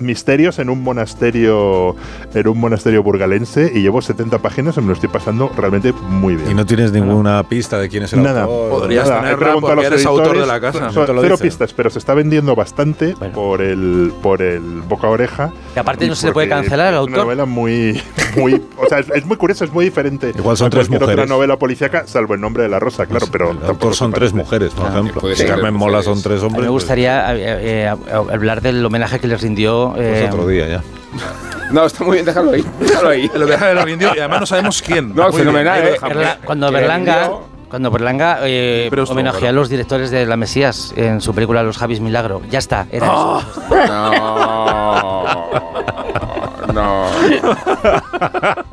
misterios 0.56 0.60
en 0.60 0.70
un 0.70 0.84
monasterio, 0.84 1.96
en 2.34 2.48
un 2.48 2.60
monasterio 2.60 3.04
burgalense, 3.04 3.72
y 3.74 3.82
llevo 3.82 4.02
70 4.02 4.40
páginas 4.40 4.78
y 4.78 4.82
me 4.82 4.88
lo 4.88 4.94
estoy 4.94 5.10
pasando 5.10 5.52
realmente 5.56 5.94
muy 5.94 6.36
bien. 6.36 6.52
Y 6.52 6.54
no 6.54 6.66
tienes 6.66 6.92
ninguna 6.92 7.44
pista 7.44 7.78
de 7.80 7.90
quién 7.90 8.04
es 8.04 8.14
el 8.14 8.24
Nada. 8.24 8.44
autor. 8.44 8.80
Podrías 8.82 9.08
Nada, 9.08 9.20
he 9.20 9.24
tenerla 9.36 9.52
a 9.52 9.54
porque 9.60 9.76
los 9.76 9.86
eres 9.86 10.06
autor 10.06 10.38
de 10.40 10.46
la 10.46 10.60
casa. 10.60 10.92
son- 10.92 10.96
No 11.02 11.06
te 11.06 11.14
lo 11.14 11.22
cero 11.22 11.38
pistas, 11.38 11.74
pero 11.74 11.90
se 11.90 12.00
está 12.00 12.14
vendiendo 12.14 12.56
bastante 12.56 13.14
Bueno. 13.16 13.34
por 13.34 13.62
el 13.62 14.12
por 14.22 14.42
el 14.42 14.82
boca 14.88 15.08
a 15.08 15.10
oreja. 15.12 15.52
Y 15.76 15.80
aparte 15.80 16.08
no 16.08 16.16
se 16.16 16.28
le 16.28 16.34
puede 16.34 16.50
cancelar 16.50 16.88
al 16.88 16.94
Es 16.94 17.00
autor. 17.00 17.14
una 17.16 17.24
novela 17.24 17.46
muy, 17.46 18.02
muy, 18.38 18.62
o 18.78 18.88
sea, 18.88 19.00
es, 19.00 19.10
es 19.14 19.26
muy 19.26 19.38
curiosa, 19.38 19.66
es 19.66 19.74
muy 19.74 19.86
diferente. 19.86 20.32
Igual 20.36 20.58
son 20.58 20.68
a 20.68 20.70
tres 20.70 20.88
cualquier 20.88 21.04
otra 21.04 21.14
mujeres. 21.16 21.30
novela 21.30 21.58
policíaca, 21.58 22.04
salvo 22.08 22.34
el 22.34 22.42
nombre 22.42 22.64
de 22.64 22.70
la 22.70 22.80
rosa, 22.80 23.06
claro, 23.06 23.28
pero 23.32 23.52
el 23.52 23.58
tampoco 23.58 23.72
autor 23.88 23.96
son 23.96 24.12
tres 24.14 24.34
mujeres, 24.34 24.72
por 24.74 24.88
ejemplo. 24.90 25.22
puede 25.22 25.36
Si 25.36 25.42
ser 25.42 25.52
Carmen 25.52 25.74
Mola 25.74 26.02
son 26.02 26.14
mujeres. 26.18 26.24
tres 26.24 26.42
A 26.44 26.46
hombres. 26.46 26.62
mí 26.62 26.66
me 26.68 26.72
pues, 26.72 26.84
gustaría 26.84 27.36
eh, 27.36 27.88
eh, 27.88 27.96
hablar 28.32 28.62
del 28.62 28.86
homenaje 28.86 29.20
que 29.20 29.28
les 29.28 29.42
rindió. 29.42 29.94
Otro 30.46 30.54
día 30.54 30.68
ya. 30.68 30.84
No, 31.72 31.86
está 31.86 32.04
muy 32.04 32.14
bien, 32.16 32.26
déjalo 32.26 32.52
ahí. 32.52 32.66
Déjalo 32.80 33.10
ahí. 33.10 33.32
Lo 33.34 33.46
deja 33.48 33.68
de 33.68 33.74
la 33.74 33.86
rindió 33.86 34.12
y 34.16 34.20
además 34.20 34.42
no 34.42 34.46
sabemos 34.46 34.82
quién. 34.82 35.16
No, 35.16 35.30
Muy 35.30 35.40
fenomenal, 35.40 35.82
bien, 35.82 35.94
eh. 35.96 36.38
cuando 36.46 36.68
Que 36.68 36.74
Berlanga, 36.76 37.32
cuando 37.70 37.92
Berlanga 37.92 38.40
eh, 38.44 38.88
Pero 38.90 39.04
esto, 39.04 39.14
homenajeó 39.14 39.40
claro. 39.40 39.58
a 39.58 39.60
los 39.60 39.70
directores 39.70 40.12
de 40.12 40.26
La 40.26 40.38
Mesías 40.38 40.94
en 40.96 41.22
su 41.22 41.34
película 41.34 41.64
Los 41.64 41.78
Javis 41.78 42.00
Milagro. 42.00 42.42
Ya 42.50 42.60
está, 42.60 42.86
era 42.92 43.08
eso. 43.08 43.44
No. 43.88 45.26
No. 46.76 47.10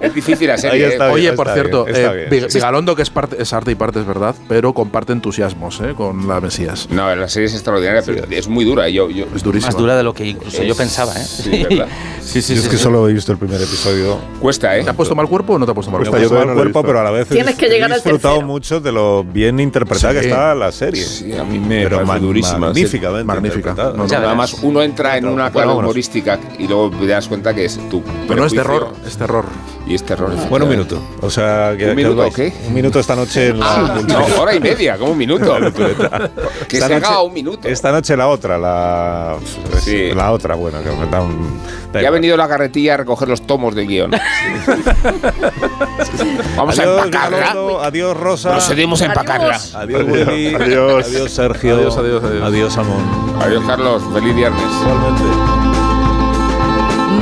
Es 0.00 0.14
difícil 0.14 0.46
la 0.48 0.56
serie. 0.58 0.84
Ahí 0.86 0.92
está 0.92 1.08
¿eh? 1.08 1.12
Oye, 1.12 1.32
por 1.32 1.48
está 1.48 1.60
cierto, 1.60 1.84
bien, 1.84 1.96
eh, 1.96 2.26
bien. 2.30 2.44
Vig- 2.44 2.52
Vigalondo, 2.54 2.94
que 2.94 3.02
es, 3.02 3.10
parte, 3.10 3.40
es 3.42 3.52
arte 3.52 3.72
y 3.72 3.74
parte, 3.74 3.98
es 4.00 4.06
verdad, 4.06 4.34
pero 4.48 4.72
comparte 4.72 5.12
entusiasmos 5.12 5.80
eh, 5.80 5.94
con 5.96 6.28
la 6.28 6.40
Mesías. 6.40 6.88
No, 6.90 7.14
la 7.14 7.28
serie 7.28 7.46
es 7.48 7.54
extraordinaria, 7.54 8.02
pero 8.04 8.24
es 8.30 8.48
muy 8.48 8.64
dura. 8.64 8.88
Yo, 8.88 9.10
yo, 9.10 9.26
Es 9.34 9.42
durísima. 9.42 9.72
Más 9.72 9.76
dura 9.80 9.96
de 9.96 10.02
lo 10.04 10.14
que 10.14 10.26
incluso 10.26 10.62
yo 10.62 10.76
pensaba. 10.76 11.14
¿eh? 11.14 11.24
sí, 11.24 11.64
¿verdad? 11.68 11.88
sí, 12.28 12.42
sí, 12.42 12.54
Yo 12.54 12.60
sí, 12.60 12.66
es 12.66 12.70
que 12.70 12.76
sí. 12.76 12.82
solo 12.82 13.08
he 13.08 13.12
visto 13.12 13.32
el 13.32 13.38
primer 13.38 13.60
episodio. 13.60 14.18
cuesta, 14.40 14.76
¿eh? 14.76 14.84
¿Te 14.84 14.90
ha 14.90 14.92
puesto 14.92 15.14
mal 15.14 15.28
cuerpo 15.28 15.54
o 15.54 15.58
no 15.58 15.64
te 15.66 15.72
ha 15.72 15.74
puesto 15.74 15.90
mal 15.90 16.00
Cuesta, 16.00 16.16
cuerpo? 16.18 16.22
yo 16.22 16.26
ha 16.26 16.28
todavía 16.28 16.46
puesto 16.46 16.48
no 16.48 16.54
lo 16.54 16.60
he 16.60 16.64
mal 16.64 16.72
cuerpo, 16.72 16.86
pero 16.86 17.00
a 17.00 17.04
la 17.04 17.10
vez 17.10 17.28
Tienes 17.28 17.54
he 17.54 17.58
que 17.58 17.68
llegar 17.68 17.90
al 17.92 17.98
disfrutado 17.98 18.34
tercero. 18.34 18.46
mucho 18.46 18.80
de 18.80 18.92
lo 18.92 19.24
bien 19.24 19.60
interpretada 19.60 20.12
Sí. 20.14 20.20
que 20.20 20.26
está 20.26 20.54
la 20.54 20.70
serie. 20.72 21.02
Sí, 21.04 21.32
a 21.32 21.44
mí 21.44 21.58
me 21.58 21.82
pero 21.84 21.96
parece 21.96 22.12
ma- 22.12 22.18
durísima. 22.18 22.58
magníficamente 22.58 23.24
Magnífica. 23.24 23.74
No, 23.74 23.92
no, 23.92 24.04
verás. 24.06 24.22
Además, 24.24 24.56
uno 24.62 24.82
entra 24.82 25.16
en 25.16 25.26
una 25.26 25.50
clave 25.50 25.72
humorística 25.72 26.38
y 26.58 26.66
luego 26.66 26.90
te 26.90 27.06
das 27.06 27.28
cuenta 27.28 27.54
que 27.54 27.64
es 27.64 27.78
tu. 27.88 28.02
Pero 28.26 28.40
no 28.40 28.46
es 28.46 28.52
terror, 28.54 28.92
es 29.06 29.16
terror. 29.16 29.44
Y 29.88 29.94
es 29.94 30.04
terror. 30.04 30.30
Bueno, 30.50 30.66
un 30.66 30.70
minuto. 30.72 31.00
O 31.22 31.30
sea, 31.30 31.74
que, 31.76 31.86
¿Un 31.88 31.96
minuto 31.96 32.26
o 32.26 32.30
qué? 32.30 32.52
Un 32.66 32.74
minuto 32.74 33.00
esta 33.00 33.16
noche 33.16 33.48
en 33.48 33.60
la 33.60 33.66
Ah, 33.86 33.94
cultura. 33.94 34.26
no, 34.28 34.42
hora 34.42 34.54
y 34.54 34.60
media, 34.60 34.98
como 34.98 35.12
un 35.12 35.18
minuto. 35.18 35.56
que 36.68 36.76
Esta 36.76 36.88
se 36.88 36.94
haga 36.96 37.08
noche- 37.10 37.22
un 37.26 37.32
minuto. 37.32 37.66
Esta 37.68 37.90
noche 37.90 38.14
la 38.14 38.28
otra, 38.28 38.58
la, 38.58 39.36
Sí. 39.80 40.10
la 40.14 40.30
otra, 40.32 40.56
bueno, 40.56 40.82
que 40.82 40.90
me 40.90 41.06
da 41.06 41.22
un. 41.22 41.58
da 41.90 42.02
Ya 42.02 42.08
ha 42.08 42.10
venido 42.10 42.36
la 42.36 42.46
carretilla 42.48 42.94
a 42.94 42.96
recoger 42.98 43.28
los 43.28 43.46
tomos 43.46 43.74
del 43.74 43.86
guion. 43.86 44.10
Vamos 46.56 46.78
adiós, 46.78 47.00
a 47.00 47.04
empacarla. 47.06 47.86
Adiós, 47.86 48.14
Rosa. 48.16 48.50
Procedemos 48.52 49.00
a 49.00 49.06
empacarla. 49.06 49.54
Adiós. 49.54 49.74
Adiós, 49.74 50.02
Willy. 50.06 50.54
Adiós. 50.54 51.06
Adiós, 51.06 51.32
Sergio. 51.32 51.76
Adiós, 51.76 51.96
adiós, 51.96 52.22
adiós. 52.24 52.42
Adiós, 52.42 52.76
Amón. 52.78 53.02
Adiós, 53.40 53.64
Carlos. 53.66 54.02
Feliz 54.12 54.34
viernes. 54.36 54.62
Igualmente. 54.82 55.22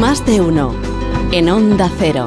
Más 0.01 0.27
de 0.27 0.41
uno. 0.41 0.75
En 1.33 1.51
Onda 1.51 1.91
Cero. 1.99 2.15